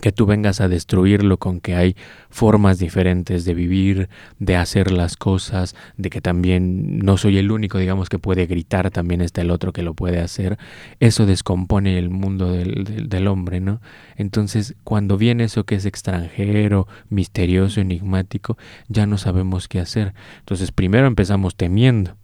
que 0.00 0.10
tú 0.10 0.26
vengas 0.26 0.60
a 0.60 0.68
destruirlo 0.68 1.38
con 1.38 1.60
que 1.60 1.76
hay 1.76 1.96
formas 2.28 2.78
diferentes 2.78 3.44
de 3.44 3.54
vivir, 3.54 4.08
de 4.40 4.56
hacer 4.56 4.90
las 4.90 5.16
cosas, 5.16 5.76
de 5.96 6.10
que 6.10 6.20
también 6.20 6.98
no 6.98 7.16
soy 7.16 7.38
el 7.38 7.52
único, 7.52 7.78
digamos, 7.78 8.08
que 8.08 8.18
puede 8.18 8.46
gritar, 8.46 8.90
también 8.90 9.20
está 9.20 9.40
el 9.42 9.50
otro 9.50 9.72
que 9.72 9.82
lo 9.82 9.94
puede 9.94 10.20
hacer, 10.20 10.58
eso 10.98 11.26
descompone 11.26 11.96
el 11.96 12.10
mundo 12.10 12.50
del, 12.50 13.08
del, 13.08 13.26
hombre, 13.28 13.60
¿no? 13.60 13.80
Entonces, 14.16 14.74
cuando 14.82 15.16
viene 15.16 15.44
eso 15.44 15.64
que 15.64 15.76
es 15.76 15.86
extranjero, 15.86 16.88
misterioso, 17.08 17.80
enigmático, 17.80 18.58
ya 18.88 19.06
no 19.06 19.16
sabemos 19.16 19.68
qué 19.68 19.78
hacer. 19.78 20.12
Entonces, 20.40 20.72
primero 20.72 21.06
empezamos 21.06 21.56
temiendo 21.56 22.16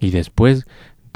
y 0.00 0.10
después 0.10 0.66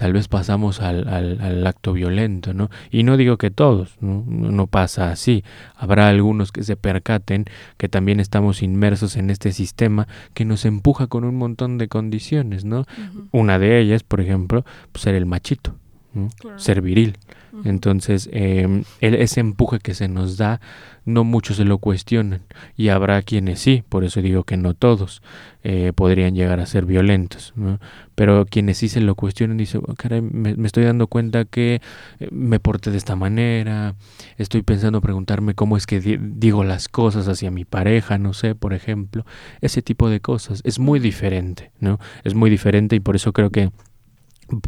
tal 0.00 0.14
vez 0.14 0.28
pasamos 0.28 0.80
al, 0.80 1.06
al, 1.08 1.42
al, 1.42 1.66
acto 1.66 1.92
violento, 1.92 2.54
¿no? 2.54 2.70
Y 2.90 3.02
no 3.02 3.18
digo 3.18 3.36
que 3.36 3.50
todos, 3.50 3.98
¿no? 4.00 4.24
no 4.26 4.66
pasa 4.66 5.10
así. 5.10 5.44
Habrá 5.76 6.08
algunos 6.08 6.52
que 6.52 6.62
se 6.62 6.74
percaten 6.74 7.44
que 7.76 7.90
también 7.90 8.18
estamos 8.18 8.62
inmersos 8.62 9.16
en 9.16 9.28
este 9.28 9.52
sistema 9.52 10.08
que 10.32 10.46
nos 10.46 10.64
empuja 10.64 11.06
con 11.06 11.24
un 11.24 11.36
montón 11.36 11.76
de 11.76 11.88
condiciones, 11.88 12.64
¿no? 12.64 12.78
Uh 12.78 12.84
-huh. 12.84 13.28
Una 13.32 13.58
de 13.58 13.78
ellas, 13.78 14.02
por 14.02 14.22
ejemplo, 14.22 14.64
pues, 14.90 15.02
ser 15.02 15.14
el 15.14 15.26
machito, 15.26 15.74
¿no? 16.14 16.30
claro. 16.38 16.58
ser 16.58 16.80
viril. 16.80 17.18
Entonces, 17.64 18.28
eh, 18.32 18.84
el, 19.00 19.14
ese 19.14 19.40
empuje 19.40 19.78
que 19.78 19.94
se 19.94 20.08
nos 20.08 20.36
da, 20.36 20.60
no 21.04 21.24
muchos 21.24 21.56
se 21.56 21.64
lo 21.64 21.78
cuestionan. 21.78 22.42
Y 22.76 22.88
habrá 22.88 23.22
quienes 23.22 23.60
sí, 23.60 23.82
por 23.88 24.04
eso 24.04 24.22
digo 24.22 24.44
que 24.44 24.56
no 24.56 24.74
todos 24.74 25.22
eh, 25.62 25.92
podrían 25.94 26.34
llegar 26.34 26.60
a 26.60 26.66
ser 26.66 26.86
violentos. 26.86 27.52
¿no? 27.56 27.80
Pero 28.14 28.46
quienes 28.46 28.78
sí 28.78 28.88
se 28.88 29.00
lo 29.00 29.14
cuestionan 29.14 29.56
dicen, 29.56 29.82
oh, 29.86 29.94
caray, 29.94 30.22
me, 30.22 30.54
me, 30.56 30.66
estoy 30.66 30.84
dando 30.84 31.06
cuenta 31.06 31.44
que 31.44 31.80
eh, 32.20 32.28
me 32.30 32.60
porté 32.60 32.90
de 32.90 32.98
esta 32.98 33.16
manera, 33.16 33.94
estoy 34.36 34.62
pensando 34.62 35.00
preguntarme 35.00 35.54
cómo 35.54 35.76
es 35.76 35.86
que 35.86 36.00
di 36.00 36.16
digo 36.18 36.64
las 36.64 36.88
cosas 36.88 37.28
hacia 37.28 37.50
mi 37.50 37.64
pareja, 37.64 38.18
no 38.18 38.32
sé, 38.32 38.54
por 38.54 38.74
ejemplo. 38.74 39.24
Ese 39.60 39.82
tipo 39.82 40.08
de 40.08 40.20
cosas. 40.20 40.60
Es 40.64 40.78
muy 40.78 41.00
diferente, 41.00 41.72
¿no? 41.80 41.98
Es 42.24 42.34
muy 42.34 42.50
diferente 42.50 42.96
y 42.96 43.00
por 43.00 43.16
eso 43.16 43.32
creo 43.32 43.50
que 43.50 43.70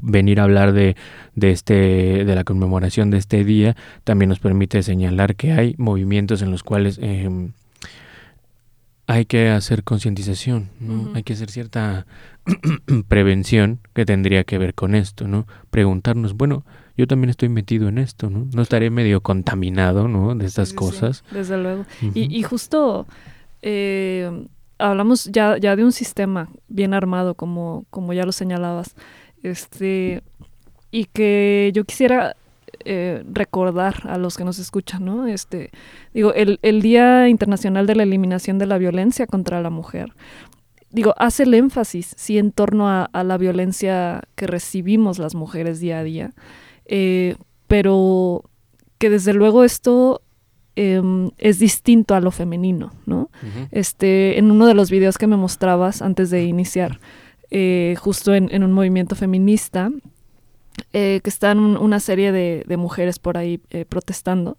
venir 0.03 0.41
a 0.41 0.45
hablar 0.45 0.73
de, 0.73 0.97
de, 1.35 1.51
este, 1.51 2.25
de 2.25 2.35
la 2.35 2.45
conmemoración 2.45 3.11
de 3.11 3.19
este 3.19 3.45
día 3.45 3.77
también 4.05 4.29
nos 4.29 4.39
permite 4.39 4.83
señalar 4.83 5.37
que 5.37 5.53
hay 5.53 5.75
movimientos 5.79 6.43
en 6.43 6.51
los 6.51 6.63
cuales 6.63 6.99
eh, 7.03 7.29
hay 9.07 9.25
que 9.25 9.51
hacer 9.51 9.85
concientización, 9.85 10.71
¿no? 10.81 10.95
Uh 10.95 11.07
-huh. 11.07 11.17
hay 11.17 11.23
que 11.23 11.33
hacer 11.33 11.51
cierta 11.51 12.07
prevención 13.09 13.81
que 13.95 14.07
tendría 14.07 14.45
que 14.45 14.59
ver 14.59 14.75
con 14.75 14.95
esto, 14.95 15.27
¿no? 15.27 15.47
Preguntarnos, 15.71 16.35
bueno, 16.35 16.65
yo 16.97 17.07
también 17.07 17.31
estoy 17.31 17.49
metido 17.49 17.89
en 17.89 17.99
esto, 17.99 18.31
¿no? 18.31 18.47
No 18.55 18.63
estaré 18.63 18.91
medio 18.91 19.21
contaminado, 19.21 20.09
¿no? 20.09 20.35
De 20.35 20.47
estas 20.47 20.71
sí, 20.71 20.75
cosas. 20.77 21.25
Sí, 21.29 21.35
desde 21.35 21.59
luego. 21.59 21.83
Uh 22.03 22.07
-huh. 22.07 22.13
y, 22.15 22.39
y, 22.39 22.43
justo 22.43 23.07
eh, 23.63 24.47
hablamos 24.79 25.25
ya, 25.27 25.57
ya 25.59 25.77
de 25.77 25.85
un 25.85 25.93
sistema 25.93 26.49
bien 26.69 26.95
armado, 26.95 27.35
como, 27.35 27.85
como 27.91 28.13
ya 28.13 28.25
lo 28.25 28.33
señalabas. 28.33 28.95
Este, 29.43 30.23
y 30.91 31.07
que 31.07 31.71
yo 31.75 31.85
quisiera 31.85 32.37
eh, 32.85 33.23
recordar 33.31 34.03
a 34.09 34.19
los 34.19 34.37
que 34.37 34.45
nos 34.45 34.59
escuchan, 34.59 35.05
¿no? 35.05 35.27
Este, 35.27 35.71
digo, 36.15 36.33
el, 36.35 36.59
el, 36.63 36.83
Día 36.83 37.29
Internacional 37.29 37.87
de 37.87 37.95
la 37.95 38.03
Eliminación 38.03 38.59
de 38.59 38.67
la 38.67 38.79
Violencia 38.79 39.27
contra 39.27 39.61
la 39.61 39.71
Mujer, 39.71 40.13
digo, 40.91 41.15
hace 41.17 41.45
el 41.45 41.55
énfasis, 41.55 42.15
sí, 42.17 42.39
en 42.39 42.53
torno 42.53 42.89
a, 42.89 43.05
a 43.05 43.25
la 43.25 43.39
violencia 43.39 44.23
que 44.35 44.47
recibimos 44.47 45.19
las 45.19 45.35
mujeres 45.35 45.81
día 45.81 45.99
a 45.99 46.05
día, 46.05 46.33
eh, 46.87 47.37
pero 47.67 48.45
que 48.99 49.11
desde 49.11 49.33
luego 49.33 49.65
esto 49.65 50.23
eh, 50.77 51.03
es 51.39 51.59
distinto 51.59 52.15
a 52.15 52.21
lo 52.21 52.31
femenino, 52.31 52.93
¿no? 53.07 53.31
Uh 53.43 53.47
-huh. 53.47 53.69
Este, 53.71 54.39
en 54.39 54.51
uno 54.51 54.67
de 54.67 54.75
los 54.75 54.91
videos 54.91 55.19
que 55.19 55.27
me 55.27 55.37
mostrabas 55.37 56.03
antes 56.03 56.31
de 56.31 56.45
iniciar, 56.45 57.01
eh, 57.55 57.97
justo 57.99 58.35
en, 58.35 58.49
en, 58.51 58.65
un 58.65 58.73
movimiento 58.73 59.15
feminista, 59.15 59.91
eh, 60.95 61.21
que 61.23 61.29
están 61.29 61.59
un, 61.59 61.77
una 61.77 62.01
serie 62.01 62.33
de, 62.33 62.65
de, 62.67 62.77
mujeres 62.79 63.19
por 63.19 63.37
ahí 63.37 63.61
eh, 63.69 63.85
protestando. 63.85 64.57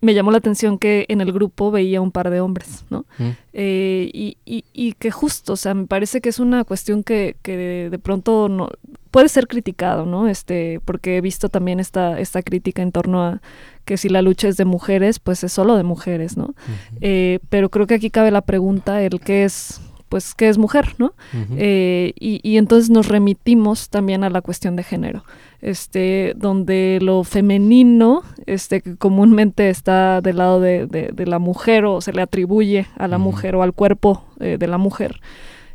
Me 0.00 0.14
llamó 0.14 0.32
la 0.32 0.38
atención 0.38 0.80
que 0.80 1.06
en 1.08 1.20
el 1.20 1.32
grupo 1.32 1.70
veía 1.70 2.00
un 2.00 2.10
par 2.10 2.30
de 2.30 2.40
hombres, 2.40 2.86
¿no? 2.90 3.06
Mm. 3.18 3.30
Y, 3.52 4.36
y, 4.44 4.64
y, 4.72 4.92
que 4.94 5.12
justo, 5.12 5.52
o 5.52 5.56
sea, 5.56 5.74
me 5.74 5.86
parece 5.86 6.20
que 6.20 6.28
es 6.28 6.40
una 6.40 6.64
cuestión 6.64 7.04
que, 7.04 7.36
que 7.40 7.56
de, 7.56 7.90
de, 7.90 7.98
pronto 8.00 8.48
no, 8.48 8.68
puede 9.12 9.28
ser 9.28 9.46
criticado, 9.46 10.04
¿no? 10.04 10.26
Este, 10.26 10.80
porque 10.84 11.16
he 11.16 11.20
visto 11.20 11.48
también 11.48 11.78
esta, 11.78 12.18
esta 12.18 12.42
crítica 12.42 12.82
en 12.82 12.90
torno 12.90 13.22
a 13.22 13.42
que 13.84 13.96
si 13.96 14.08
la 14.08 14.22
lucha 14.22 14.48
es 14.48 14.56
de 14.56 14.64
mujeres, 14.64 15.20
pues 15.20 15.44
es 15.44 15.52
solo 15.52 15.76
de 15.76 15.84
mujeres, 15.84 16.36
¿no? 16.36 16.46
Uh 16.46 17.00
-huh. 17.00 17.40
pero 17.48 17.70
creo 17.70 17.86
que 17.86 17.94
aquí 17.94 18.10
cabe 18.10 18.32
la 18.32 18.42
pregunta, 18.42 19.00
el 19.00 19.20
qué 19.20 19.44
es 19.44 19.80
pues 20.14 20.36
que 20.36 20.48
es 20.48 20.58
mujer, 20.58 20.94
¿no? 20.98 21.06
Uh 21.06 21.36
-huh. 21.38 21.56
eh, 21.58 22.12
y, 22.14 22.38
y, 22.48 22.56
entonces 22.56 22.88
nos 22.88 23.08
remitimos 23.08 23.88
también 23.88 24.22
a 24.22 24.30
la 24.30 24.42
cuestión 24.42 24.76
de 24.76 24.84
género, 24.84 25.24
este, 25.60 26.34
donde 26.36 27.00
lo 27.02 27.24
femenino, 27.24 28.22
este, 28.46 28.80
que 28.80 28.96
comúnmente 28.96 29.70
está 29.70 30.20
del 30.20 30.36
lado 30.36 30.60
de, 30.60 30.86
de, 30.86 31.10
de 31.12 31.26
la 31.26 31.40
mujer 31.40 31.84
o 31.84 32.00
se 32.00 32.12
le 32.12 32.22
atribuye 32.22 32.86
a 32.96 33.08
la 33.08 33.16
uh 33.16 33.20
-huh. 33.20 33.24
mujer 33.24 33.56
o 33.56 33.64
al 33.64 33.72
cuerpo 33.72 34.24
eh, 34.38 34.56
de 34.56 34.68
la 34.68 34.78
mujer, 34.78 35.20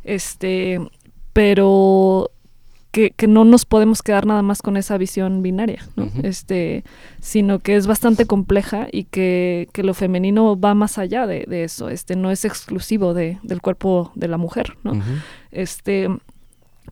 este, 0.04 0.80
pero 1.34 2.30
que, 2.90 3.10
que, 3.12 3.26
no 3.26 3.44
nos 3.44 3.64
podemos 3.64 4.02
quedar 4.02 4.26
nada 4.26 4.42
más 4.42 4.62
con 4.62 4.76
esa 4.76 4.98
visión 4.98 5.42
binaria, 5.42 5.86
¿no? 5.96 6.04
uh 6.04 6.06
-huh. 6.08 6.26
este, 6.26 6.84
sino 7.20 7.60
que 7.60 7.76
es 7.76 7.86
bastante 7.86 8.26
compleja 8.26 8.88
y 8.90 9.04
que, 9.04 9.68
que 9.72 9.82
lo 9.82 9.94
femenino 9.94 10.58
va 10.58 10.74
más 10.74 10.98
allá 10.98 11.26
de, 11.26 11.44
de, 11.48 11.64
eso, 11.64 11.88
este, 11.88 12.16
no 12.16 12.30
es 12.30 12.44
exclusivo 12.44 13.14
de, 13.14 13.38
del 13.42 13.60
cuerpo 13.60 14.10
de 14.14 14.28
la 14.28 14.38
mujer, 14.38 14.76
¿no? 14.82 14.92
Uh 14.92 14.96
-huh. 14.96 15.22
este, 15.52 16.08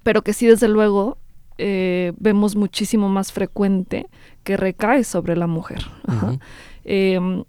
pero 0.03 0.23
que 0.23 0.33
sí, 0.33 0.47
desde 0.47 0.69
luego, 0.69 1.19
eh, 1.59 2.13
vemos 2.19 2.55
muchísimo 2.55 3.09
más 3.09 3.33
frecuente 3.33 4.07
que 4.45 4.57
recae 4.57 5.03
sobre 5.03 5.37
la 5.37 5.49
mujer. 5.49 5.85
Uh 6.07 6.13
-huh. 6.13 6.41
eh, 6.85 7.45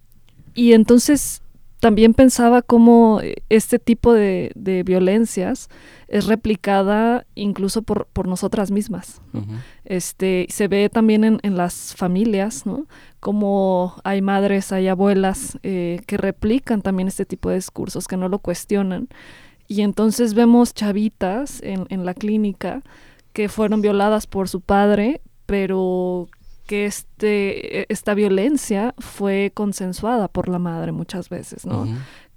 y 0.55 0.73
entonces 0.73 1.41
también 1.79 2.13
pensaba 2.13 2.61
cómo 2.61 3.21
este 3.47 3.79
tipo 3.79 4.13
de, 4.13 4.51
violencias 4.85 5.69
es 6.07 6.25
replicada 6.25 7.25
incluso 7.35 7.83
por, 7.83 8.07
por 8.07 8.27
nosotras 8.27 8.71
mismas. 8.71 9.21
este, 9.85 10.47
se 10.49 10.67
ve 10.67 10.89
también 10.89 11.23
en, 11.23 11.39
en, 11.43 11.55
las 11.55 11.95
familias, 11.95 12.65
¿no? 12.65 12.85
Como 13.19 13.95
hay 14.03 14.21
madres, 14.21 14.71
hay 14.71 14.87
abuelas 14.87 15.57
eh, 15.63 16.01
que 16.05 16.17
replican 16.17 16.81
también 16.81 17.07
este 17.07 17.25
tipo 17.25 17.49
de 17.49 17.55
discursos, 17.55 18.07
que 18.07 18.17
no 18.17 18.27
lo 18.27 18.39
cuestionan. 18.39 19.07
Y 19.67 19.81
entonces 19.81 20.33
vemos 20.33 20.73
chavitas 20.73 21.61
en, 21.61 21.85
en 21.89 22.05
la 22.05 22.13
clínica 22.13 22.81
que 23.31 23.47
fueron 23.47 23.81
violadas 23.81 24.27
por 24.27 24.49
su 24.49 24.61
padre, 24.61 25.21
pero 25.45 26.27
que 26.69 26.85
este, 26.85 27.79
e, 27.79 27.85
esta 27.89 28.13
violencia 28.13 28.93
fue 28.99 29.51
consensuada 29.55 30.27
por 30.27 30.47
la 30.47 30.59
madre 30.59 30.91
muchas 30.91 31.27
veces, 31.27 31.65
¿no? 31.65 31.87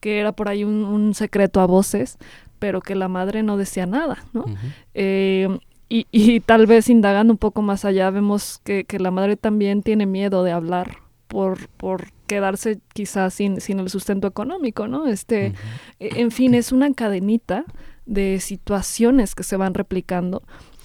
Que 0.00 0.20
era 0.20 0.32
por 0.32 0.48
ahí 0.48 0.64
un, 0.64 1.12
secreto 1.12 1.60
a 1.60 1.66
voces, 1.66 2.16
pero 2.58 2.80
que 2.80 2.94
la 2.94 3.08
madre 3.08 3.42
no 3.42 3.58
decía 3.58 3.84
nada, 3.84 4.24
¿no? 4.32 4.46
Eh, 4.94 5.58
y, 5.90 6.06
y, 6.10 6.40
tal 6.40 6.66
vez 6.66 6.88
indagando 6.88 7.34
un 7.34 7.36
poco 7.36 7.60
más 7.60 7.84
allá, 7.84 8.08
vemos 8.08 8.58
que, 8.64 8.84
que 8.84 8.98
la 8.98 9.10
madre 9.10 9.36
también 9.36 9.82
tiene 9.82 10.06
miedo 10.06 10.44
de 10.44 10.52
hablar 10.52 10.96
por, 11.28 11.68
por 11.68 12.08
quedarse 12.26 12.80
quizás 12.94 13.34
sin, 13.34 13.60
sin 13.60 13.80
el 13.80 13.90
sustento 13.90 14.26
económico, 14.26 14.88
¿no? 14.88 15.08
Este, 15.08 15.52
e, 16.00 16.22
En 16.22 16.30
fin, 16.30 16.54
es 16.54 16.72
una 16.72 16.90
cadenita 16.94 17.66
de 18.06 18.40
situaciones 18.40 19.34
que 19.34 19.42
se 19.42 19.58
van 19.58 19.74
replicando 19.74 20.42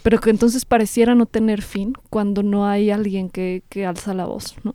pero 0.08 0.22
que 0.22 0.30
entonces 0.30 0.64
pareciera 0.64 1.16
no 1.16 1.26
tener 1.26 1.62
fin 1.62 1.92
cuando 2.10 2.42
no 2.42 2.66
hay 2.66 2.92
alguien 2.92 3.30
que, 3.30 3.66
que 3.68 3.86
alza 3.86 4.14
la 4.14 4.26
voz, 4.26 4.56
¿no? 4.64 4.74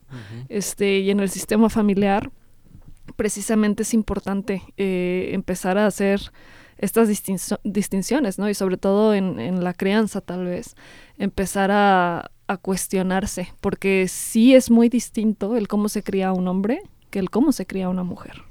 este, 0.51 0.99
y 0.99 1.11
en 1.11 1.21
el 1.21 1.31
sistema 1.31 1.71
familiar, 1.71 2.31
precisamente 3.17 3.83
es 3.83 3.95
importante 3.95 4.63
eh, 4.77 5.31
empezar 5.33 5.79
a 5.79 5.87
hacer 5.87 6.21
estas 6.77 7.09
distinciones, 7.65 8.39
¿no? 8.39 8.51
Y 8.51 8.53
sobre 8.53 8.77
todo 8.77 9.15
en, 9.15 9.41
en, 9.41 9.65
la 9.65 9.73
crianza, 9.73 10.21
tal 10.21 10.45
vez, 10.45 10.77
empezar 11.17 11.71
a, 11.71 12.31
a 12.47 12.57
cuestionarse, 12.59 13.55
porque 13.63 14.09
sí 14.09 14.55
es 14.55 14.71
muy 14.71 14.91
distinto 14.91 15.57
el 15.57 15.67
cómo 15.67 15.89
se 15.89 16.03
cría 16.03 16.35
un 16.35 16.47
hombre 16.47 16.83
que 17.09 17.21
el 17.21 17.31
cómo 17.31 17.53
se 17.53 17.65
cría 17.65 17.89
una 17.89 18.03
mujer. 18.03 18.43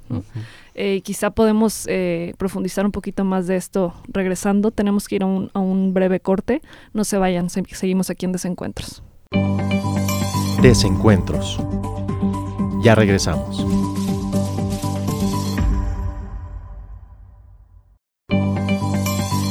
Eh, 0.73 1.01
quizá 1.01 1.31
podemos 1.31 1.85
eh, 1.87 2.33
profundizar 2.37 2.85
un 2.85 2.91
poquito 2.91 3.23
más 3.23 3.47
de 3.47 3.55
esto 3.55 3.93
regresando. 4.07 4.71
Tenemos 4.71 5.07
que 5.07 5.15
ir 5.15 5.23
a 5.23 5.25
un, 5.25 5.93
breve 5.93 6.19
corte. 6.19 6.61
No 6.93 7.03
se 7.03 7.17
vayan, 7.17 7.49
seguimos 7.49 8.09
aquí 8.09 8.25
en 8.25 8.31
Desencuentros. 8.31 9.03
Desencuentros. 10.61 11.59
Ya 12.83 12.95
regresamos. 12.95 13.65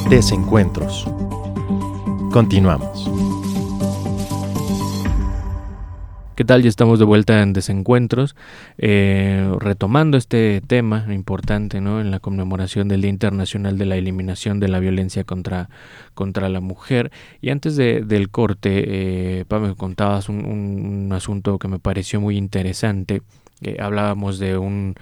Desencuentros. 0.09 1.05
Continuamos. 2.31 3.09
Ya 6.59 6.67
estamos 6.67 6.99
de 6.99 7.05
vuelta 7.05 7.41
en 7.41 7.53
Desencuentros, 7.53 8.35
eh, 8.77 9.49
retomando 9.61 10.17
este 10.17 10.59
tema 10.59 11.05
importante 11.09 11.77
en 11.77 12.11
la 12.11 12.19
conmemoración 12.19 12.89
del 12.89 12.99
Día 12.99 13.09
Internacional 13.09 13.77
de 13.77 13.85
la 13.85 13.95
Eliminación 13.95 14.59
de 14.59 14.67
la 14.67 14.79
Violencia 14.79 15.23
contra, 15.23 15.69
contra 16.13 16.49
la 16.49 16.59
Mujer. 16.59 17.09
Y 17.39 17.51
antes 17.51 17.77
de, 17.77 18.01
del 18.01 18.29
corte, 18.31 18.83
eh, 18.85 19.45
me 19.49 19.75
contabas 19.75 20.27
un, 20.27 21.09
asunto 21.13 21.57
que 21.57 21.69
me 21.69 21.79
pareció 21.79 22.19
muy 22.19 22.35
interesante. 22.35 23.21
hablábamos 23.79 24.37
de 24.37 24.57
un, 24.57 24.95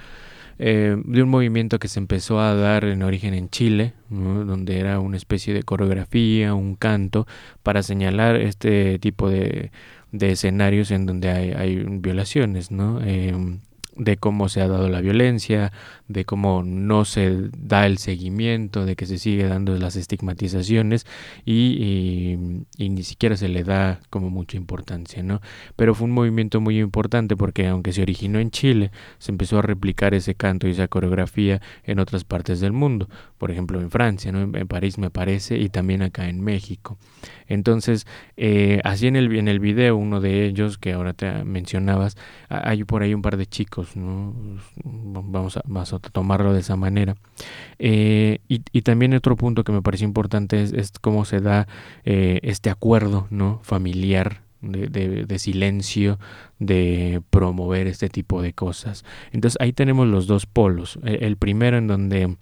eh, 0.60 1.02
de 1.04 1.24
un 1.24 1.30
movimiento 1.30 1.80
que 1.80 1.88
se 1.88 2.00
empezó 2.00 2.40
a 2.40 2.54
dar 2.54 2.84
en 2.84 3.02
origen 3.02 3.34
en 3.34 3.50
Chile, 3.50 3.94
donde 4.10 4.78
era 4.78 5.00
una 5.00 5.18
especie 5.18 5.54
de 5.54 5.64
coreografía, 5.64 6.54
un 6.54 6.76
canto, 6.76 7.26
para 7.64 7.82
señalar 7.82 8.36
este 8.36 9.00
tipo 9.00 9.30
de 9.30 9.72
de 10.12 10.32
escenarios 10.32 10.92
en 10.92 11.06
donde 11.06 11.30
hay, 11.30 11.52
hay 11.52 11.84
violaciones, 11.86 12.72
¿no? 12.72 13.02
Em, 13.02 13.62
de 14.00 14.16
cómo 14.18 14.48
se 14.48 14.62
ha 14.62 14.68
dado 14.68 14.88
la 14.90 15.02
violencia, 15.02 15.74
de 16.08 16.24
cómo 16.26 16.64
no 16.64 17.06
se 17.06 17.50
da 17.58 17.86
el 17.86 17.98
seguimiento, 17.98 18.86
de 18.86 18.96
que 18.96 19.06
se 19.06 19.20
sigue 19.20 19.46
dando 19.46 19.76
las 19.78 19.98
estigmatizaciones 19.98 21.06
y, 21.46 22.38
ni 22.78 23.04
siquiera 23.04 23.36
se 23.36 23.50
le 23.50 23.64
da 23.64 24.00
como 24.10 24.30
mucha 24.30 24.58
importancia, 24.58 25.22
¿no? 25.22 25.42
Pero 25.76 25.94
fue 25.94 26.06
un 26.06 26.14
movimiento 26.14 26.62
muy 26.62 26.80
importante 26.80 27.36
porque 27.36 27.68
aunque 27.68 27.92
se 27.92 28.02
originó 28.02 28.40
en 28.40 28.52
Chile, 28.52 28.92
se 29.20 29.32
empezó 29.32 29.60
a 29.60 29.62
replicar 29.62 30.14
ese 30.14 30.34
canto 30.34 30.68
y 30.68 30.72
esa 30.72 30.88
coreografía 30.88 31.62
en 31.84 32.00
otras 32.00 32.24
partes 32.24 32.62
del 32.62 32.72
mundo, 32.72 33.10
por 33.38 33.52
ejemplo 33.52 33.82
en 33.82 33.92
Francia, 33.92 34.32
¿no? 34.32 34.42
En 34.42 34.68
París 34.68 34.98
me 34.98 35.10
parece 35.10 35.58
y 35.58 35.68
también 35.68 36.02
acá 36.02 36.30
en 36.30 36.42
México. 36.42 36.98
Entonces, 37.48 38.08
eh, 38.38 38.80
así 38.84 39.08
en 39.08 39.18
el, 39.18 39.36
en 39.36 39.48
el 39.48 39.60
video, 39.60 39.98
uno 39.98 40.22
de 40.22 40.46
ellos 40.46 40.78
que 40.78 40.94
ahora 40.94 41.14
te 41.14 41.44
mencionabas, 41.44 42.16
hay 42.48 42.84
por 42.86 43.04
ahí 43.04 43.14
un 43.14 43.22
par 43.22 43.38
de 43.38 43.46
chicos, 43.46 43.89
Vamos 43.96 45.58
a, 45.58 45.62
vamos 45.66 45.94
a 45.94 46.00
tomarlo 46.00 46.54
de 46.54 46.60
esa 46.60 46.76
manera. 46.76 47.16
Eh, 47.78 48.40
y, 48.48 48.82
también 48.82 49.14
otro 49.14 49.36
punto 49.36 49.64
que 49.64 49.72
me 49.72 49.82
parece 49.82 50.06
importante 50.06 50.62
es, 50.62 50.92
cómo 51.02 51.26
se 51.26 51.40
da 51.40 51.68
eh, 52.06 52.40
este 52.44 52.70
acuerdo. 52.70 53.28
Familiar 53.62 54.42
de, 54.62 55.40
silencio, 55.40 56.20
de 56.60 57.22
promover 57.30 57.88
este 57.88 58.10
tipo 58.10 58.42
de 58.42 58.54
cosas. 58.54 59.06
Entonces 59.32 59.58
ahí 59.62 59.74
tenemos 59.74 60.08
los 60.08 60.28
dos 60.28 60.46
polos. 60.46 61.00
E, 61.04 61.26
el 61.26 61.38
primero 61.38 61.78
en 61.78 61.88
donde 61.88 62.38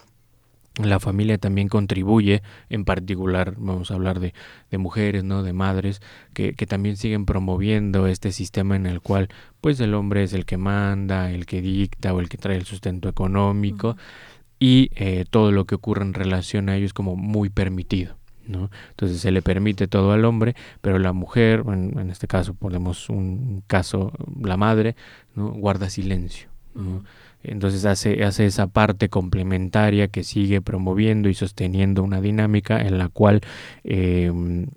la 0.78 1.00
familia 1.00 1.38
también 1.38 1.70
contribuye, 1.70 2.42
en 2.70 2.86
particular 2.86 3.56
vamos 3.58 3.92
a 3.92 3.96
hablar 3.96 4.20
de, 4.20 4.34
de 4.70 4.78
mujeres, 4.78 5.24
¿no? 5.24 5.44
de 5.44 5.54
madres, 5.54 6.02
que, 6.34 6.54
que, 6.54 6.68
también 6.68 6.98
siguen 6.98 7.26
promoviendo 7.26 8.08
este 8.08 8.32
sistema 8.32 8.76
en 8.76 8.86
el 8.86 9.02
cual 9.02 9.30
pues 9.62 9.80
el 9.80 9.94
hombre 9.94 10.24
es 10.24 10.34
el 10.34 10.46
que 10.46 10.58
manda, 10.58 11.32
el 11.32 11.46
que 11.46 11.62
dicta 11.62 12.14
o 12.14 12.20
el 12.20 12.30
que 12.30 12.38
trae 12.38 12.58
el 12.58 12.66
sustento 12.66 13.10
económico 13.10 13.98
y 14.60 14.92
eh, 14.96 15.26
todo 15.30 15.52
lo 15.52 15.66
que 15.66 15.76
ocurre 15.76 16.04
en 16.04 16.14
relación 16.14 16.70
a 16.70 16.76
ello 16.76 16.86
es 16.86 16.94
como 16.94 17.16
muy 17.16 17.50
permitido. 17.50 18.16
¿no? 18.48 18.70
Entonces 18.92 19.20
se 19.20 19.32
le 19.32 19.42
permite 19.42 19.88
todo 19.88 20.12
al 20.14 20.24
hombre, 20.24 20.56
pero 20.82 21.00
la 21.00 21.12
mujer, 21.12 21.64
en, 21.68 22.00
en 22.00 22.10
este 22.10 22.28
caso 22.28 22.54
ponemos 22.54 23.10
un 23.10 23.62
caso, 23.68 24.14
la 24.42 24.58
madre, 24.58 24.96
¿no? 25.36 25.52
guarda 25.52 25.90
silencio. 25.90 26.50
¿no? 26.74 27.04
Entonces 27.44 27.86
hace, 27.86 28.24
hace 28.24 28.46
esa 28.46 28.68
parte 28.68 29.10
complementaria 29.10 30.08
que 30.08 30.24
sigue 30.24 30.62
promoviendo 30.62 31.30
y 31.30 31.34
sosteniendo 31.34 32.04
una 32.04 32.22
dinámica 32.22 32.82
en 32.82 32.98
la 32.98 33.10
cual 33.10 33.42
em, 33.84 34.68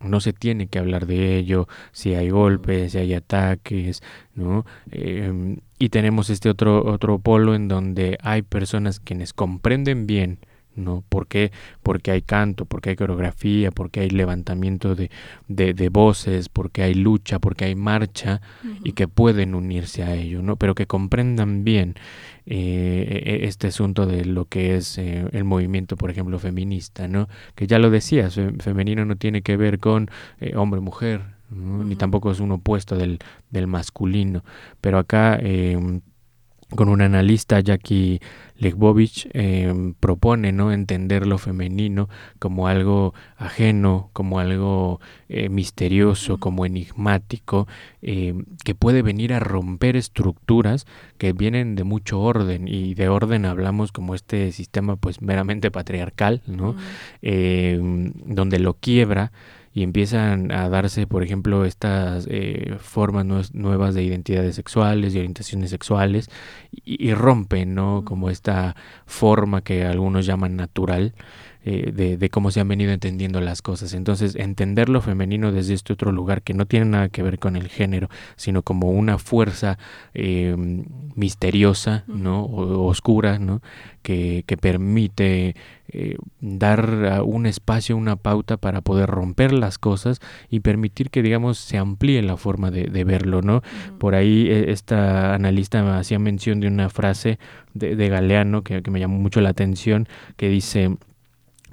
no 0.00 0.20
se 0.20 0.32
tiene 0.32 0.68
que 0.68 0.78
hablar 0.78 1.06
de 1.06 1.36
ello, 1.36 1.66
si 1.92 2.14
hay 2.14 2.30
golpes, 2.30 2.92
si 2.92 2.98
hay 2.98 3.14
ataques, 3.14 4.02
¿no? 4.34 4.64
Em, 4.90 5.58
y 5.78 5.88
tenemos 5.88 6.30
este 6.30 6.48
otro, 6.48 6.84
otro 6.84 7.18
polo 7.18 7.54
en 7.54 7.68
donde 7.68 8.18
hay 8.22 8.42
personas 8.42 9.00
quienes 9.00 9.32
comprenden 9.32 10.06
bien 10.06 10.38
¿no? 10.76 11.04
¿Por 11.08 11.26
qué? 11.26 11.52
Porque 11.82 12.10
hay 12.10 12.22
canto, 12.22 12.64
porque 12.64 12.90
hay 12.90 12.96
coreografía, 12.96 13.70
porque 13.70 14.00
hay 14.00 14.10
levantamiento 14.10 14.94
de, 14.94 15.10
de, 15.48 15.88
voces, 15.88 16.48
porque 16.48 16.82
hay 16.82 16.94
lucha, 16.94 17.38
porque 17.38 17.66
hay 17.66 17.74
marcha 17.74 18.40
y 18.82 18.92
que 18.92 19.08
pueden 19.08 19.54
unirse 19.54 20.02
a 20.02 20.14
ello, 20.14 20.42
¿no? 20.42 20.56
Pero 20.56 20.74
que 20.74 20.86
comprendan 20.86 21.64
bien 21.64 21.94
eh, 22.46 23.22
e, 23.24 23.44
e, 23.44 23.46
este 23.46 23.68
asunto 23.68 24.06
de 24.06 24.24
lo 24.24 24.46
que 24.46 24.76
es 24.76 24.98
eh, 24.98 25.26
el 25.32 25.44
movimiento, 25.44 25.96
por 25.96 26.10
ejemplo, 26.10 26.38
feminista, 26.38 27.08
¿no? 27.08 27.28
Que 27.54 27.66
ya 27.66 27.78
lo 27.78 27.90
decías, 27.90 28.38
femenino 28.60 29.04
no 29.04 29.16
tiene 29.16 29.42
que 29.42 29.56
ver 29.56 29.78
con 29.78 30.10
eh, 30.40 30.54
hombre-mujer, 30.56 31.22
ni 31.50 31.96
tampoco 31.96 32.30
es 32.30 32.40
un 32.40 32.52
opuesto 32.52 32.96
del, 32.96 33.18
del 33.50 33.66
masculino, 33.66 34.44
pero 34.80 34.98
acá 34.98 35.38
em, 35.40 36.00
con 36.74 36.88
un 36.88 37.00
analista, 37.00 37.60
Jackie 37.60 38.20
Legbovich, 38.56 39.28
em, 39.32 39.94
propone 39.94 40.52
¿no? 40.52 40.72
entender 40.72 41.26
lo 41.26 41.38
femenino 41.38 42.08
como 42.38 42.68
algo 42.68 43.14
ajeno, 43.36 44.10
como 44.12 44.38
algo 44.38 45.00
eh, 45.28 45.48
misterioso, 45.48 46.38
como 46.38 46.64
enigmático, 46.64 47.66
em, 48.02 48.44
que 48.64 48.74
puede 48.74 49.02
venir 49.02 49.32
a 49.32 49.40
romper 49.40 49.96
estructuras 49.96 50.86
que 51.18 51.32
vienen 51.32 51.74
de 51.74 51.84
mucho 51.84 52.20
orden, 52.20 52.68
y 52.68 52.94
de 52.94 53.08
orden 53.08 53.44
hablamos 53.44 53.92
como 53.92 54.14
este 54.14 54.52
sistema 54.52 54.96
pues 54.96 55.20
meramente 55.20 55.70
patriarcal, 55.70 56.42
¿no? 56.46 56.76
Em, 57.22 58.12
donde 58.26 58.58
lo 58.58 58.74
quiebra 58.74 59.32
y 59.74 59.82
empiezan 59.82 60.52
a 60.52 60.68
darse, 60.68 61.08
por 61.08 61.24
ejemplo, 61.24 61.64
estas 61.64 62.28
eh, 62.30 62.76
formas 62.78 63.52
nuevas 63.54 63.92
de 63.94 64.04
identidades 64.04 64.54
sexuales, 64.54 65.12
de 65.12 65.18
orientaciones 65.18 65.70
sexuales, 65.70 66.30
y, 66.70 67.12
rompen, 67.12 67.74
¿no? 67.74 68.04
Como 68.04 68.30
esta 68.30 68.76
forma 69.04 69.62
que 69.62 69.84
algunos 69.84 70.26
llaman 70.26 70.54
natural, 70.54 71.14
eh, 71.66 71.92
de, 71.94 72.18
de, 72.18 72.28
cómo 72.28 72.50
se 72.50 72.60
han 72.60 72.68
venido 72.68 72.92
entendiendo 72.92 73.40
las 73.40 73.62
cosas. 73.62 73.94
Entonces, 73.94 74.36
entender 74.36 74.90
lo 74.90 75.00
femenino 75.00 75.50
desde 75.50 75.72
este 75.72 75.94
otro 75.94 76.12
lugar 76.12 76.42
que 76.42 76.52
no 76.52 76.66
tiene 76.66 76.84
nada 76.84 77.08
que 77.08 77.22
ver 77.22 77.38
con 77.38 77.56
el 77.56 77.68
género, 77.68 78.10
sino 78.36 78.60
como 78.60 78.90
una 78.90 79.16
fuerza 79.16 79.78
eh, 80.12 80.54
misteriosa, 81.14 82.04
¿no? 82.06 82.42
O, 82.44 82.86
oscura, 82.86 83.38
¿no? 83.38 83.62
Que, 84.02 84.44
que 84.46 84.58
permite 84.58 85.56
eh, 85.88 86.18
dar 86.40 87.22
un 87.24 87.46
espacio, 87.46 87.96
una 87.96 88.16
pauta 88.16 88.58
para 88.58 88.82
poder 88.82 89.08
romper 89.08 89.54
las 89.54 89.78
cosas 89.78 90.20
y 90.50 90.60
permitir 90.60 91.08
que, 91.08 91.22
digamos, 91.22 91.56
se 91.56 91.78
amplíe 91.78 92.20
la 92.20 92.36
forma 92.36 92.70
de, 92.70 92.88
de 92.88 93.04
verlo, 93.04 93.40
¿no? 93.40 93.62
Por 93.98 94.14
ahí 94.14 94.50
esta 94.50 95.34
analista 95.34 95.98
hacía 95.98 96.18
mención 96.18 96.60
de 96.60 96.68
una 96.68 96.90
frase 96.90 97.38
de, 97.72 97.96
de 97.96 98.08
Galeano 98.10 98.62
que, 98.62 98.82
que 98.82 98.90
me 98.90 99.00
llamó 99.00 99.18
mucho 99.18 99.40
la 99.40 99.48
atención, 99.48 100.08
que 100.36 100.50
dice, 100.50 100.98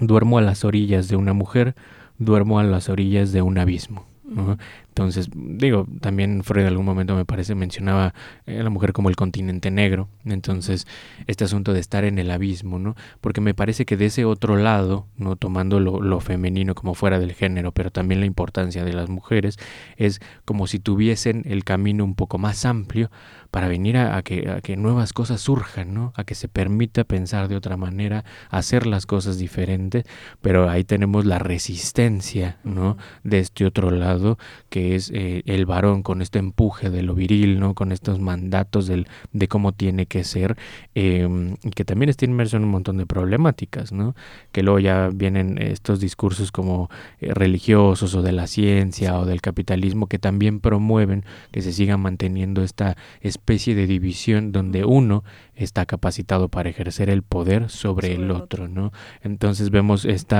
duermo 0.06 0.38
a 0.38 0.42
las 0.42 0.64
orillas 0.64 1.08
de 1.08 1.16
una 1.16 1.32
mujer, 1.32 1.74
duermo 2.18 2.58
a 2.58 2.64
las 2.64 2.88
orillas 2.88 3.32
de 3.32 3.42
un 3.42 3.58
abismo. 3.58 4.06
¿no? 4.24 4.56
Entonces, 4.88 5.28
digo, 5.34 5.86
también 6.00 6.42
Freud 6.42 6.62
en 6.62 6.68
algún 6.68 6.86
momento 6.86 7.14
me 7.14 7.24
parece 7.24 7.54
mencionaba 7.54 8.14
a 8.46 8.50
la 8.50 8.70
mujer 8.70 8.92
como 8.92 9.08
el 9.08 9.16
continente 9.16 9.70
negro. 9.70 10.08
Entonces, 10.24 10.86
este 11.26 11.44
asunto 11.44 11.72
de 11.72 11.80
estar 11.80 12.04
en 12.04 12.18
el 12.18 12.30
abismo, 12.30 12.78
¿no? 12.78 12.94
Porque 13.20 13.40
me 13.40 13.54
parece 13.54 13.84
que 13.84 13.96
de 13.96 14.06
ese 14.06 14.24
otro 14.24 14.56
lado, 14.56 15.06
¿no? 15.16 15.36
Tomando 15.36 15.80
lo, 15.80 16.00
lo 16.00 16.20
femenino 16.20 16.74
como 16.74 16.94
fuera 16.94 17.18
del 17.18 17.32
género, 17.32 17.72
pero 17.72 17.90
también 17.90 18.20
la 18.20 18.26
importancia 18.26 18.84
de 18.84 18.92
las 18.92 19.08
mujeres, 19.08 19.58
es 19.96 20.20
como 20.44 20.66
si 20.66 20.78
tuviesen 20.78 21.42
el 21.46 21.64
camino 21.64 22.04
un 22.04 22.14
poco 22.14 22.38
más 22.38 22.64
amplio 22.64 23.10
para 23.52 23.68
venir 23.68 23.98
a, 23.98 24.16
a, 24.16 24.22
que, 24.22 24.48
a 24.48 24.62
que 24.62 24.78
nuevas 24.78 25.12
cosas 25.12 25.42
surjan, 25.42 25.92
¿no? 25.92 26.14
A 26.16 26.24
que 26.24 26.34
se 26.34 26.48
permita 26.48 27.04
pensar 27.04 27.48
de 27.48 27.56
otra 27.56 27.76
manera, 27.76 28.24
hacer 28.48 28.86
las 28.86 29.04
cosas 29.04 29.36
diferentes, 29.36 30.04
pero 30.40 30.70
ahí 30.70 30.84
tenemos 30.84 31.26
la 31.26 31.38
resistencia, 31.38 32.56
¿no? 32.64 32.96
De 33.24 33.40
este 33.40 33.66
otro 33.66 33.90
lado 33.90 34.38
que 34.70 34.94
es 34.94 35.10
eh, 35.10 35.42
el 35.44 35.66
varón 35.66 36.02
con 36.02 36.22
este 36.22 36.38
empuje 36.38 36.88
de 36.88 37.02
lo 37.02 37.14
viril, 37.14 37.60
¿no? 37.60 37.74
Con 37.74 37.92
estos 37.92 38.20
mandatos 38.20 38.86
del, 38.86 39.06
de 39.32 39.48
cómo 39.48 39.72
tiene 39.72 40.06
que 40.06 40.24
ser, 40.24 40.56
eh, 40.94 41.28
que 41.74 41.84
también 41.84 42.08
está 42.08 42.24
inmerso 42.24 42.56
en 42.56 42.64
un 42.64 42.70
montón 42.70 42.96
de 42.96 43.04
problemáticas, 43.04 43.92
¿no? 43.92 44.14
Que 44.52 44.62
luego 44.62 44.78
ya 44.78 45.10
vienen 45.12 45.60
estos 45.60 46.00
discursos 46.00 46.52
como 46.52 46.88
eh, 47.20 47.34
religiosos 47.34 48.14
o 48.14 48.22
de 48.22 48.32
la 48.32 48.46
ciencia 48.46 49.18
o 49.18 49.26
del 49.26 49.42
capitalismo 49.42 50.06
que 50.06 50.18
también 50.18 50.60
promueven 50.60 51.26
que 51.50 51.60
se 51.60 51.74
siga 51.74 51.98
manteniendo 51.98 52.62
esta 52.62 52.96
especie 53.20 53.41
de 53.46 53.86
división 53.86 54.50
donde 54.50 54.84
uno 54.84 55.24
está 55.54 55.84
capacitado 55.84 56.48
para 56.48 56.70
ejercer 56.70 57.10
el 57.10 57.22
poder 57.22 57.68
sobre, 57.68 58.14
sobre 58.14 58.24
el 58.24 58.30
otro, 58.30 58.66
¿no? 58.66 58.92
Entonces 59.22 59.70
vemos 59.70 60.06
este 60.06 60.36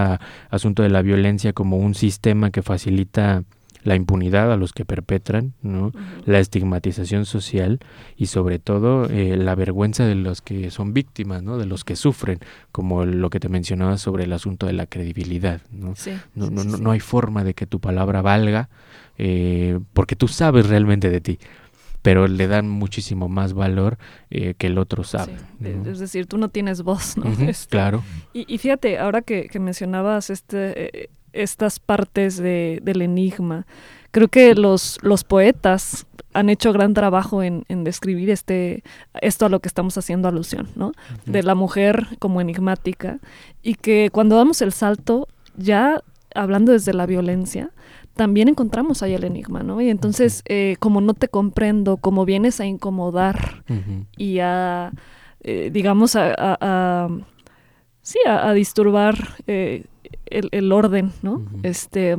asunto 0.48 0.82
de 0.82 0.88
la 0.88 1.02
violencia 1.02 1.52
como 1.52 1.76
un 1.76 1.94
sistema 1.94 2.50
que 2.50 2.62
facilita 2.62 3.44
la 3.84 3.96
impunidad 3.96 4.52
a 4.52 4.56
los 4.56 4.72
que 4.72 4.84
perpetran, 4.84 5.54
¿no? 5.60 5.86
Uh 5.86 5.90
-huh. 5.90 6.22
la 6.24 6.38
estigmatización 6.38 7.26
social 7.26 7.80
y 8.16 8.26
sobre 8.26 8.60
todo 8.60 9.06
eh, 9.10 9.36
la 9.36 9.56
vergüenza 9.56 10.06
de 10.06 10.14
los 10.14 10.40
que 10.40 10.70
son 10.70 10.94
víctimas, 10.94 11.42
¿no? 11.42 11.58
de 11.58 11.66
los 11.66 11.82
que 11.84 11.96
sufren, 11.96 12.38
como 12.70 13.04
lo 13.04 13.28
que 13.28 13.40
te 13.40 13.48
mencionaba 13.48 13.98
sobre 13.98 14.24
el 14.24 14.32
asunto 14.32 14.66
de 14.66 14.72
la 14.72 14.86
credibilidad. 14.86 15.60
No, 15.72 15.96
sí, 15.96 16.12
no, 16.36 16.46
sí, 16.46 16.52
no, 16.54 16.62
sí, 16.62 16.68
no, 16.68 16.78
no, 16.78 16.90
hay 16.92 17.00
forma 17.00 17.42
de 17.42 17.54
que 17.54 17.66
tu 17.66 17.80
palabra 17.80 18.22
valga 18.22 18.68
eh, 19.18 19.78
porque 19.92 20.16
tú 20.16 20.28
sabes 20.28 20.68
realmente 20.68 21.10
de 21.10 21.20
ti 21.20 21.38
pero 22.02 22.26
le 22.26 22.48
dan 22.48 22.68
muchísimo 22.68 23.28
más 23.28 23.54
valor 23.54 23.96
eh, 24.30 24.54
que 24.58 24.66
el 24.66 24.78
otro 24.78 25.04
sabe. 25.04 25.36
Sí. 25.60 25.68
¿no? 25.70 25.90
Es 25.90 26.00
decir, 26.00 26.26
tú 26.26 26.36
no 26.36 26.48
tienes 26.48 26.82
voz, 26.82 27.16
¿no? 27.16 27.30
Uh 27.30 27.34
-huh, 27.34 27.48
este, 27.48 27.70
claro. 27.70 28.02
Y, 28.32 28.52
y, 28.52 28.58
fíjate, 28.58 28.98
ahora 28.98 29.22
que, 29.22 29.48
que 29.48 29.60
mencionabas 29.60 30.28
este, 30.28 31.02
eh, 31.04 31.10
estas 31.32 31.78
partes 31.78 32.36
de, 32.36 32.80
del 32.82 33.02
enigma, 33.02 33.66
creo 34.10 34.28
que 34.28 34.54
los, 34.54 34.98
los 35.02 35.24
poetas 35.24 36.06
han 36.34 36.48
hecho 36.48 36.72
gran 36.72 36.94
trabajo 36.94 37.42
en, 37.42 37.64
en, 37.68 37.84
describir 37.84 38.30
este, 38.30 38.82
esto 39.20 39.46
a 39.46 39.48
lo 39.48 39.60
que 39.60 39.68
estamos 39.68 39.96
haciendo 39.98 40.28
alusión, 40.28 40.68
¿no? 40.74 40.88
Uh 40.88 40.92
-huh. 40.92 41.32
De 41.32 41.42
la 41.42 41.54
mujer 41.54 42.06
como 42.18 42.40
enigmática 42.40 43.18
y 43.62 43.74
que 43.74 44.10
cuando 44.10 44.36
damos 44.36 44.62
el 44.62 44.72
salto, 44.72 45.28
ya 45.56 46.02
hablando 46.34 46.72
desde 46.72 46.94
la 46.94 47.06
violencia, 47.06 47.70
también 48.14 48.48
encontramos 48.48 49.02
ahí 49.02 49.14
el 49.14 49.24
enigma, 49.24 49.62
¿no? 49.62 49.80
Y 49.80 49.88
entonces, 49.88 50.42
eh, 50.46 50.76
como 50.78 51.00
no 51.00 51.14
te 51.14 51.28
comprendo, 51.28 51.96
como 51.96 52.24
vienes 52.24 52.60
a 52.60 52.66
incomodar 52.66 53.64
uh 53.68 53.72
-huh. 53.72 54.06
y 54.16 54.38
a, 54.40 54.92
eh, 55.40 55.70
digamos, 55.72 56.16
a, 56.16 56.30
a, 56.36 56.56
a, 56.60 57.08
sí, 58.02 58.18
a, 58.26 58.48
a 58.48 58.52
disturbar 58.52 59.36
eh, 59.46 59.86
el, 60.26 60.48
el, 60.52 60.72
orden, 60.72 61.12
¿no? 61.22 61.34
Uh 61.34 61.38
-huh. 61.38 61.60
Este, 61.62 62.16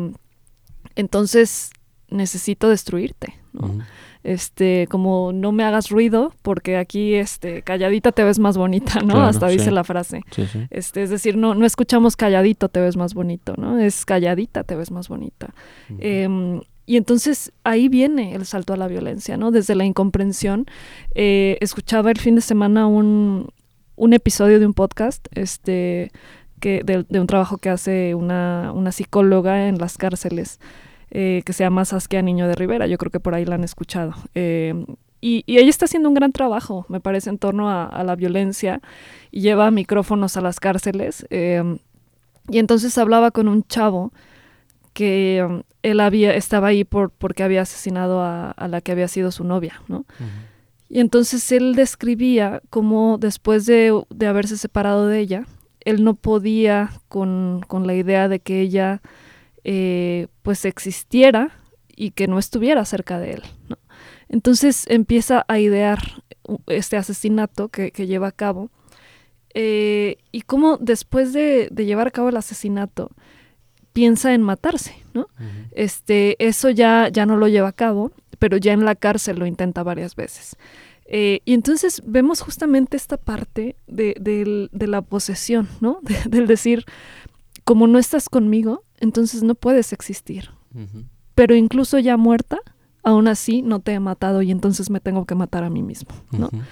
entonces 0.95 1.71
necesito 2.09 2.69
destruirte, 2.69 3.35
¿no? 3.53 3.79
Este, 4.23 4.87
como 4.89 5.31
no 5.33 5.51
me 5.51 5.63
hagas 5.63 5.89
ruido, 5.89 6.33
porque 6.43 6.77
aquí, 6.77 7.15
este, 7.15 7.61
calladita 7.61 8.11
te 8.13 8.23
ves 8.23 8.39
más 8.39 8.57
bonita, 8.57 8.99
¿no? 9.01 9.15
Claro, 9.15 9.23
Hasta 9.23 9.49
sí. 9.49 9.57
dice 9.57 9.71
la 9.71 9.83
frase. 9.83 10.21
Sí, 10.31 10.45
sí. 10.47 10.65
Este, 10.69 11.03
es 11.03 11.09
decir, 11.09 11.35
no, 11.35 11.55
no 11.55 11.65
escuchamos 11.65 12.15
calladito 12.15 12.69
te 12.69 12.79
ves 12.79 12.95
más 12.95 13.13
bonito, 13.13 13.55
¿no? 13.57 13.79
Es 13.79 14.05
calladita 14.05 14.63
te 14.63 14.75
ves 14.75 14.91
más 14.91 15.09
bonita. 15.09 15.53
Uh 15.89 15.93
-huh. 15.93 15.97
eh, 16.01 16.61
y 16.85 16.97
entonces 16.97 17.51
ahí 17.63 17.87
viene 17.87 18.35
el 18.35 18.45
salto 18.45 18.73
a 18.73 18.77
la 18.77 18.87
violencia, 18.87 19.37
¿no? 19.37 19.51
Desde 19.51 19.75
la 19.75 19.85
incomprensión. 19.85 20.65
Eh, 21.15 21.57
escuchaba 21.61 22.11
el 22.11 22.19
fin 22.19 22.35
de 22.35 22.41
semana 22.41 22.87
un, 22.87 23.49
un 23.95 24.13
episodio 24.13 24.59
de 24.59 24.65
un 24.65 24.73
podcast, 24.73 25.25
este, 25.33 26.11
que, 26.59 26.81
de, 26.83 27.05
de 27.07 27.19
un 27.19 27.27
trabajo 27.27 27.57
que 27.57 27.69
hace 27.69 28.15
una, 28.15 28.71
una 28.73 28.91
psicóloga 28.91 29.67
en 29.67 29.77
las 29.77 29.97
cárceles 29.97 30.59
eh, 31.15 31.43
que 31.45 31.53
se 31.53 31.63
llama 31.63 31.85
Saskia 31.85 32.23
Niño 32.23 32.47
de 32.47 32.55
Rivera. 32.55 32.87
Yo 32.87 32.97
creo 32.97 33.11
que 33.11 33.19
por 33.19 33.35
ahí 33.35 33.45
la 33.45 33.55
han 33.55 33.63
escuchado. 33.63 34.13
Eh, 34.33 34.73
y, 35.21 35.43
y, 35.45 35.59
ella 35.59 35.69
está 35.69 35.85
haciendo 35.85 36.09
un 36.09 36.15
gran 36.15 36.31
trabajo, 36.31 36.87
me 36.89 36.99
parece, 36.99 37.29
en 37.29 37.37
torno 37.37 37.69
a, 37.69 37.85
a 37.85 38.03
la 38.03 38.15
violencia 38.15 38.81
y 39.31 39.41
lleva 39.41 39.69
micrófonos 39.71 40.35
a 40.37 40.41
las 40.41 40.59
cárceles. 40.59 41.25
Eh, 41.29 41.77
y 42.49 42.57
entonces 42.57 42.97
hablaba 42.97 43.29
con 43.29 43.47
un 43.47 43.63
chavo 43.63 44.11
que 44.93 45.45
um, 45.47 45.61
él 45.83 45.99
había, 45.99 46.33
estaba 46.33 46.67
ahí 46.67 46.83
por, 46.83 47.11
porque 47.11 47.43
había 47.43 47.61
asesinado 47.61 48.21
a, 48.21 48.49
a, 48.51 48.67
la 48.67 48.81
que 48.81 48.91
había 48.91 49.07
sido 49.07 49.31
su 49.31 49.43
novia, 49.43 49.81
¿no? 49.87 49.99
Uh 49.99 50.01
-huh. 50.01 50.53
Y 50.89 50.99
entonces 50.99 51.51
él 51.51 51.75
describía 51.75 52.61
cómo 52.69 53.17
después 53.19 53.65
de, 53.65 54.03
de, 54.09 54.27
haberse 54.27 54.57
separado 54.57 55.07
de 55.07 55.19
ella, 55.19 55.45
él 55.79 56.03
no 56.03 56.15
podía 56.15 56.91
con, 57.07 57.63
con 57.67 57.87
la 57.87 57.95
idea 57.95 58.27
de 58.27 58.39
que 58.39 58.61
ella 58.61 59.01
eh, 59.63 60.27
pues 60.41 60.65
existiera 60.65 61.59
y 61.95 62.11
que 62.11 62.27
no 62.27 62.39
estuviera 62.39 62.83
cerca 62.85 63.19
de 63.19 63.33
él. 63.33 63.43
¿no? 63.69 63.77
Entonces 64.29 64.85
empieza 64.87 65.45
a 65.47 65.59
idear 65.59 66.23
este 66.67 66.97
asesinato 66.97 67.69
que, 67.69 67.91
que 67.91 68.07
lleva 68.07 68.27
a 68.27 68.31
cabo 68.31 68.69
eh, 69.53 70.17
y 70.31 70.41
cómo 70.41 70.77
después 70.77 71.33
de, 71.33 71.69
de, 71.71 71.85
llevar 71.85 72.07
a 72.07 72.11
cabo 72.11 72.29
el 72.29 72.37
asesinato 72.37 73.11
piensa 73.93 74.33
en 74.33 74.41
matarse, 74.41 74.95
¿no? 75.13 75.21
Uh 75.21 75.43
-huh. 75.43 75.67
Este, 75.71 76.35
eso 76.43 76.71
ya, 76.71 77.09
ya 77.09 77.27
no 77.27 77.37
lo 77.37 77.47
lleva 77.47 77.67
a 77.67 77.73
cabo, 77.73 78.11
pero 78.39 78.57
ya 78.57 78.73
en 78.73 78.83
la 78.83 78.95
cárcel 78.95 79.37
lo 79.37 79.45
intenta 79.45 79.83
varias 79.83 80.15
veces. 80.15 80.57
Eh, 81.05 81.41
y 81.45 81.53
entonces 81.53 82.01
vemos 82.05 82.41
justamente 82.41 82.97
esta 82.97 83.17
parte 83.17 83.75
de, 83.85 84.15
de, 84.19 84.69
de 84.71 84.87
la 84.87 85.03
posesión, 85.03 85.69
¿no? 85.81 85.99
De, 86.01 86.15
del 86.29 86.47
decir, 86.47 86.85
como 87.63 87.87
no 87.87 87.99
estás 87.99 88.29
conmigo, 88.29 88.83
entonces 88.99 89.43
no 89.43 89.55
puedes 89.55 89.93
existir. 89.93 90.49
Uh 90.73 90.79
-huh. 90.79 91.05
Pero 91.35 91.55
incluso 91.55 91.99
ya 91.99 92.17
muerta, 92.17 92.59
aún 93.03 93.27
así 93.27 93.61
no 93.61 93.79
te 93.79 93.93
he 93.93 93.99
matado 93.99 94.41
y 94.41 94.51
entonces 94.51 94.89
me 94.89 94.99
tengo 94.99 95.25
que 95.25 95.35
matar 95.35 95.63
a 95.63 95.69
mí 95.69 95.83
mismo, 95.83 96.13
¿no? 96.31 96.47
Uh 96.47 96.49
-huh. 96.49 96.63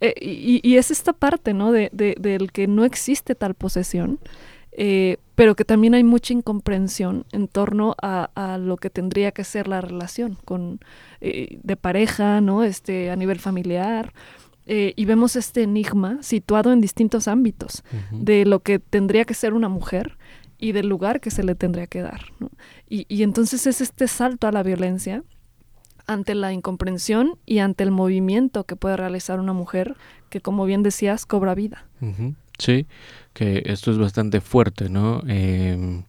eh, 0.00 0.14
y, 0.20 0.60
y, 0.62 0.76
es 0.76 0.90
esta 0.90 1.12
parte, 1.12 1.52
¿no? 1.52 1.72
De, 1.72 1.90
de, 1.92 2.14
del 2.18 2.52
que 2.52 2.66
no 2.66 2.84
existe 2.84 3.34
tal 3.34 3.54
posesión, 3.54 4.18
eh, 4.72 5.16
pero 5.34 5.56
que 5.56 5.64
también 5.64 5.94
hay 5.94 6.04
mucha 6.04 6.32
incomprensión 6.32 7.24
en 7.32 7.48
torno 7.48 7.96
a, 8.00 8.30
a 8.34 8.56
lo 8.58 8.76
que 8.76 8.88
tendría 8.88 9.32
que 9.32 9.44
ser 9.44 9.66
la 9.68 9.80
relación 9.80 10.38
con, 10.44 10.78
eh, 11.20 11.58
de 11.62 11.76
pareja, 11.76 12.40
¿no? 12.40 12.62
Este, 12.62 13.10
a 13.10 13.16
nivel 13.16 13.38
familiar. 13.38 14.12
Y 14.72 15.04
vemos 15.04 15.34
este 15.34 15.62
enigma 15.64 16.22
situado 16.22 16.72
en 16.72 16.80
distintos 16.80 17.26
ámbitos 17.26 17.82
uh 17.92 17.96
-huh. 17.96 18.24
de 18.24 18.44
lo 18.44 18.60
que 18.60 18.78
tendría 18.78 19.24
que 19.24 19.34
ser 19.34 19.52
una 19.52 19.68
mujer 19.68 20.16
y 20.60 20.72
del 20.72 20.88
lugar 20.88 21.20
que 21.20 21.30
se 21.30 21.42
le 21.42 21.54
tendría 21.54 21.86
que 21.86 22.02
dar. 22.02 22.20
¿no? 22.38 22.50
Y, 22.88 23.06
y, 23.08 23.22
entonces 23.22 23.66
es 23.66 23.80
este 23.80 24.06
salto 24.08 24.46
a 24.46 24.52
la 24.52 24.62
violencia 24.62 25.24
ante 26.06 26.34
la 26.34 26.52
incomprensión 26.52 27.38
y 27.46 27.58
ante 27.58 27.84
el 27.84 27.90
movimiento 27.90 28.64
que 28.64 28.76
puede 28.76 28.96
realizar 28.96 29.38
una 29.38 29.52
mujer 29.52 29.96
que, 30.28 30.40
como 30.40 30.64
bien 30.64 30.82
decías, 30.82 31.24
cobra 31.24 31.54
vida. 31.54 31.86
Sí, 32.58 32.86
que 33.32 33.62
esto 33.66 33.90
es 33.90 33.98
bastante 33.98 34.40
fuerte, 34.40 34.88
¿no? 34.90 35.22
Eh, 35.28 36.02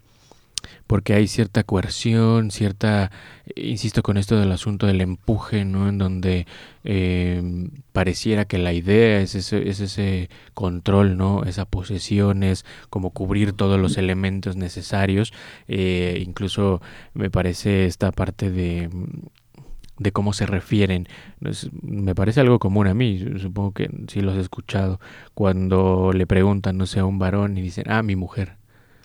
porque 0.91 1.13
hay 1.13 1.27
cierta 1.27 1.63
coerción, 1.63 2.51
cierta, 2.51 3.11
insisto 3.55 4.03
con 4.03 4.17
esto 4.17 4.37
del 4.37 4.51
asunto 4.51 4.87
del 4.87 4.99
empuje, 4.99 5.63
¿no? 5.63 5.87
En 5.87 5.97
donde 5.97 6.47
eh, 6.83 7.41
pareciera 7.93 8.43
que 8.43 8.57
la 8.57 8.73
idea 8.73 9.21
es 9.21 9.33
ese, 9.35 9.69
es 9.69 9.79
ese 9.79 10.29
control, 10.53 11.15
¿no? 11.15 11.45
Esa 11.45 11.63
posesión 11.63 12.43
es 12.43 12.65
como 12.89 13.11
cubrir 13.11 13.53
todos 13.53 13.79
los 13.79 13.97
elementos 13.97 14.57
necesarios, 14.57 15.31
eh, 15.69 16.21
incluso 16.25 16.81
me 17.13 17.29
parece 17.29 17.85
esta 17.85 18.11
parte 18.11 18.51
de 18.51 18.89
de 19.97 20.11
cómo 20.11 20.33
se 20.33 20.45
refieren. 20.45 21.07
me 21.83 22.15
parece 22.15 22.41
algo 22.41 22.59
común 22.59 22.87
a 22.87 22.93
mí, 22.93 23.23
supongo 23.39 23.71
que 23.71 23.89
sí 24.09 24.19
lo 24.19 24.31
has 24.31 24.37
escuchado, 24.39 24.99
cuando 25.35 26.11
le 26.11 26.27
preguntan, 26.27 26.77
no 26.77 26.85
sé, 26.85 26.99
a 26.99 27.05
un 27.05 27.17
varón 27.17 27.57
y 27.57 27.61
dicen, 27.61 27.85
ah, 27.87 28.03
mi 28.03 28.17
mujer. 28.17 28.57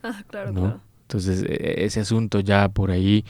Ah, 0.03 0.25
claro, 0.27 0.53
claro. 0.53 0.86
Entonces, 1.19 1.45
e, 1.49 1.85
ese 1.85 2.01
asunto 2.01 2.41
ya 2.41 2.69
por 2.69 2.91
ahí, 2.91 3.25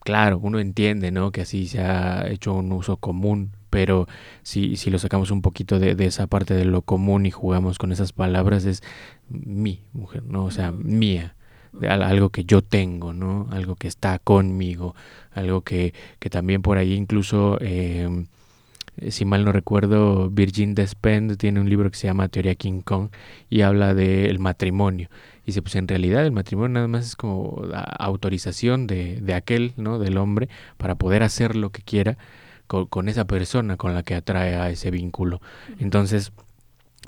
claro, 0.00 0.38
uno 0.38 0.58
entiende, 0.58 1.10
¿no? 1.10 1.32
Que 1.32 1.42
así 1.42 1.66
se 1.66 1.80
ha 1.80 2.28
hecho 2.28 2.54
un 2.54 2.72
uso 2.72 2.96
común, 2.96 3.52
pero 3.70 4.06
si, 4.42 4.76
si 4.76 4.90
lo 4.90 4.98
sacamos 4.98 5.30
un 5.30 5.42
poquito 5.42 5.78
de, 5.78 5.94
de 5.94 6.06
esa 6.06 6.26
parte 6.26 6.54
de 6.54 6.64
lo 6.64 6.82
común 6.82 7.26
y 7.26 7.30
jugamos 7.30 7.78
con 7.78 7.92
esas 7.92 8.12
palabras, 8.12 8.64
es 8.64 8.82
mi 9.28 9.82
mujer, 9.92 10.24
¿no? 10.24 10.44
O 10.44 10.50
sea, 10.50 10.72
mía 10.72 11.34
algo 11.82 12.30
que 12.30 12.44
yo 12.44 12.62
tengo, 12.62 13.12
¿no? 13.12 13.48
Algo 13.50 13.76
que 13.76 13.88
está 13.88 14.18
conmigo, 14.18 14.94
algo 15.32 15.62
que, 15.62 15.94
que 16.18 16.30
también 16.30 16.62
por 16.62 16.78
ahí 16.78 16.94
incluso, 16.94 17.58
eh, 17.60 18.26
si 19.08 19.24
mal 19.24 19.44
no 19.44 19.52
recuerdo, 19.52 20.30
Virgin 20.30 20.74
Despend 20.74 21.36
tiene 21.36 21.60
un 21.60 21.68
libro 21.68 21.90
que 21.90 21.96
se 21.96 22.06
llama 22.06 22.28
Teoría 22.28 22.54
King 22.54 22.80
Kong 22.80 23.08
y 23.50 23.62
habla 23.62 23.94
del 23.94 24.38
matrimonio. 24.38 25.08
Y 25.44 25.46
dice, 25.46 25.62
pues 25.62 25.74
en 25.76 25.86
realidad 25.86 26.24
el 26.24 26.32
matrimonio 26.32 26.74
nada 26.74 26.88
más 26.88 27.06
es 27.06 27.16
como 27.16 27.62
autorización 27.98 28.86
de, 28.86 29.20
de 29.20 29.34
aquel, 29.34 29.74
¿no? 29.76 29.98
Del 29.98 30.16
hombre 30.16 30.48
para 30.76 30.94
poder 30.94 31.22
hacer 31.22 31.54
lo 31.54 31.70
que 31.70 31.82
quiera 31.82 32.16
con, 32.66 32.86
con 32.86 33.08
esa 33.08 33.26
persona 33.26 33.76
con 33.76 33.94
la 33.94 34.02
que 34.02 34.14
atrae 34.14 34.56
a 34.56 34.70
ese 34.70 34.90
vínculo. 34.90 35.40
Entonces, 35.78 36.32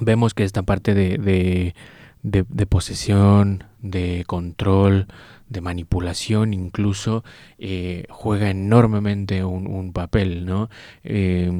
vemos 0.00 0.34
que 0.34 0.44
esta 0.44 0.62
parte 0.62 0.94
de, 0.94 1.18
de, 1.18 1.74
de, 2.22 2.44
de 2.48 2.66
posesión, 2.66 3.64
de 3.80 4.24
control, 4.26 5.06
de 5.48 5.60
manipulación 5.60 6.52
incluso 6.52 7.24
eh, 7.58 8.04
juega 8.10 8.50
enormemente 8.50 9.44
un, 9.44 9.92
papel, 9.92 10.44
¿no? 10.44 10.68
Eh, 11.04 11.50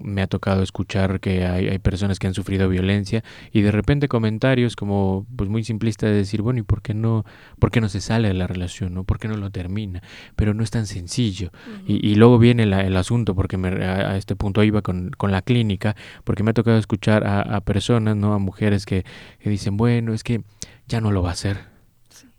me 0.00 0.22
ha 0.22 0.26
tocado 0.26 0.62
escuchar 0.62 1.18
que 1.20 1.44
hay, 1.44 1.68
hay, 1.68 1.78
personas 1.78 2.18
que 2.18 2.26
han 2.26 2.34
sufrido 2.34 2.68
violencia 2.68 3.24
y 3.52 3.62
de 3.62 3.72
repente 3.72 4.06
comentarios 4.06 4.76
como 4.76 5.26
pues 5.36 5.50
muy 5.50 5.64
simplistas 5.64 6.10
de 6.10 6.16
decir, 6.16 6.42
bueno, 6.42 6.60
¿y 6.60 6.62
por 6.62 6.82
qué 6.82 6.94
no, 6.94 7.24
por 7.58 7.70
qué 7.70 7.80
no 7.80 7.88
se 7.88 8.00
sale 8.00 8.28
de 8.28 8.34
la 8.34 8.46
relación, 8.46 8.94
¿no? 8.94 9.04
¿Por 9.04 9.18
qué 9.18 9.28
no 9.28 9.36
lo 9.36 9.50
termina? 9.50 10.02
Pero 10.36 10.54
no 10.54 10.62
es 10.62 10.70
tan 10.70 10.86
sencillo. 10.86 11.50
y, 11.86 12.06
y, 12.06 12.14
luego 12.14 12.38
viene 12.38 12.66
la, 12.66 12.82
el 12.82 12.96
asunto, 12.96 13.34
porque 13.34 13.56
me, 13.56 13.68
a, 13.68 14.16
este 14.16 14.36
punto 14.36 14.62
iba 14.62 14.82
con, 14.82 15.10
con, 15.10 15.32
la 15.32 15.42
clínica, 15.42 15.96
porque 16.22 16.42
me 16.42 16.50
ha 16.50 16.54
tocado 16.54 16.78
escuchar 16.78 17.26
a, 17.26 17.40
a 17.40 17.60
personas, 17.62 18.16
¿no? 18.16 18.34
A 18.34 18.38
mujeres 18.38 18.86
que, 18.86 19.04
que 19.40 19.50
dicen, 19.50 19.76
bueno, 19.76 20.14
es 20.14 20.22
que 20.22 20.42
ya 20.86 21.00
no 21.00 21.10
lo 21.10 21.22
va 21.22 21.30
a 21.30 21.32
hacer 21.32 21.73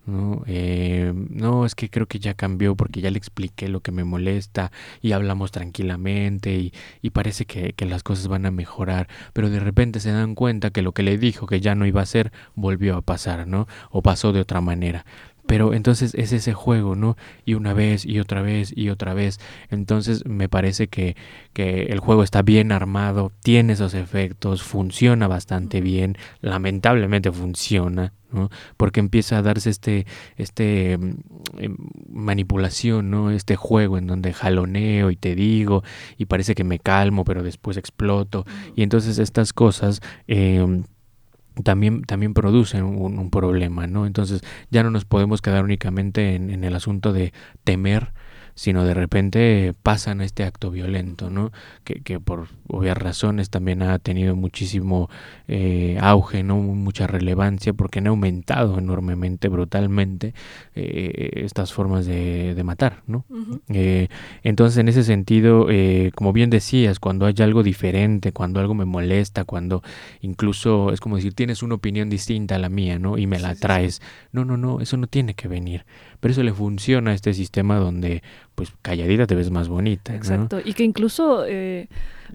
¿no? 0.05 0.43
Eh, 0.47 1.13
no, 1.15 1.65
es 1.65 1.75
que 1.75 1.89
creo 1.89 2.07
que 2.07 2.19
ya 2.19 2.33
cambió 2.33 2.75
porque 2.75 3.01
ya 3.01 3.11
le 3.11 3.17
expliqué 3.17 3.67
lo 3.69 3.81
que 3.81 3.91
me 3.91 4.03
molesta 4.03 4.71
y 5.01 5.11
hablamos 5.13 5.51
tranquilamente 5.51 6.55
y, 6.55 6.73
y 7.01 7.09
parece 7.11 7.45
que, 7.45 7.73
que, 7.73 7.85
las 7.85 8.03
cosas 8.03 8.27
van 8.27 8.45
a 8.45 8.51
mejorar, 8.51 9.07
pero 9.33 9.49
de 9.49 9.59
repente 9.59 9.99
se 9.99 10.11
dan 10.11 10.35
cuenta 10.35 10.71
que 10.71 10.81
lo 10.81 10.93
que 10.93 11.03
le 11.03 11.17
dijo 11.17 11.47
que 11.47 11.61
ya 11.61 11.75
no 11.75 11.85
iba 11.85 12.01
a 12.01 12.03
hacer 12.03 12.31
volvió 12.55 12.97
a 12.97 13.01
pasar, 13.01 13.47
¿no? 13.47 13.67
O 13.91 14.01
pasó 14.01 14.33
de 14.33 14.41
otra 14.41 14.61
manera. 14.61 15.05
Pero 15.47 15.73
entonces 15.73 16.15
es 16.15 16.33
ese 16.33 16.53
juego, 16.53 16.95
¿no? 16.95 17.17
Y 17.45 17.53
una 17.53 17.73
vez 17.73 18.05
y 18.05 18.19
otra 18.19 18.41
vez 18.41 18.73
y 18.75 18.89
otra 18.89 19.13
vez. 19.13 19.39
Entonces 19.69 20.25
me 20.25 20.49
parece 20.49 20.87
que, 20.87 21.15
que 21.53 21.83
el 21.83 21.99
juego 21.99 22.23
está 22.23 22.41
bien 22.41 22.71
armado, 22.71 23.31
tiene 23.43 23.73
esos 23.73 23.93
efectos, 23.93 24.63
funciona 24.63 25.27
bastante 25.27 25.81
bien, 25.81 26.17
lamentablemente 26.41 27.31
funciona, 27.31 28.13
¿no? 28.35 28.49
Porque 28.77 28.99
empieza 28.99 29.37
a 29.37 29.41
darse 29.41 29.69
este, 29.69 30.05
este 30.37 30.97
mm, 30.97 31.15
manipulación, 32.09 33.09
¿no? 33.09 33.31
Este 33.31 33.55
juego 33.55 33.97
en 33.97 34.07
donde 34.07 34.33
jaloneo 34.33 35.09
y 35.09 35.15
te 35.15 35.35
digo 35.35 35.83
y 36.17 36.25
parece 36.25 36.53
que 36.53 36.63
me 36.63 36.79
calmo, 36.79 37.25
pero 37.25 37.41
después 37.41 37.77
exploto. 37.77 38.45
Y 38.75 38.83
entonces 38.83 39.17
estas 39.17 39.53
cosas... 39.53 40.01
Eh, 40.27 40.83
también, 41.63 42.01
también 42.01 42.33
producen 42.33 42.83
un, 42.83 43.17
un, 43.17 43.29
problema, 43.29 43.87
¿no? 43.87 44.05
Entonces 44.05 44.41
ya 44.71 44.83
no 44.83 44.91
nos 44.91 45.05
podemos 45.05 45.41
quedar 45.41 45.63
únicamente 45.63 46.35
en, 46.35 46.49
en 46.49 46.65
el 46.65 46.75
asunto 46.75 47.13
de 47.13 47.31
temer 47.63 48.11
sino 48.55 48.83
de 48.85 48.93
repente 48.93 49.73
pasan 49.83 50.21
a 50.21 50.25
este 50.25 50.43
acto 50.43 50.71
violento, 50.71 51.29
¿no? 51.29 51.51
Que, 51.83 52.01
que 52.01 52.19
por 52.19 52.47
obvias 52.67 52.97
razones 52.97 53.49
también 53.49 53.81
ha 53.83 53.99
tenido 53.99 54.35
muchísimo 54.35 55.09
eh, 55.47 55.97
auge, 56.01 56.41
¿no? 56.43 56.57
Mucha 56.57 57.05
relevancia 57.05 57.73
porque 57.73 57.99
han 57.99 58.07
aumentado 58.07 58.79
enormemente, 58.79 59.49
brutalmente, 59.49 60.33
eh, 60.73 61.43
estas 61.43 61.73
formas 61.73 62.05
de, 62.05 62.55
de 62.55 62.63
matar, 62.63 63.03
¿no? 63.07 63.25
Uh 63.29 63.35
-huh. 63.35 63.61
eh, 63.69 64.07
entonces, 64.43 64.77
en 64.77 64.87
ese 64.87 65.03
sentido, 65.03 65.67
eh, 65.69 66.11
como 66.15 66.33
bien 66.33 66.49
decías, 66.49 66.99
cuando 66.99 67.25
hay 67.25 67.35
algo 67.39 67.61
diferente, 67.63 68.31
cuando 68.31 68.59
algo 68.59 68.73
me 68.73 68.85
molesta, 68.85 69.43
cuando 69.43 69.83
incluso 70.21 70.91
es 70.91 70.99
como 71.01 71.17
decir, 71.17 71.33
tienes 71.33 71.61
una 71.63 71.75
opinión 71.75 72.09
distinta 72.09 72.55
a 72.55 72.59
la 72.59 72.69
mía, 72.69 72.99
¿no? 72.99 73.17
Y 73.17 73.27
me 73.27 73.39
la 73.39 73.55
traes. 73.55 74.01
No, 74.31 74.45
no, 74.45 74.57
no, 74.57 74.79
eso 74.81 74.97
no 74.97 75.07
tiene 75.07 75.33
que 75.33 75.47
venir. 75.47 75.85
Pero 76.19 76.31
eso 76.31 76.43
le 76.43 76.53
funciona 76.53 77.11
a 77.11 77.13
este 77.13 77.33
sistema 77.33 77.77
donde 77.77 78.23
pues 78.55 78.73
calladita 78.81 79.27
te 79.27 79.35
ves 79.35 79.51
más 79.51 79.67
bonita. 79.67 80.15
Exacto, 80.15 80.57
¿no? 80.57 80.61
y 80.65 80.73
que 80.73 80.83
incluso 80.83 81.45
eh, 81.45 81.87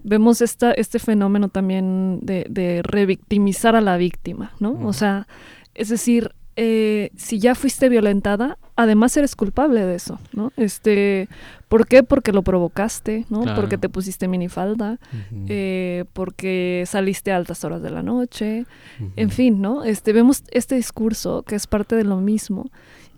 vemos 0.03 0.41
esta, 0.41 0.71
este 0.71 0.99
fenómeno 0.99 1.49
también 1.49 2.19
de, 2.21 2.45
de, 2.49 2.81
revictimizar 2.83 3.75
a 3.75 3.81
la 3.81 3.97
víctima, 3.97 4.53
¿no? 4.59 4.79
O 4.85 4.93
sea, 4.93 5.27
es 5.75 5.89
decir, 5.89 6.31
eh, 6.57 7.11
si 7.15 7.39
ya 7.39 7.55
fuiste 7.55 7.89
violentada, 7.89 8.57
además 8.75 9.15
eres 9.15 9.35
culpable 9.35 9.85
de 9.85 9.95
eso, 9.95 10.19
¿no? 10.33 10.51
Este, 10.57 11.29
¿Por 11.69 11.87
qué? 11.87 12.03
Porque 12.03 12.33
lo 12.33 12.41
provocaste, 12.41 13.25
¿no? 13.29 13.43
Claro. 13.43 13.59
Porque 13.59 13.77
te 13.77 13.87
pusiste 13.87 14.27
minifalda, 14.27 14.99
uh 15.13 15.15
-huh. 15.15 15.45
eh, 15.47 16.05
porque 16.11 16.83
saliste 16.85 17.31
a 17.31 17.37
altas 17.37 17.63
horas 17.63 17.81
de 17.81 17.89
la 17.89 18.03
noche, 18.03 18.65
uh 18.99 19.03
-huh. 19.03 19.11
en 19.15 19.29
fin, 19.29 19.61
¿no? 19.61 19.85
Este, 19.85 20.11
vemos 20.11 20.43
este 20.51 20.75
discurso 20.75 21.43
que 21.43 21.55
es 21.55 21.67
parte 21.67 21.95
de 21.95 22.03
lo 22.03 22.17
mismo 22.17 22.69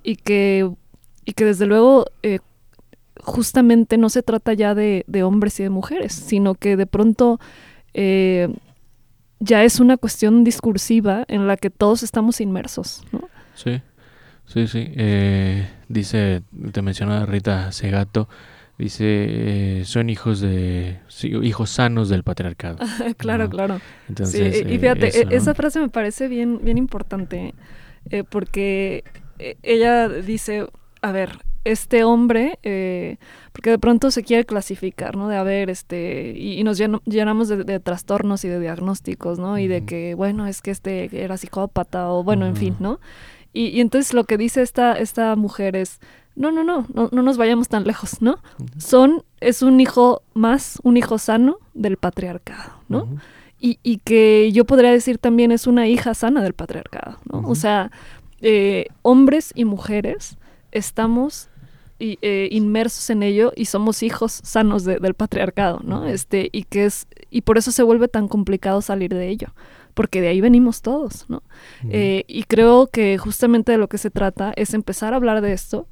y 0.04 0.18
que, 0.18 0.70
y 1.26 1.34
que 1.34 1.46
desde 1.46 1.66
luego 1.66 2.06
eh, 2.22 2.40
justamente 3.24 3.98
no 3.98 4.10
se 4.10 4.22
trata 4.22 4.54
ya 4.54 4.76
de, 4.76 5.06
de, 5.08 5.24
hombres 5.24 5.60
y 5.60 5.64
de 5.64 5.70
mujeres, 5.70 6.14
sino 6.14 6.56
que 6.56 6.76
de 6.76 6.86
pronto 6.86 7.40
eh, 7.94 8.50
ya 9.40 9.64
es 9.64 9.80
una 9.80 9.98
cuestión 9.98 10.44
discursiva 10.44 11.26
en 11.28 11.48
la 11.48 11.58
que 11.58 11.70
todos 11.70 12.04
estamos 12.04 12.42
inmersos, 12.42 13.04
¿no? 13.12 13.30
Sí, 13.56 13.82
sí, 14.46 14.68
sí. 14.68 14.92
Eh, 14.96 15.68
dice, 15.88 16.44
te 16.72 16.82
menciona 16.82 17.26
Rita 17.26 17.72
Segato, 17.72 18.28
dice, 18.78 19.06
eh, 19.08 19.86
son 19.86 20.10
hijos 20.10 20.40
de 20.42 21.00
hijos 21.22 21.70
sanos 21.70 22.10
del 22.10 22.24
patriarcado. 22.24 22.78
claro, 23.18 23.46
¿no? 23.46 23.50
claro. 23.50 23.82
Entonces, 24.10 24.58
sí, 24.58 24.66
y 24.68 24.80
fíjate, 24.80 25.08
eso, 25.08 25.30
¿no? 25.30 25.32
esa 25.32 25.54
frase 25.54 25.80
me 25.80 25.90
parece 25.90 26.28
bien, 26.28 26.60
bien 26.64 26.78
importante, 26.78 27.54
eh, 28.10 28.24
porque 28.24 29.04
ella 29.62 30.10
dice, 30.10 30.68
a 31.02 31.12
ver, 31.12 31.40
este 31.66 32.04
hombre, 32.04 32.60
eh, 32.64 33.18
porque 33.52 33.70
de 33.70 33.80
pronto 33.80 34.12
se 34.12 34.24
quiere 34.24 34.46
clasificar, 34.46 35.16
¿no? 35.16 35.28
De 35.30 35.38
a 35.38 35.44
ver, 35.44 35.70
este, 35.70 36.34
y, 36.36 36.60
y 36.60 36.64
nos 36.64 36.78
llenamos 37.06 37.48
de, 37.48 37.64
de, 37.64 37.80
trastornos 37.80 38.44
y 38.44 38.50
de 38.50 38.60
diagnósticos, 38.60 39.40
¿no? 39.40 39.54
Uh 39.54 39.56
-huh. 39.56 39.64
Y 39.64 39.68
de 39.68 39.86
que, 39.86 40.14
bueno, 40.16 40.48
es 40.48 40.62
que 40.62 40.72
este 40.72 41.24
era 41.24 41.38
psicópata 41.38 42.10
o 42.10 42.24
bueno, 42.24 42.46
uh 42.46 42.48
-huh. 42.48 42.52
en 42.52 42.56
fin, 42.58 42.76
¿no? 42.80 43.00
Y, 43.54 43.68
y, 43.68 43.82
entonces 43.82 44.14
lo 44.14 44.24
que 44.26 44.38
dice 44.38 44.62
esta, 44.62 44.94
esta 44.94 45.36
mujer 45.36 45.76
es, 45.76 46.00
no, 46.36 46.52
no, 46.52 46.64
no, 46.64 46.86
no, 46.94 47.10
no 47.12 47.22
nos 47.22 47.38
vayamos 47.38 47.68
tan 47.70 47.86
lejos, 47.86 48.22
¿no? 48.22 48.32
Uh 48.32 48.64
-huh. 48.66 48.82
Son, 48.82 49.24
es 49.40 49.62
un 49.62 49.80
hijo 49.80 50.24
más, 50.34 50.80
un 50.84 50.98
hijo 50.98 51.18
sano 51.18 51.60
del 51.74 51.98
patriarcado, 51.98 52.74
¿no? 52.90 53.08
Y, 53.60 53.80
y, 53.82 54.00
que 54.00 54.52
yo 54.52 54.66
podría 54.66 54.92
decir 54.92 55.18
también 55.18 55.52
es 55.54 55.68
una 55.68 55.88
hija 55.88 56.14
sana 56.14 56.44
del 56.44 56.54
patriarcado, 56.54 57.20
¿no? 57.32 57.48
O 57.48 57.56
sea, 57.56 57.92
eh, 58.42 58.88
hombres 59.04 59.54
y 59.56 59.64
mujeres 59.64 60.38
estamos 60.74 61.50
y, 62.04 62.20
eh, 62.22 62.50
inmersos 62.52 63.10
en 63.10 63.24
ello 63.24 63.54
y 63.56 63.64
somos 63.66 64.04
hijos 64.04 64.42
sanos 64.44 64.84
de, 64.84 65.00
del 65.00 65.14
patriarcado, 65.14 65.80
¿no? 65.86 66.06
Este, 66.06 66.50
y 66.52 66.64
que 66.64 66.84
es, 66.84 67.08
y 67.30 67.42
por 67.44 67.58
eso 67.58 67.72
se 67.72 67.82
vuelve 67.82 68.10
tan 68.10 68.28
complicado 68.28 68.82
salir 68.82 69.14
de 69.14 69.30
ello, 69.30 69.54
porque 69.94 70.20
de 70.20 70.28
ahí 70.28 70.42
venimos 70.42 70.82
todos, 70.82 71.26
¿no? 71.30 71.44
Eh, 71.90 72.26
y 72.28 72.44
creo 72.44 72.88
que 72.88 73.18
justamente 73.18 73.72
de 73.72 73.78
lo 73.78 73.88
que 73.88 73.98
se 73.98 74.12
trata 74.12 74.52
es 74.58 74.74
empezar 74.74 75.14
a 75.14 75.16
hablar 75.16 75.40
de 75.40 75.54
esto 75.54 75.88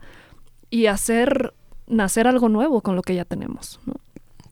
y 0.69 0.87
hacer 0.87 1.53
nacer 1.87 2.27
algo 2.27 2.49
nuevo 2.49 2.81
con 2.81 2.97
lo 2.97 3.03
que 3.03 3.15
ya 3.15 3.23
tenemos, 3.23 3.79
¿no? 3.85 3.93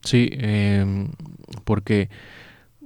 Sí, 0.06 0.30
eh, 0.32 1.10
porque, 1.66 2.10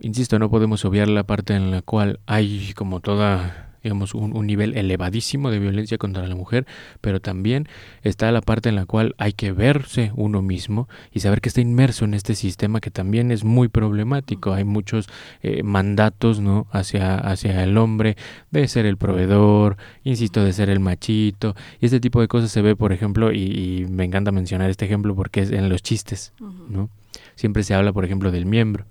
insisto, 0.02 0.40
no 0.40 0.50
podemos 0.50 0.84
obviar 0.84 1.10
la 1.10 1.26
parte 1.26 1.54
en 1.54 1.70
la 1.70 1.84
cual 1.84 2.22
hay 2.26 2.74
como 2.74 3.02
toda 3.02 3.73
digamos, 3.84 4.16
un, 4.16 4.36
un, 4.36 4.48
nivel 4.48 4.76
elevadísimo 4.78 5.52
de 5.52 5.60
violencia 5.60 5.98
contra 5.98 6.26
la 6.28 6.36
mujer, 6.36 6.66
pero 7.02 7.20
también 7.20 7.68
está 8.02 8.32
la 8.32 8.42
parte 8.42 8.70
en 8.70 8.76
la 8.76 8.86
cual 8.86 9.14
hay 9.18 9.34
que 9.34 9.52
verse 9.52 10.12
uno 10.16 10.42
mismo 10.42 10.88
y 11.12 11.20
saber 11.20 11.42
que 11.42 11.50
está 11.50 11.62
inmerso 11.62 12.06
en 12.06 12.14
este 12.14 12.36
sistema 12.36 12.80
que 12.80 12.92
también 12.92 13.32
es 13.32 13.44
muy 13.44 13.68
problemático. 13.68 14.54
Hay 14.54 14.64
muchos 14.64 15.08
eh, 15.42 15.64
mandatos 15.64 16.40
¿no? 16.40 16.68
hacia, 16.72 17.18
hacia 17.18 17.64
el 17.64 17.78
hombre 17.78 18.16
de 18.52 18.68
ser 18.68 18.86
el 18.86 18.98
proveedor, 18.98 19.78
insisto, 20.04 20.44
de 20.44 20.54
ser 20.54 20.70
el 20.70 20.80
machito, 20.80 21.56
y 21.80 21.86
este 21.86 22.00
tipo 22.00 22.22
de 22.22 22.28
cosas 22.28 22.52
se 22.52 22.62
ve, 22.62 22.76
por 22.76 22.94
ejemplo, 22.94 23.32
y, 23.32 23.86
me 23.90 24.06
encanta 24.06 24.32
mencionar 24.32 24.70
este 24.70 24.86
ejemplo 24.86 25.16
porque 25.16 25.42
es 25.42 25.52
en 25.52 25.70
los 25.70 25.82
chistes, 25.82 26.34
¿no? 26.70 26.90
Siempre 27.36 27.64
se 27.64 27.74
habla, 27.74 27.92
por 27.92 28.06
ejemplo, 28.06 28.32
del 28.32 28.46
miembro, 28.46 28.86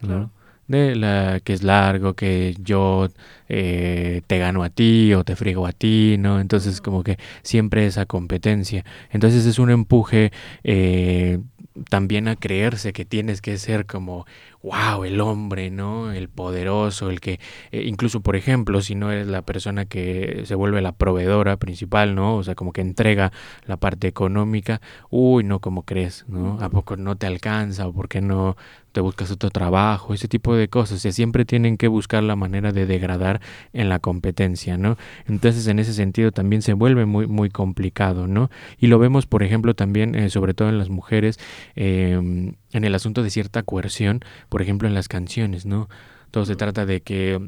¿no? 0.00 0.30
De 0.78 0.96
la 0.96 1.40
que 1.40 1.52
es 1.52 1.62
largo, 1.62 2.14
que 2.14 2.54
yo 2.60 3.08
eh, 3.48 4.22
te 4.26 4.38
gano 4.38 4.62
a 4.62 4.70
ti 4.70 5.12
o 5.14 5.24
te 5.24 5.36
frigo 5.36 5.66
a 5.66 5.72
ti, 5.72 6.16
¿no? 6.18 6.40
Entonces 6.40 6.80
como 6.80 7.02
que 7.02 7.18
siempre 7.42 7.86
esa 7.86 8.06
competencia. 8.06 8.84
Entonces 9.10 9.46
es 9.46 9.58
un 9.58 9.70
empuje 9.70 10.32
eh, 10.62 11.40
también 11.88 12.28
a 12.28 12.36
creerse 12.36 12.92
que 12.92 13.04
tienes 13.04 13.40
que 13.42 13.58
ser 13.58 13.86
como 13.86 14.26
wow, 14.62 15.04
el 15.04 15.20
hombre, 15.20 15.70
¿no? 15.70 16.12
El 16.12 16.28
poderoso, 16.28 17.10
el 17.10 17.20
que, 17.20 17.40
eh, 17.72 17.82
incluso 17.86 18.20
por 18.20 18.36
ejemplo, 18.36 18.82
si 18.82 18.94
no 18.94 19.10
eres 19.10 19.26
la 19.26 19.42
persona 19.42 19.86
que 19.86 20.42
se 20.44 20.54
vuelve 20.54 20.82
la 20.82 20.92
proveedora 20.92 21.56
principal, 21.56 22.14
¿no? 22.14 22.36
O 22.36 22.42
sea, 22.42 22.54
como 22.54 22.72
que 22.72 22.82
entrega 22.82 23.32
la 23.66 23.78
parte 23.78 24.06
económica, 24.08 24.80
uy, 25.08 25.44
no, 25.44 25.60
como 25.60 25.84
crees, 25.84 26.24
¿no? 26.28 26.60
¿A 26.60 26.68
poco 26.68 26.96
no 26.96 27.16
te 27.16 27.26
alcanza 27.26 27.88
o 27.88 27.92
por 27.92 28.08
qué 28.08 28.20
no 28.20 28.56
te 28.92 29.00
buscas 29.00 29.30
otro 29.30 29.50
trabajo? 29.50 30.14
Ese 30.14 30.28
tipo 30.28 30.54
de 30.54 30.68
cosas, 30.68 30.98
o 30.98 31.00
sea, 31.00 31.12
siempre 31.12 31.44
tienen 31.44 31.76
que 31.76 31.88
buscar 31.88 32.22
la 32.22 32.36
manera 32.36 32.72
de 32.72 32.86
degradar 32.86 33.40
en 33.72 33.88
la 33.88 33.98
competencia, 33.98 34.76
¿no? 34.76 34.96
Entonces, 35.26 35.66
en 35.66 35.78
ese 35.78 35.92
sentido 35.92 36.32
también 36.32 36.62
se 36.62 36.72
vuelve 36.72 37.06
muy, 37.06 37.26
muy 37.26 37.50
complicado, 37.50 38.26
¿no? 38.26 38.50
Y 38.78 38.88
lo 38.88 38.98
vemos, 38.98 39.26
por 39.26 39.42
ejemplo, 39.42 39.74
también, 39.74 40.14
eh, 40.14 40.30
sobre 40.30 40.54
todo 40.54 40.68
en 40.68 40.78
las 40.78 40.88
mujeres, 40.88 41.38
eh, 41.76 42.12
en 42.72 42.84
el 42.84 42.94
asunto 42.94 43.22
de 43.22 43.30
cierta 43.30 43.62
coerción, 43.62 44.20
por 44.48 44.62
ejemplo, 44.62 44.88
en 44.88 44.94
las 44.94 45.08
canciones, 45.08 45.66
¿no? 45.66 45.88
Todo 46.30 46.44
se 46.46 46.56
trata 46.56 46.86
de 46.86 47.00
que 47.00 47.40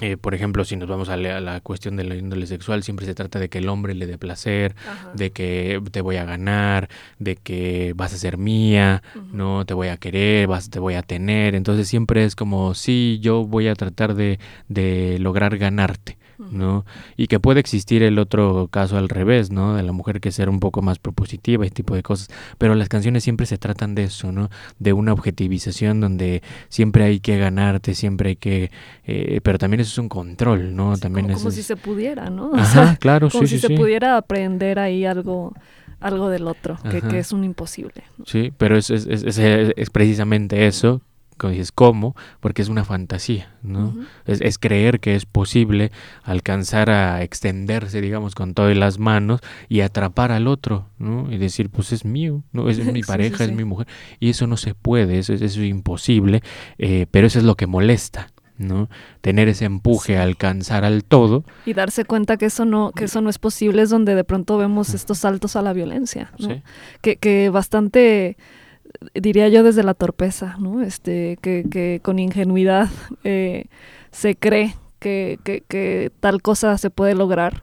eh, 0.00 0.16
por 0.16 0.34
ejemplo, 0.34 0.64
si 0.64 0.74
nos 0.76 0.88
vamos 0.88 1.08
a, 1.10 1.16
la, 1.16 1.36
a 1.36 1.40
la 1.40 1.60
cuestión 1.60 1.96
de 1.96 2.04
la 2.04 2.16
índole 2.16 2.46
sexual, 2.46 2.82
siempre 2.82 3.06
se 3.06 3.14
trata 3.14 3.38
de 3.38 3.48
que 3.48 3.58
el 3.58 3.68
hombre 3.68 3.94
le 3.94 4.06
dé 4.06 4.18
placer, 4.18 4.74
Ajá. 4.88 5.10
de 5.12 5.30
que 5.30 5.80
te 5.90 6.00
voy 6.00 6.16
a 6.16 6.24
ganar, 6.24 6.88
de 7.18 7.36
que 7.36 7.92
vas 7.94 8.12
a 8.14 8.18
ser 8.18 8.38
mía, 8.38 9.02
no 9.32 9.64
te 9.66 9.74
voy 9.74 9.88
a 9.88 9.98
querer, 9.98 10.46
vas, 10.46 10.70
te 10.70 10.78
voy 10.78 10.94
a 10.94 11.02
tener. 11.02 11.54
Entonces 11.54 11.88
siempre 11.88 12.24
es 12.24 12.34
como, 12.34 12.74
sí, 12.74 13.18
yo 13.20 13.44
voy 13.44 13.68
a 13.68 13.74
tratar 13.74 14.14
de, 14.14 14.38
de 14.68 15.18
lograr 15.20 15.58
ganarte. 15.58 16.18
¿No? 16.50 16.84
Y 17.16 17.26
que 17.28 17.40
puede 17.40 17.60
existir 17.60 18.02
el 18.02 18.18
otro 18.18 18.68
caso 18.68 18.96
al 18.98 19.08
revés, 19.08 19.50
¿no? 19.50 19.74
De 19.74 19.82
la 19.82 19.92
mujer 19.92 20.20
que 20.20 20.32
ser 20.32 20.48
un 20.48 20.60
poco 20.60 20.82
más 20.82 20.98
propositiva, 20.98 21.64
ese 21.64 21.74
tipo 21.74 21.94
de 21.94 22.02
cosas. 22.02 22.28
Pero 22.58 22.74
las 22.74 22.88
canciones 22.88 23.22
siempre 23.24 23.46
se 23.46 23.58
tratan 23.58 23.94
de 23.94 24.04
eso, 24.04 24.32
¿no? 24.32 24.50
De 24.78 24.92
una 24.92 25.12
objetivización 25.12 26.00
donde 26.00 26.42
siempre 26.68 27.04
hay 27.04 27.20
que 27.20 27.38
ganarte, 27.38 27.94
siempre 27.94 28.30
hay 28.30 28.36
que... 28.36 28.70
eh, 29.06 29.40
pero 29.42 29.58
también 29.58 29.80
eso 29.80 29.90
es 29.92 29.98
un 29.98 30.08
control, 30.08 30.74
¿no? 30.74 30.96
Sí, 30.96 31.02
también 31.02 31.26
como, 31.26 31.36
es... 31.36 31.42
como 31.42 31.50
si 31.50 31.62
se 31.62 31.76
pudiera, 31.76 32.30
¿no? 32.30 32.50
O 32.52 32.56
Ajá, 32.56 32.66
sea, 32.66 32.96
claro, 32.96 33.28
como 33.30 33.46
sí, 33.46 33.56
si 33.56 33.60
sí, 33.60 33.66
se 33.68 33.70
pudiera 33.70 34.16
aprender 34.16 34.78
ahí 34.78 35.04
algo, 35.04 35.54
algo 36.00 36.28
del 36.28 36.46
otro, 36.48 36.78
que, 36.90 37.00
que 37.00 37.18
es 37.18 37.32
un 37.32 37.44
imposible. 37.44 38.02
Sí, 38.26 38.52
pero 38.56 38.76
es, 38.76 38.90
es- 38.90 39.06
es 39.38 39.90
precisamente 39.90 40.66
eso, 40.66 41.00
como 41.42 41.50
dices, 41.52 41.72
¿cómo? 41.72 42.16
Porque 42.40 42.62
es 42.62 42.68
una 42.70 42.84
fantasía, 42.84 43.54
¿no? 43.62 43.94
Es, 44.24 44.40
es 44.40 44.58
creer 44.58 44.98
que 45.00 45.14
es 45.14 45.26
posible 45.26 45.92
alcanzar 46.24 46.88
a 46.88 47.22
extenderse, 47.22 48.00
digamos, 48.00 48.34
con 48.34 48.54
todas 48.54 48.74
las 48.76 48.98
manos 48.98 49.40
y 49.68 49.80
atrapar 49.80 50.32
al 50.32 50.46
otro, 50.48 50.88
¿no? 50.98 51.30
Y 51.30 51.36
decir, 51.36 51.68
pues 51.68 51.92
es 51.92 52.04
mío, 52.06 52.42
¿no? 52.52 52.70
Es, 52.70 52.78
mi 52.78 53.02
Sí, 53.02 53.06
pareja, 53.06 53.36
sí, 53.38 53.44
es 53.44 53.52
mi 53.52 53.64
mujer. 53.64 53.86
Y 54.20 54.30
eso 54.30 54.46
no 54.46 54.56
se 54.56 54.74
puede, 54.74 55.18
eso, 55.18 55.34
es- 55.34 55.42
eso 55.42 55.60
es 55.60 55.68
imposible, 55.68 56.42
eh, 56.78 57.06
pero 57.10 57.26
eso 57.26 57.38
es 57.38 57.44
lo 57.44 57.56
que 57.56 57.66
molesta, 57.66 58.30
¿no? 58.58 58.88
Tener 59.20 59.48
ese 59.48 59.64
empuje 59.64 60.16
a 60.18 60.22
alcanzar 60.22 60.84
al 60.84 61.02
todo. 61.04 61.44
Y 61.66 61.74
darse 61.74 62.04
cuenta 62.04 62.36
que 62.36 62.46
eso 62.46 62.64
no, 62.64 62.92
que 62.92 63.04
eso 63.04 63.20
no 63.20 63.28
es 63.30 63.38
posible 63.38 63.82
es 63.82 63.90
donde 63.90 64.14
de 64.14 64.24
pronto 64.24 64.56
vemos 64.56 64.94
estos 64.94 65.18
saltos 65.18 65.56
a 65.56 65.62
la 65.62 65.72
violencia, 65.72 66.30
¿no? 66.38 66.62
Que, 67.00 67.16
que 67.16 67.48
bastante 67.50 68.36
diría 69.14 69.48
yo 69.48 69.62
desde 69.62 69.82
la 69.82 69.94
torpeza, 69.94 70.56
¿no? 70.58 70.82
Este, 70.82 71.38
que, 71.42 71.64
que 71.70 72.00
con 72.02 72.18
ingenuidad 72.18 72.88
eh, 73.24 73.66
se 74.10 74.34
cree 74.36 74.74
que, 74.98 75.38
que, 75.44 75.62
que 75.66 76.10
tal 76.20 76.42
cosa 76.42 76.76
se 76.78 76.90
puede 76.90 77.14
lograr 77.14 77.62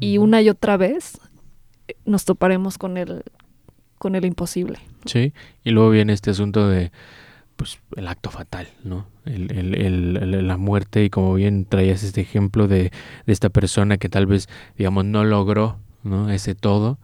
y 0.00 0.18
una 0.18 0.42
y 0.42 0.48
otra 0.48 0.76
vez 0.76 1.18
eh, 1.88 1.94
nos 2.04 2.24
toparemos 2.24 2.78
con 2.78 2.96
el 2.96 3.22
con 3.98 4.14
el 4.16 4.24
imposible. 4.26 4.80
Sí, 5.06 5.32
y 5.62 5.70
luego 5.70 5.90
viene 5.90 6.12
este 6.12 6.30
asunto 6.30 6.68
de 6.68 6.90
pues 7.56 7.78
el 7.96 8.08
acto 8.08 8.30
fatal, 8.30 8.66
¿no? 8.82 9.06
El, 9.24 9.50
el- 9.56 9.74
el- 9.80 10.16
el- 10.34 10.46
la 10.48 10.56
muerte 10.56 11.04
y 11.04 11.10
como 11.10 11.34
bien 11.34 11.64
traías 11.64 12.02
este 12.02 12.20
ejemplo 12.20 12.66
de, 12.68 12.90
de 13.26 13.32
esta 13.32 13.48
persona 13.48 13.96
que 13.96 14.08
tal 14.08 14.26
vez, 14.26 14.48
digamos, 14.76 15.04
no 15.04 15.24
logró, 15.24 15.78
¿no? 16.02 16.28
Ese 16.30 16.54
todo 16.56 16.98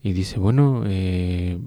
y 0.00 0.12
dice, 0.12 0.38
bueno, 0.38 0.84
eh, 0.86 1.58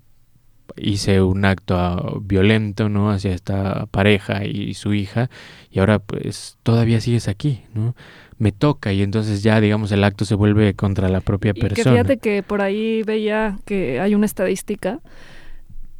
hice 0.82 1.22
un 1.22 1.46
acto 1.46 2.22
violento, 2.24 2.90
¿no? 2.90 3.12
Hacia 3.12 3.34
esta 3.34 3.86
pareja 3.88 4.46
y 4.46 4.74
su 4.74 4.94
hija 4.94 5.30
y 5.72 5.80
ahora 5.80 6.00
pues 6.00 6.58
todavía 6.64 7.00
sigues 7.00 7.28
aquí, 7.28 7.64
¿no? 7.74 7.96
Me 8.38 8.52
toca 8.52 8.92
y 8.92 9.04
entonces 9.04 9.44
ya, 9.44 9.62
digamos, 9.62 9.92
el 9.92 10.04
acto 10.04 10.26
se 10.26 10.36
vuelve 10.36 10.74
contra 10.74 11.10
la 11.10 11.22
propia 11.22 11.52
Y 11.52 11.54
que 11.54 11.62
persona. 11.62 11.92
fíjate 11.92 12.18
que 12.18 12.44
por 12.44 12.62
ahí 12.62 13.04
veía 13.04 13.60
que 13.66 14.00
hay 14.00 14.16
una 14.16 14.26
estadística 14.26 15.00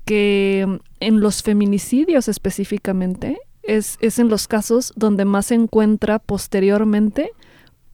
que 0.06 0.80
en 1.00 1.20
los 1.20 1.44
feminicidios 1.44 2.28
específicamente 2.28 3.38
es, 3.64 3.98
es 4.02 4.20
en 4.20 4.30
los 4.30 4.48
casos 4.48 4.92
donde 4.96 5.26
más 5.26 5.48
se 5.48 5.56
encuentra 5.56 6.20
posteriormente 6.20 7.32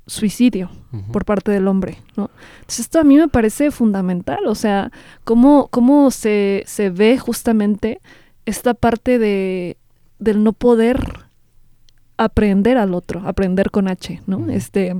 suicidio 0.08 0.72
por 1.12 1.26
parte 1.26 1.52
del 1.52 1.68
hombre, 1.68 1.98
¿no? 2.16 2.32
Entonces 2.56 2.80
esto 2.80 3.00
a 3.00 3.04
mí 3.04 3.18
me 3.18 3.28
parece 3.28 3.72
fundamental, 3.72 4.48
o 4.48 4.56
sea, 4.56 4.92
cómo, 5.26 5.68
cómo 5.68 6.10
se, 6.12 6.64
se 6.66 6.90
ve 6.90 7.20
justamente 7.20 8.00
esta 8.46 8.74
parte 8.74 9.20
de, 9.20 9.78
del 10.18 10.44
no 10.44 10.54
poder 10.54 11.28
aprender 12.16 12.78
al 12.78 12.94
otro, 12.94 13.22
aprender 13.28 13.70
con 13.70 13.90
H, 13.90 14.22
¿no? 14.26 14.50
Este, 14.50 14.96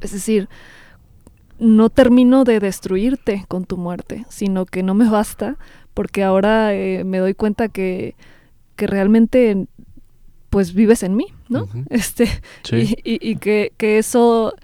es 0.00 0.12
decir, 0.12 0.48
no 1.58 1.90
termino 1.90 2.44
de 2.44 2.60
destruirte 2.60 3.44
con 3.46 3.66
tu 3.66 3.76
muerte, 3.76 4.24
sino 4.30 4.64
que 4.64 4.82
no 4.82 4.94
me 4.94 5.08
basta, 5.08 5.56
porque 5.92 6.24
ahora 6.24 6.74
eh, 6.74 7.04
me 7.04 7.18
doy 7.18 7.34
cuenta 7.34 7.68
que, 7.68 8.16
que 8.74 8.86
realmente 8.86 9.66
pues 10.48 10.72
vives 10.72 11.02
en 11.02 11.14
mí, 11.14 11.26
¿no? 11.48 11.68
Este, 11.90 12.26
Sí. 12.62 12.96
y, 13.04 13.14
y- 13.14 13.30
y 13.30 13.36
que, 13.36 13.72
que 13.76 13.98
eso, 13.98 14.54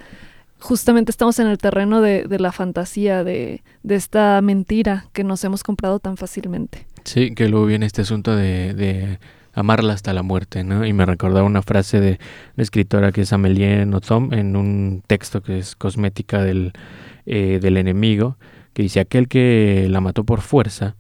justamente 0.59 1.11
estamos 1.11 1.39
en 1.39 1.47
el 1.47 1.59
terreno 1.59 2.01
de, 2.01 2.25
de 2.25 2.39
la 2.39 2.53
fantasía, 2.53 3.25
de, 3.25 3.63
de 3.83 3.95
esta 3.95 4.41
mentira 4.43 5.07
que 5.13 5.25
nos 5.25 5.43
hemos 5.45 5.63
comprado 5.63 5.99
tan 6.01 6.17
fácilmente. 6.17 6.87
Sí, 7.05 7.35
que 7.35 7.49
luego 7.49 7.67
viene 7.67 7.87
este 7.87 8.03
asunto 8.03 8.37
de, 8.37 8.75
de 8.75 9.19
amarla 9.55 9.95
hasta 9.95 10.13
la 10.13 10.23
muerte, 10.23 10.65
¿no? 10.65 10.85
Y 10.87 10.93
me 10.93 11.07
recordaba 11.07 11.47
una 11.47 11.63
frase 11.63 11.99
de 12.01 12.19
una 12.57 12.63
escritora 12.63 13.11
que 13.11 13.23
es 13.23 13.33
Amélie 13.33 13.87
Nothomb 13.87 14.33
en 14.35 14.55
un 14.55 15.03
texto 15.07 15.43
que 15.43 15.59
es 15.59 15.75
Cosmética 15.77 16.43
del, 16.43 16.73
eh, 17.27 17.59
del 17.61 17.77
enemigo, 17.79 18.37
que 18.75 18.83
dice, 18.83 19.01
aquel 19.01 19.29
que 19.29 19.87
la 19.91 20.01
mató 20.01 20.25
por 20.25 20.41
fuerza 20.43 20.95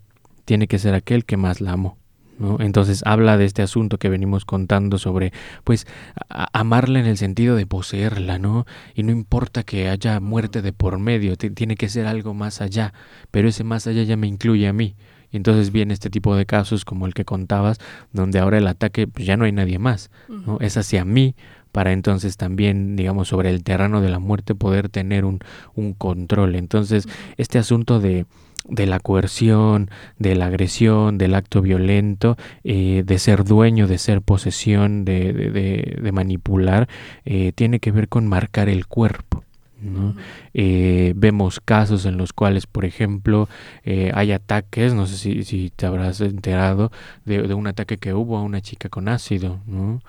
tiene 0.46 0.66
que 0.66 0.78
ser 0.78 0.94
aquel 0.94 1.24
que 1.24 1.36
más 1.36 1.60
la 1.60 1.72
amó. 1.72 1.98
¿No? 2.40 2.56
Entonces 2.58 3.02
habla 3.06 3.36
de 3.36 3.44
este 3.44 3.62
asunto 3.62 3.98
que 3.98 4.08
venimos 4.08 4.44
contando 4.44 4.98
sobre, 4.98 5.32
pues, 5.62 5.86
amarla 6.28 6.98
en 7.00 7.06
el 7.06 7.16
sentido 7.16 7.54
de 7.54 7.66
poseerla, 7.66 8.38
¿no? 8.38 8.66
Y 8.94 9.02
no 9.04 9.12
importa 9.12 9.62
que 9.62 9.88
haya 9.88 10.18
muerte 10.20 10.62
de 10.62 10.72
por 10.72 10.98
medio, 10.98 11.36
ti- 11.36 11.50
tiene 11.50 11.76
que 11.76 11.88
ser 11.88 12.06
algo 12.06 12.34
más 12.34 12.60
allá, 12.60 12.92
pero 13.30 13.48
ese 13.48 13.62
más 13.62 13.86
allá 13.86 14.02
ya 14.02 14.16
me 14.16 14.26
incluye 14.26 14.66
a 14.66 14.72
mí. 14.72 14.96
Y 15.32 15.36
entonces 15.36 15.70
viene 15.70 15.94
este 15.94 16.10
tipo 16.10 16.34
de 16.34 16.44
casos 16.44 16.84
como 16.84 17.06
el 17.06 17.14
que 17.14 17.24
contabas, 17.24 17.78
donde 18.12 18.40
ahora 18.40 18.58
el 18.58 18.66
ataque 18.66 19.06
pues, 19.06 19.24
ya 19.26 19.36
no 19.36 19.44
hay 19.44 19.52
nadie 19.52 19.78
más, 19.78 20.10
¿no? 20.28 20.58
Es 20.60 20.76
hacia 20.76 21.04
mí 21.04 21.36
para 21.70 21.92
entonces 21.92 22.36
también, 22.36 22.96
digamos, 22.96 23.28
sobre 23.28 23.50
el 23.50 23.62
terreno 23.62 24.00
de 24.00 24.08
la 24.10 24.18
muerte 24.18 24.56
poder 24.56 24.88
tener 24.88 25.24
un, 25.24 25.38
un 25.76 25.92
control. 25.94 26.56
Entonces, 26.56 27.06
este 27.36 27.58
asunto 27.60 28.00
de, 28.00 28.26
de 28.68 28.86
la 28.86 29.00
coerción, 29.00 29.90
de 30.18 30.36
la 30.36 30.46
agresión, 30.46 31.18
del 31.18 31.34
acto 31.34 31.62
violento, 31.62 32.36
eh, 32.64 33.02
de 33.04 33.18
ser 33.18 33.44
dueño, 33.44 33.86
de 33.88 33.98
ser 33.98 34.22
posesión, 34.22 35.04
de, 35.04 35.32
de, 35.32 35.50
de- 35.50 35.98
de 36.02 36.12
manipular, 36.12 36.88
eh, 37.24 37.52
tiene 37.54 37.80
que 37.80 37.90
ver 37.92 38.08
con 38.08 38.26
marcar 38.26 38.68
el 38.68 38.86
cuerpo. 38.86 39.44
¿no? 39.82 40.14
Eh, 40.52 41.14
vemos 41.16 41.58
casos 41.58 42.04
en 42.04 42.18
los 42.18 42.34
cuales, 42.34 42.66
por 42.66 42.84
ejemplo, 42.84 43.48
eh, 43.82 44.12
hay 44.14 44.30
ataques, 44.32 44.92
no 44.92 45.06
sé 45.06 45.16
si, 45.16 45.42
si 45.42 45.72
te 45.74 45.86
habrás 45.86 46.20
enterado 46.20 46.92
de, 47.24 47.42
de 47.48 47.54
un 47.54 47.66
ataque 47.66 47.96
que 47.96 48.12
hubo 48.12 48.36
a 48.36 48.42
una 48.42 48.60
chica 48.60 48.90
con 48.90 49.08
ácido, 49.08 49.60
¿no? 49.66 50.02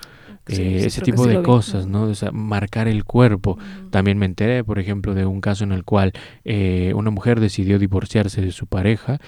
Eh, 0.47 0.83
ese 0.85 1.01
tipo 1.01 1.27
de 1.27 1.41
cosas, 1.43 1.87
¿no? 1.87 2.03
O 2.03 2.15
sea, 2.15 2.31
marcar 2.31 2.87
el 2.87 3.03
cuerpo. 3.03 3.57
También 3.89 4.17
me 4.17 4.25
enteré, 4.25 4.63
por 4.63 4.79
ejemplo, 4.79 5.13
de 5.13 5.25
un 5.25 5.41
caso 5.41 5.63
en 5.63 5.71
el 5.71 5.83
cual 5.83 6.13
eh, 6.43 6.93
una 6.95 7.11
mujer 7.11 7.39
decidió 7.39 7.79
divorciarse 7.79 8.41
de 8.41 8.51
su 8.51 8.67
pareja 8.67 9.19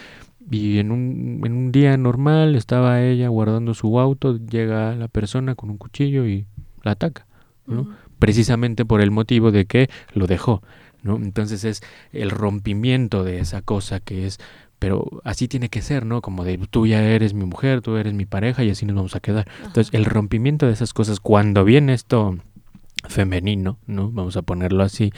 y 0.49 0.79
en 0.79 0.91
un, 0.91 1.41
en 1.45 1.53
un 1.53 1.71
día 1.71 1.95
normal 1.97 2.55
estaba 2.55 3.01
ella 3.01 3.27
guardando 3.29 3.73
su 3.73 3.99
auto, 3.99 4.37
llega 4.37 4.95
la 4.95 5.07
persona 5.07 5.55
con 5.55 5.69
un 5.69 5.77
cuchillo 5.77 6.25
y 6.25 6.45
la 6.83 6.91
ataca, 6.91 7.25
¿no? 7.65 7.95
Precisamente 8.19 8.85
por 8.85 9.01
el 9.01 9.11
motivo 9.11 9.51
de 9.51 9.65
que 9.65 9.89
lo 10.13 10.27
dejó, 10.27 10.61
¿no? 11.01 11.15
Entonces 11.17 11.63
es 11.63 11.81
el 12.11 12.29
rompimiento 12.29 13.23
de 13.23 13.39
esa 13.39 13.61
cosa 13.61 13.99
que 13.99 14.25
es 14.25 14.39
pero 14.83 15.21
así 15.23 15.47
tiene 15.47 15.69
que 15.69 15.81
ser, 15.81 16.05
¿no? 16.05 16.19
Como 16.19 16.43
de 16.43 16.57
tú 16.57 16.85
ya 16.85 17.01
eres 17.01 17.33
mi 17.33 17.45
mujer, 17.45 17.79
tú 17.79 17.95
eres 17.95 18.13
mi 18.13 18.25
pareja 18.25 18.65
y 18.65 18.69
así 18.69 18.85
nos 18.85 18.97
vamos 18.97 19.15
a 19.15 19.21
quedar. 19.21 19.47
Entonces, 19.63 19.93
el 19.93 20.03
rompimiento 20.03 20.67
de 20.67 20.73
esas 20.73 20.93
cosas, 20.93 21.21
cuando 21.21 21.63
viene 21.63 21.93
esto 21.93 22.37
femenino, 23.07 23.77
¿no? 23.87 24.11
Vamos 24.11 24.35
a 24.35 24.41
ponerlo 24.41 24.83
así, 24.83 25.13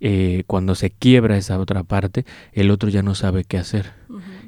eh, 0.00 0.44
cuando 0.46 0.74
se 0.74 0.90
quiebra 0.90 1.38
esa 1.38 1.58
otra 1.58 1.82
parte, 1.82 2.26
el 2.52 2.70
otro 2.70 2.90
ya 2.90 3.02
no 3.02 3.14
sabe 3.14 3.44
qué 3.44 3.56
hacer. 3.56 3.94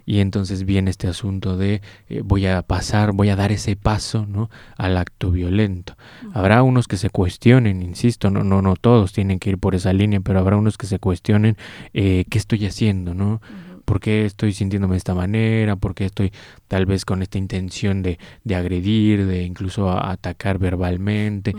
Y 0.05 0.21
entonces 0.21 0.65
viene 0.65 0.91
este 0.91 1.09
asunto 1.09 1.57
de 1.57 1.81
eh, 2.11 2.21
voy 2.23 2.45
a 2.45 2.61
pasar, 2.61 3.13
voy 3.13 3.31
a 3.31 3.37
dar 3.37 3.53
ese 3.53 3.75
paso, 3.75 4.27
¿no? 4.27 4.51
Al 4.77 4.99
acto 4.99 5.31
violento. 5.31 5.97
Habrá 6.35 6.63
unos 6.63 6.89
que 6.89 6.99
se 6.99 7.09
cuestionen, 7.09 7.81
insisto, 7.81 8.29
no, 8.29 8.45
no, 8.45 8.61
no 8.61 8.77
todos 8.77 9.15
tienen 9.15 9.39
que 9.39 9.49
ir 9.49 9.57
por 9.57 9.75
esa 9.75 9.95
línea, 9.95 10.21
pero 10.21 10.41
habrá 10.41 10.57
unos 10.57 10.77
que 10.77 10.87
se 10.87 10.99
cuestionen 10.99 11.57
eh, 11.95 12.27
qué 12.29 12.37
estoy 12.37 12.67
haciendo, 12.67 13.15
¿no? 13.15 13.41
Por 13.89 14.01
qué 14.01 14.27
estoy 14.27 14.53
sintiéndome 14.53 14.93
de 14.93 14.99
esta 14.99 15.15
manera, 15.15 15.75
por 15.75 15.95
qué 15.95 16.05
estoy 16.05 16.31
tal 16.69 16.85
vez 16.85 17.07
con 17.07 17.23
esta 17.23 17.39
intención 17.39 18.03
de, 18.03 18.19
de 18.45 18.55
agredir, 18.55 19.25
de 19.25 19.45
incluso 19.45 19.91
atacar 19.91 20.59
verbalmente. 20.59 21.55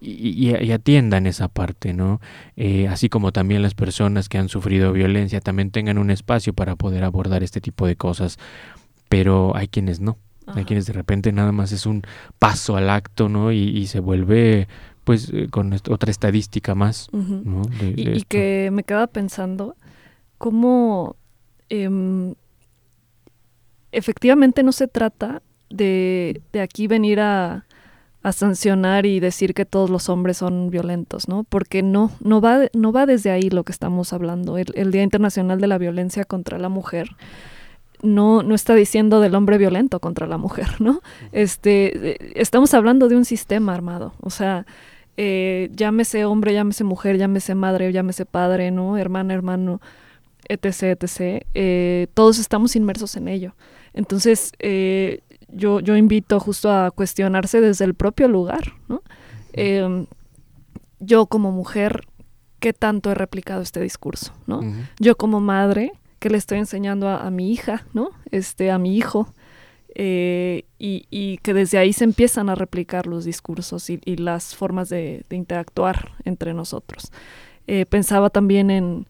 Y, 0.00 0.48
y, 0.48 0.72
atiendan 0.72 1.26
esa 1.26 1.48
parte, 1.48 1.94
¿no? 1.94 2.20
Eh, 2.56 2.88
así 2.88 3.08
como 3.08 3.32
también 3.32 3.62
las 3.62 3.74
personas 3.74 4.28
que 4.28 4.36
han 4.36 4.50
sufrido 4.50 4.92
violencia 4.92 5.40
también 5.40 5.70
tengan 5.70 5.96
un 5.96 6.10
espacio 6.10 6.52
para 6.52 6.76
poder 6.76 7.04
abordar 7.04 7.42
este 7.42 7.60
tipo 7.60 7.86
de 7.86 7.96
cosas, 7.96 8.38
pero 9.08 9.56
hay 9.56 9.68
quienes 9.68 10.00
no, 10.00 10.18
hay 10.46 10.64
quienes 10.64 10.84
de 10.86 10.92
repente 10.92 11.32
nada 11.32 11.52
más 11.52 11.72
es 11.72 11.86
un 11.86 12.02
paso 12.38 12.76
al 12.76 12.90
acto, 12.90 13.30
¿no? 13.30 13.52
Y, 13.52 13.86
se 13.86 14.00
vuelve 14.00 14.68
pues 15.04 15.30
eh, 15.32 15.48
con 15.50 15.72
otra 15.72 16.10
estadística 16.10 16.74
más, 16.74 17.08
¿no? 17.12 17.62
y, 17.80 18.22
que 18.24 18.70
me 18.72 18.84
queda 18.84 19.06
pensando 19.06 19.76
cómo 20.36 21.16
Em, 21.82 22.34
efectivamente 23.92 24.62
no 24.62 24.72
se 24.72 24.88
trata 24.88 25.42
de, 25.70 26.42
de 26.52 26.60
aquí 26.60 26.86
venir 26.86 27.20
a, 27.20 27.66
a, 28.22 28.32
sancionar 28.32 29.06
y 29.06 29.20
decir 29.20 29.54
que 29.54 29.64
todos 29.64 29.90
los 29.90 30.08
hombres 30.08 30.38
son 30.38 30.70
violentos, 30.70 31.28
¿no? 31.28 31.44
Porque 31.44 31.82
no, 31.82 32.10
no 32.20 32.40
va, 32.40 32.60
no 32.72 32.92
va 32.92 33.06
desde 33.06 33.30
ahí 33.30 33.50
lo 33.50 33.64
que 33.64 33.72
estamos 33.72 34.12
hablando. 34.12 34.58
El, 34.58 34.90
Día 34.90 35.02
Internacional 35.02 35.60
de 35.60 35.66
la 35.66 35.78
Violencia 35.78 36.24
contra 36.24 36.58
la 36.58 36.68
Mujer 36.68 37.08
no, 38.02 38.42
no 38.42 38.54
está 38.54 38.74
diciendo 38.74 39.20
del 39.20 39.34
hombre 39.34 39.58
violento 39.58 40.00
contra 40.00 40.26
la 40.26 40.36
mujer, 40.36 40.80
¿no? 40.80 41.00
Este, 41.32 42.10
eh, 42.10 42.32
estamos 42.34 42.74
hablando 42.74 43.08
de 43.08 43.16
un 43.16 43.24
sistema 43.24 43.74
armado, 43.74 44.12
o 44.20 44.30
sea, 44.30 44.66
eh, 45.16 45.70
llámese 45.74 46.24
hombre, 46.24 46.52
llámese 46.52 46.84
mujer, 46.84 47.16
llámese 47.16 47.54
madre, 47.54 47.92
llámese 47.92 48.26
padre, 48.26 48.70
¿no? 48.70 48.98
Hermana, 48.98 49.32
hermano 49.32 49.80
etc., 50.48 50.98
etc., 51.00 51.46
eh, 51.54 52.06
todos 52.14 52.38
estamos 52.38 52.76
inmersos 52.76 53.16
en 53.16 53.28
ello. 53.28 53.54
Entonces, 53.92 54.52
eh, 54.58 55.20
yo, 55.48 55.80
yo 55.80 55.96
invito 55.96 56.40
justo 56.40 56.70
a 56.70 56.90
cuestionarse 56.90 57.60
desde 57.60 57.84
el 57.84 57.94
propio 57.94 58.28
lugar, 58.28 58.72
¿no? 58.88 59.02
Em, 59.52 60.06
yo 60.98 61.26
como 61.26 61.52
mujer, 61.52 62.06
¿qué 62.58 62.72
tanto 62.72 63.10
he 63.10 63.14
replicado 63.14 63.62
este 63.62 63.80
discurso, 63.80 64.32
¿no? 64.46 64.60
Yo 64.98 65.16
como 65.16 65.40
madre, 65.40 65.92
¿qué 66.18 66.30
le 66.30 66.38
estoy 66.38 66.58
enseñando 66.58 67.08
a, 67.08 67.30
mi 67.30 67.52
hija, 67.52 67.86
¿no? 67.92 68.10
Este, 68.30 68.70
a 68.70 68.78
mi 68.78 68.96
hijo, 68.96 69.28
eh, 69.94 70.64
y, 70.78 71.38
que 71.38 71.54
desde 71.54 71.78
ahí 71.78 71.92
se 71.92 72.04
empiezan 72.04 72.48
a 72.48 72.56
replicar 72.56 73.06
los 73.06 73.24
discursos 73.24 73.90
y, 73.90 73.98
las 74.16 74.56
formas 74.56 74.88
de, 74.88 75.24
interactuar 75.30 76.12
entre 76.24 76.52
nosotros. 76.52 77.12
pensaba 77.88 78.28
también 78.30 78.70
en 78.70 79.06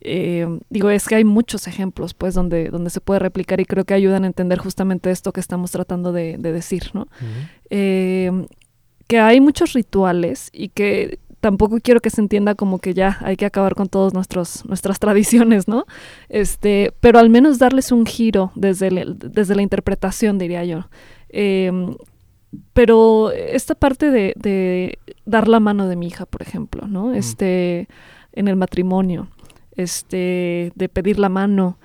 eh, 0.00 0.46
digo, 0.70 0.90
es 0.90 1.06
que 1.06 1.16
hay 1.16 1.24
muchos 1.24 1.66
ejemplos, 1.66 2.14
pues, 2.14 2.34
donde, 2.34 2.70
donde 2.70 2.90
se 2.90 3.00
puede 3.00 3.20
replicar 3.20 3.60
y 3.60 3.66
creo 3.66 3.84
que 3.84 3.94
ayudan 3.94 4.24
a 4.24 4.26
entender 4.26 4.58
justamente 4.58 5.10
esto 5.10 5.32
que 5.32 5.40
estamos 5.40 5.70
tratando 5.70 6.12
de, 6.12 6.38
decir, 6.38 6.90
¿no? 6.94 7.08
Eh, 7.68 8.46
que 9.06 9.18
hay 9.18 9.40
muchos 9.40 9.72
rituales 9.72 10.50
y 10.52 10.68
que 10.68 11.18
tampoco 11.40 11.78
quiero 11.82 12.00
que 12.00 12.10
se 12.10 12.20
entienda 12.20 12.54
como 12.54 12.78
que 12.78 12.94
ya 12.94 13.18
hay 13.22 13.36
que 13.36 13.46
acabar 13.46 13.74
con 13.74 13.88
todas 13.88 14.14
nuestras 14.14 14.98
tradiciones, 14.98 15.68
¿no? 15.68 15.84
Este, 16.28 16.92
pero 17.00 17.18
al 17.18 17.28
menos 17.28 17.58
darles 17.58 17.92
un 17.92 18.06
giro 18.06 18.52
desde, 18.54 18.90
desde 19.14 19.54
la 19.54 19.62
interpretación, 19.62 20.38
diría 20.38 20.64
yo. 20.64 20.88
Em, 21.28 21.96
pero 22.72 23.30
esta 23.32 23.74
parte 23.74 24.10
de, 24.10 24.34
de, 24.36 24.98
dar 25.24 25.46
la 25.46 25.60
mano 25.60 25.88
de 25.88 25.96
mi 25.96 26.08
hija, 26.08 26.26
por 26.26 26.42
ejemplo, 26.42 26.86
¿no? 26.86 27.12
Este, 27.14 27.88
en 28.32 28.48
el 28.48 28.56
matrimonio 28.56 29.28
este, 29.82 30.72
de 30.74 30.88
pedir 30.88 31.18
la 31.18 31.28
mano, 31.28 31.78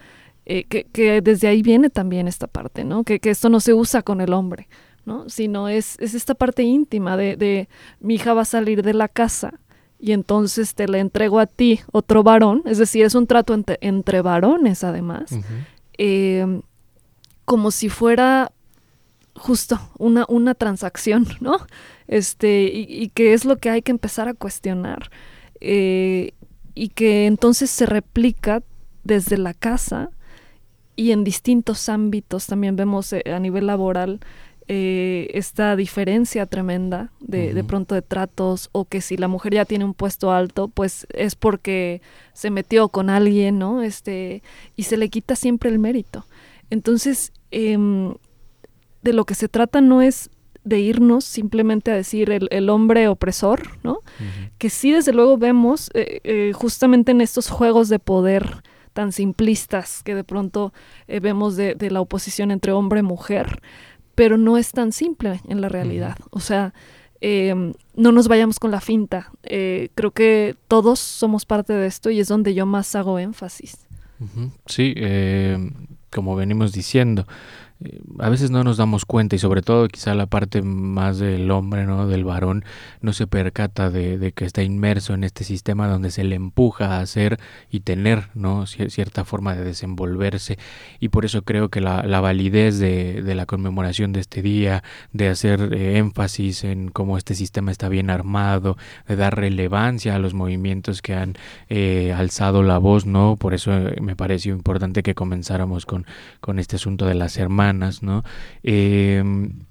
eh, 0.45 0.63
que, 0.65 1.21
desde 1.21 1.47
ahí 1.47 1.61
viene 1.61 1.89
también 1.89 2.27
esta 2.27 2.47
parte, 2.47 2.83
¿no? 2.83 3.03
Que, 3.03 3.19
esto 3.23 3.49
no 3.49 3.59
se 3.59 3.73
usa 3.73 4.03
con 4.03 4.21
el 4.21 4.33
hombre, 4.33 4.67
¿no? 5.05 5.27
Sino 5.29 5.69
es, 5.69 5.97
es 5.99 6.13
esta 6.13 6.35
parte 6.35 6.63
íntima 6.63 7.17
de, 7.17 7.35
de, 7.35 7.67
mi 7.99 8.15
hija 8.15 8.33
va 8.33 8.43
a 8.43 8.45
salir 8.45 8.83
de 8.83 8.93
la 8.93 9.07
casa 9.07 9.59
y 9.99 10.11
entonces 10.11 10.75
te 10.75 10.87
la 10.87 10.99
entrego 10.99 11.39
a 11.39 11.47
ti, 11.47 11.79
otro 11.91 12.21
varón, 12.21 12.61
es 12.65 12.77
decir, 12.77 13.05
es 13.05 13.15
un 13.15 13.27
trato 13.27 13.59
entre, 13.81 14.21
varones 14.21 14.83
además, 14.83 15.31
em, 15.97 16.61
como 17.45 17.71
si 17.71 17.89
fuera 17.89 18.51
justo 19.35 19.79
una, 19.97 20.25
una 20.27 20.53
transacción, 20.53 21.27
¿no? 21.39 21.57
Este, 22.07 22.65
y, 22.71 22.85
y, 22.87 23.09
que 23.09 23.33
es 23.33 23.45
lo 23.45 23.57
que 23.57 23.69
hay 23.71 23.81
que 23.81 23.91
empezar 23.91 24.27
a 24.27 24.33
cuestionar. 24.33 25.09
Eh, 25.59 26.33
y 26.75 26.89
que 26.89 27.25
entonces 27.25 27.71
se 27.71 27.85
replica 27.85 28.61
desde 29.03 29.37
la 29.37 29.53
casa 29.53 30.11
y 30.95 31.11
en 31.11 31.23
distintos 31.23 31.89
ámbitos. 31.89 32.47
También 32.47 32.75
vemos 32.75 33.11
eh, 33.13 33.23
a 33.33 33.39
nivel 33.39 33.67
laboral 33.67 34.19
eh, 34.67 35.29
esta 35.33 35.75
diferencia 35.75 36.45
tremenda 36.47 37.11
de, 37.19 37.53
de, 37.53 37.63
pronto 37.63 37.93
de 37.93 38.01
tratos 38.01 38.69
o 38.71 38.85
que 38.85 38.99
si 38.99 39.15
la 39.15 39.27
mujer 39.27 39.53
ya 39.53 39.65
tiene 39.65 39.85
un 39.85 39.93
puesto 39.93 40.31
alto, 40.31 40.67
pues 40.67 41.05
es 41.13 41.35
porque 41.35 42.01
se 42.33 42.49
metió 42.49 42.89
con 42.89 43.09
alguien, 43.09 43.59
¿no? 43.59 43.83
Este, 43.83 44.41
y 44.75 44.83
se 44.83 44.97
le 44.97 45.09
quita 45.09 45.35
siempre 45.35 45.69
el 45.69 45.77
mérito. 45.79 46.25
Entonces, 46.71 47.31
em, 47.51 48.15
de 49.03 49.13
lo 49.13 49.25
que 49.25 49.35
se 49.35 49.47
trata 49.47 49.81
no 49.81 50.01
es 50.01 50.31
de 50.65 50.79
irnos 50.79 51.23
simplemente 51.23 51.91
a 51.91 51.95
decir 51.95 52.31
el, 52.31 52.69
hombre 52.69 53.07
opresor, 53.07 53.77
¿no? 53.83 53.99
Que 54.57 54.69
sí, 54.69 54.91
desde 54.91 55.13
luego 55.13 55.37
vemos 55.37 55.91
eh, 55.93 56.19
eh, 56.23 56.51
justamente 56.53 57.11
en 57.11 57.21
estos 57.21 57.49
juegos 57.49 57.87
de 57.87 57.99
poder 57.99 58.63
tan 58.93 59.11
simplistas 59.11 60.01
que 60.01 60.15
de 60.15 60.23
pronto 60.23 60.73
eh, 61.07 61.19
vemos 61.19 61.55
de, 61.55 61.77
la 61.91 62.01
oposición 62.01 62.49
entre 62.49 62.71
hombre 62.71 63.01
y 63.01 63.03
mujer, 63.03 63.61
pero 64.15 64.37
no 64.37 64.57
es 64.57 64.71
tan 64.71 64.91
simple 64.91 65.39
en 65.47 65.61
la 65.61 65.69
realidad. 65.69 66.17
O 66.31 66.39
sea, 66.39 66.73
em, 67.21 67.73
no 67.95 68.11
nos 68.11 68.27
vayamos 68.27 68.59
con 68.59 68.71
la 68.71 68.81
finta. 68.81 69.31
creo 69.43 70.11
que 70.11 70.55
todos 70.67 70.99
somos 70.99 71.45
parte 71.45 71.73
de 71.73 71.85
esto 71.85 72.09
y 72.09 72.19
es 72.19 72.27
donde 72.27 72.55
yo 72.55 72.65
más 72.65 72.95
hago 72.95 73.19
énfasis. 73.19 73.85
Sí, 74.65 74.95
como 76.09 76.35
venimos 76.35 76.71
diciendo, 76.71 77.27
a 78.19 78.29
veces 78.29 78.51
no 78.51 78.63
nos 78.63 78.77
damos 78.77 79.05
cuenta 79.05 79.35
y 79.35 79.39
sobre 79.39 79.61
todo 79.61 79.87
quizá 79.89 80.15
la 80.15 80.27
parte 80.27 80.61
más 80.61 81.19
del 81.19 81.51
hombre, 81.51 81.85
¿no? 81.85 82.07
del 82.07 82.23
varón, 82.23 82.63
no 83.01 83.11
se 83.11 83.27
percata 83.27 83.89
de, 83.89 84.31
que 84.33 84.45
está 84.45 84.63
inmerso 84.63 85.13
en 85.13 85.25
este 85.25 85.43
sistema 85.43 85.87
donde 85.87 86.09
se 86.11 86.23
le 86.23 86.35
empuja 86.35 86.95
a 86.95 86.99
hacer 87.01 87.37
y 87.69 87.81
tener 87.81 88.29
¿no? 88.33 88.65
cierta 88.65 89.25
forma 89.25 89.55
de 89.55 89.63
desenvolverse 89.65 90.57
y 91.01 91.09
por 91.09 91.25
eso 91.25 91.41
creo 91.41 91.69
que 91.69 91.81
la, 91.81 92.01
validez 92.21 92.79
de, 92.79 93.35
la 93.35 93.45
conmemoración 93.45 94.13
de 94.13 94.21
este 94.21 94.41
día, 94.41 94.83
de 95.11 95.27
hacer 95.27 95.73
eh, 95.73 95.97
énfasis 95.97 96.63
en 96.63 96.89
cómo 96.89 97.17
este 97.17 97.35
sistema 97.35 97.71
está 97.71 97.89
bien 97.89 98.09
armado, 98.09 98.77
de 99.07 99.17
dar 99.17 99.35
relevancia 99.35 100.15
a 100.15 100.19
los 100.19 100.33
movimientos 100.33 101.01
que 101.01 101.13
han 101.13 101.33
eh, 101.67 102.13
alzado 102.13 102.63
la 102.63 102.77
voz, 102.77 103.05
¿no? 103.05 103.35
Por 103.35 103.53
eso 103.53 103.73
eh, 103.73 103.97
me 104.01 104.15
pareció 104.15 104.53
importante 104.53 105.03
que 105.03 105.13
comenzáramos 105.13 105.85
con, 105.85 106.05
con 106.39 106.57
este 106.57 106.77
asunto 106.77 107.05
de 107.05 107.15
las 107.15 107.37
hermanas 107.37 107.64
¿no? 107.73 108.23
Em, 108.63 109.65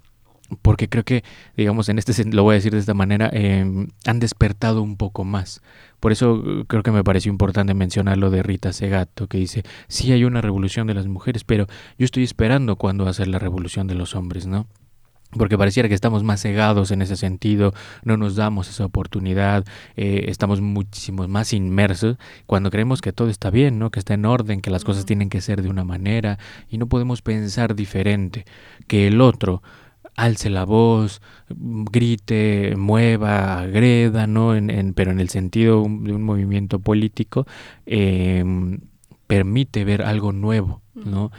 porque 0.63 0.89
creo 0.89 1.05
que, 1.05 1.25
digamos, 1.57 1.89
en 1.89 1.99
este 1.99 2.13
lo 2.31 2.43
voy 2.43 2.53
a 2.53 2.57
decir 2.57 2.73
de 2.73 2.79
esta 2.79 2.95
manera, 2.95 3.31
em, 3.33 3.89
han 4.07 4.21
despertado 4.21 4.83
un 4.83 4.97
poco 4.97 5.25
más. 5.25 5.63
Por 6.01 6.13
eso 6.13 6.35
uh, 6.35 6.65
creo 6.67 6.83
que 6.83 6.91
me 6.91 7.03
pareció 7.05 7.31
importante 7.33 7.75
mencionar 7.75 8.19
lo 8.19 8.31
de 8.31 8.43
Rita 8.43 8.73
Segato, 8.73 9.27
que 9.27 9.39
dice, 9.39 9.63
sí 9.89 10.13
hay 10.13 10.25
una 10.25 10.41
revolución 10.41 10.87
de 10.87 10.95
las 10.95 11.07
mujeres, 11.07 11.45
pero 11.45 11.67
yo 11.99 12.05
estoy 12.05 12.25
esperando 12.25 12.77
cuándo 12.77 13.05
va 13.05 13.11
a 13.11 13.15
ser 13.15 13.29
la 13.29 13.39
revolución 13.39 13.87
de 13.87 13.95
los 13.95 14.15
hombres, 14.15 14.47
¿no? 14.47 14.67
Porque 15.37 15.59
pareciera 15.59 15.89
que 15.89 15.95
estamos 15.95 16.23
más 16.23 16.41
cegados 16.43 16.91
en 16.91 17.03
ese 17.03 17.17
sentido, 17.17 17.73
no 18.03 18.17
nos 18.17 18.37
damos 18.37 18.69
esa 18.69 18.85
oportunidad, 18.85 19.65
eh, 19.97 20.27
estamos 20.29 20.61
muchísimo 20.61 21.27
más 21.29 21.53
inmersos 21.53 22.17
cuando 22.47 22.71
creemos 22.71 23.01
que 23.01 23.13
todo 23.13 23.29
está 23.29 23.51
bien, 23.51 23.79
¿no? 23.79 23.91
que 23.91 23.99
está 23.99 24.15
en 24.15 24.25
orden, 24.25 24.61
que 24.61 24.71
las 24.71 24.85
cosas 24.85 25.07
tienen 25.07 25.29
que 25.29 25.41
ser 25.41 25.63
de 25.63 25.69
una 25.69 25.85
manera 25.85 26.39
y 26.69 26.79
no 26.79 26.87
podemos 26.87 27.23
pensar 27.23 27.75
diferente, 27.75 28.45
que 28.87 29.07
el 29.07 29.21
otro 29.21 29.63
alce 30.17 30.51
la 30.51 30.65
voz, 30.65 31.21
grite, 31.49 32.75
mueva, 32.77 33.59
agreda, 33.61 34.27
¿no? 34.27 34.55
En, 34.55 34.95
pero 34.95 35.11
en 35.11 35.21
el 35.21 35.29
sentido 35.29 35.83
de 35.83 36.13
un 36.13 36.23
movimiento 36.23 36.79
político, 36.79 37.47
em, 37.87 38.81
permite 39.27 39.85
ver 39.85 40.03
algo 40.03 40.33
nuevo, 40.33 40.83
¿no? 40.95 41.33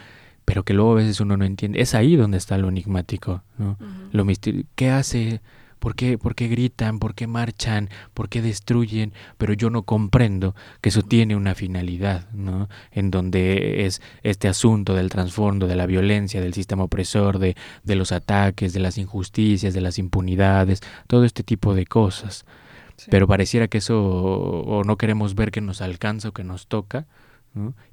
Pero 0.46 0.64
que 0.64 0.74
luego 0.74 0.92
a 0.92 0.96
veces 0.96 1.20
uno 1.20 1.36
no 1.38 1.46
entiende. 1.46 1.82
Es 1.82 1.96
ahí 1.96 2.16
donde 2.16 2.38
está 2.38 2.58
lo 2.58 2.70
enigmático, 2.70 3.44
¿no? 3.58 3.78
Lo 4.12 4.26
misterio. 4.26 4.64
¿Qué 4.76 4.92
hace? 4.92 5.42
¿Por 5.80 5.96
qué, 5.96 6.18
¿Por 6.18 6.36
qué 6.36 6.48
gritan? 6.48 7.00
¿Por 7.00 7.14
qué 7.14 7.28
marchan? 7.28 7.90
¿Por 8.14 8.30
qué 8.30 8.42
destruyen? 8.42 9.14
Pero 9.38 9.54
yo 9.54 9.70
no 9.70 9.84
comprendo 9.84 10.56
que 10.82 10.90
eso 10.90 11.02
tiene 11.02 11.36
una 11.36 11.54
finalidad, 11.54 12.30
¿no? 12.32 12.70
En 12.92 13.12
donde 13.12 13.86
es 13.86 14.02
este 14.24 14.48
asunto 14.48 14.94
del 14.94 15.10
trasfondo, 15.10 15.68
de 15.68 15.76
la 15.76 15.86
violencia, 15.86 16.42
del 16.42 16.54
sistema 16.54 16.84
opresor, 16.84 17.40
de, 17.40 17.56
de 17.84 17.96
los 17.96 18.12
ataques, 18.12 18.74
de 18.74 18.80
las 18.80 18.98
injusticias, 18.98 19.74
de 19.74 19.82
las 19.82 20.00
impunidades, 20.00 20.82
todo 21.08 21.26
este 21.26 21.44
tipo 21.44 21.76
de 21.76 21.86
cosas. 21.86 22.46
Pero 23.10 23.28
pareciera 23.28 23.68
que 23.68 23.80
eso 23.80 24.02
o 24.02 24.84
no 24.84 24.98
queremos 24.98 25.36
ver 25.36 25.52
que 25.52 25.62
nos 25.62 25.82
alcanza 25.82 26.30
o 26.30 26.32
que 26.32 26.44
nos 26.44 26.68
toca, 26.68 27.06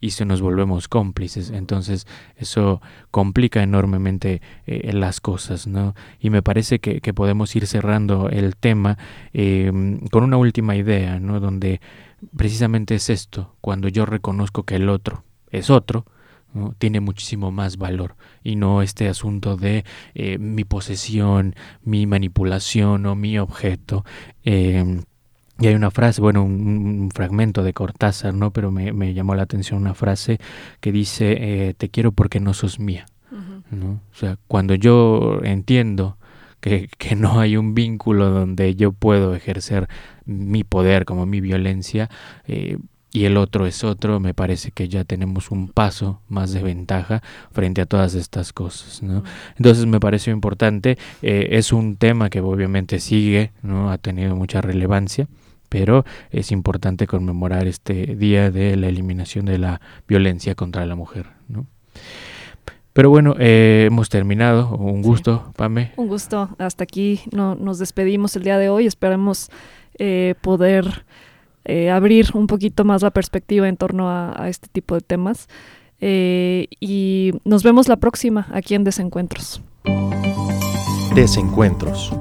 y 0.00 0.10
se 0.10 0.24
nos 0.24 0.40
volvemos 0.40 0.88
cómplices. 0.88 1.50
Entonces 1.50 2.06
eso 2.36 2.80
complica 3.10 3.62
enormemente 3.62 4.42
eh, 4.66 4.92
las 4.92 5.20
cosas. 5.20 5.66
¿no? 5.66 5.94
Y 6.20 6.30
me 6.30 6.42
parece 6.42 6.80
que, 6.80 7.00
podemos 7.12 7.54
ir 7.56 7.66
cerrando 7.66 8.28
el 8.30 8.56
tema 8.56 8.98
em, 9.32 10.00
con 10.08 10.24
una 10.24 10.36
última 10.36 10.76
idea, 10.76 11.20
¿no? 11.20 11.40
donde 11.40 11.80
precisamente 12.36 12.94
es 12.94 13.10
esto, 13.10 13.54
cuando 13.60 13.88
yo 13.88 14.06
reconozco 14.06 14.62
que 14.62 14.76
el 14.76 14.88
otro 14.88 15.24
es 15.50 15.68
otro, 15.68 16.06
tiene 16.78 17.00
muchísimo 17.00 17.50
más 17.50 17.76
valor 17.78 18.16
y 18.44 18.56
no 18.56 18.82
este 18.82 19.08
asunto 19.08 19.56
de 19.56 19.84
eh, 20.14 20.38
mi 20.38 20.64
posesión, 20.64 21.54
mi 21.82 22.06
manipulación 22.06 23.06
o 23.06 23.14
mi 23.14 23.38
objeto. 23.38 24.04
Em, 24.44 25.02
y 25.62 25.68
hay 25.68 25.76
una 25.76 25.92
frase, 25.92 26.20
bueno, 26.20 26.42
un, 26.42 27.10
fragmento 27.14 27.62
de 27.62 27.72
Cortázar, 27.72 28.34
¿no? 28.34 28.52
Pero 28.52 28.72
me, 28.72 28.92
me, 28.92 29.14
llamó 29.14 29.36
la 29.36 29.44
atención 29.44 29.80
una 29.80 29.94
frase 29.94 30.38
que 30.80 30.90
dice, 30.90 31.36
eh, 31.38 31.74
te 31.74 31.88
quiero 31.88 32.10
porque 32.10 32.40
no 32.40 32.52
sos 32.52 32.80
mía, 32.80 33.06
¿no? 33.70 34.00
O 34.12 34.14
sea, 34.14 34.38
cuando 34.48 34.74
yo 34.74 35.38
entiendo 35.44 36.16
que, 36.60 36.88
que, 36.98 37.14
no 37.14 37.38
hay 37.38 37.56
un 37.56 37.74
vínculo 37.74 38.30
donde 38.30 38.74
yo 38.74 38.90
puedo 38.90 39.36
ejercer 39.36 39.88
mi 40.24 40.64
poder 40.64 41.04
como 41.04 41.26
mi 41.26 41.40
violencia, 41.40 42.10
eh, 42.48 42.78
y 43.12 43.26
el 43.26 43.36
otro 43.36 43.66
es 43.66 43.84
otro, 43.84 44.18
me 44.18 44.34
parece 44.34 44.72
que 44.72 44.88
ya 44.88 45.04
tenemos 45.04 45.52
un 45.52 45.68
paso 45.68 46.22
más 46.28 46.52
de 46.52 46.62
ventaja 46.62 47.22
frente 47.52 47.82
a 47.82 47.86
todas 47.86 48.14
estas 48.14 48.52
cosas. 48.52 49.02
¿no? 49.02 49.22
Entonces 49.56 49.86
me 49.86 50.00
pareció 50.00 50.32
importante, 50.32 50.98
eh, 51.20 51.48
es 51.52 51.72
un 51.72 51.96
tema 51.96 52.30
que 52.30 52.40
obviamente 52.40 52.98
sigue, 52.98 53.52
¿no? 53.62 53.92
ha 53.92 53.98
tenido 53.98 54.34
mucha 54.34 54.60
relevancia 54.60 55.28
pero 55.72 56.04
es 56.30 56.52
importante 56.52 57.06
conmemorar 57.06 57.66
este 57.66 58.14
día 58.14 58.50
de 58.50 58.76
la 58.76 58.88
eliminación 58.88 59.46
de 59.46 59.56
la 59.56 59.80
violencia 60.06 60.54
contra 60.54 60.84
la 60.84 60.96
mujer. 60.96 61.28
¿no? 61.48 61.64
Pero 62.92 63.08
bueno, 63.08 63.36
eh, 63.38 63.84
hemos 63.86 64.10
terminado. 64.10 64.76
Un 64.76 65.00
gusto, 65.00 65.50
Pame. 65.56 65.92
Un 65.96 66.08
gusto. 66.08 66.50
Hasta 66.58 66.84
aquí 66.84 67.22
no, 67.32 67.54
nos 67.54 67.78
despedimos 67.78 68.36
el 68.36 68.42
día 68.42 68.58
de 68.58 68.68
hoy. 68.68 68.86
Esperemos 68.86 69.48
eh, 69.98 70.34
poder 70.42 71.06
eh, 71.64 71.90
abrir 71.90 72.28
un 72.34 72.48
poquito 72.48 72.84
más 72.84 73.00
la 73.00 73.10
perspectiva 73.10 73.66
en 73.66 73.78
torno 73.78 74.10
a, 74.10 74.42
a 74.42 74.50
este 74.50 74.68
tipo 74.68 74.94
de 74.94 75.00
temas. 75.00 75.48
y 76.02 77.32
nos 77.44 77.62
vemos 77.62 77.88
la 77.88 77.96
próxima 77.96 78.46
aquí 78.52 78.74
en 78.74 78.84
Desencuentros. 78.84 79.62
Desencuentros 81.14 82.12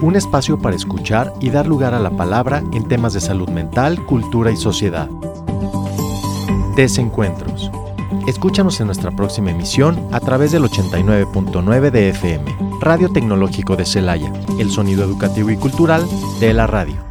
un 0.00 0.16
espacio 0.16 0.58
para 0.58 0.76
escuchar 0.76 1.32
y 1.40 1.50
dar 1.50 1.66
lugar 1.66 1.94
a 1.94 2.00
la 2.00 2.10
palabra 2.10 2.62
en 2.72 2.86
temas 2.86 3.12
de 3.12 3.20
salud 3.20 3.48
mental, 3.48 4.04
cultura 4.06 4.50
y 4.50 4.56
sociedad. 4.56 5.08
Desencuentros. 6.76 7.70
Escúchanos 8.26 8.78
en 8.80 8.86
nuestra 8.86 9.10
próxima 9.10 9.50
emisión 9.50 10.08
a 10.12 10.20
través 10.20 10.52
del 10.52 10.64
89.9 10.64 11.90
de 11.90 12.10
FM, 12.10 12.56
Radio 12.80 13.10
Tecnológico 13.10 13.74
de 13.74 13.86
Celaya, 13.86 14.32
el 14.58 14.70
sonido 14.70 15.02
educativo 15.04 15.50
y 15.50 15.56
cultural 15.56 16.06
de 16.38 16.52
la 16.52 16.66
radio. 16.66 17.07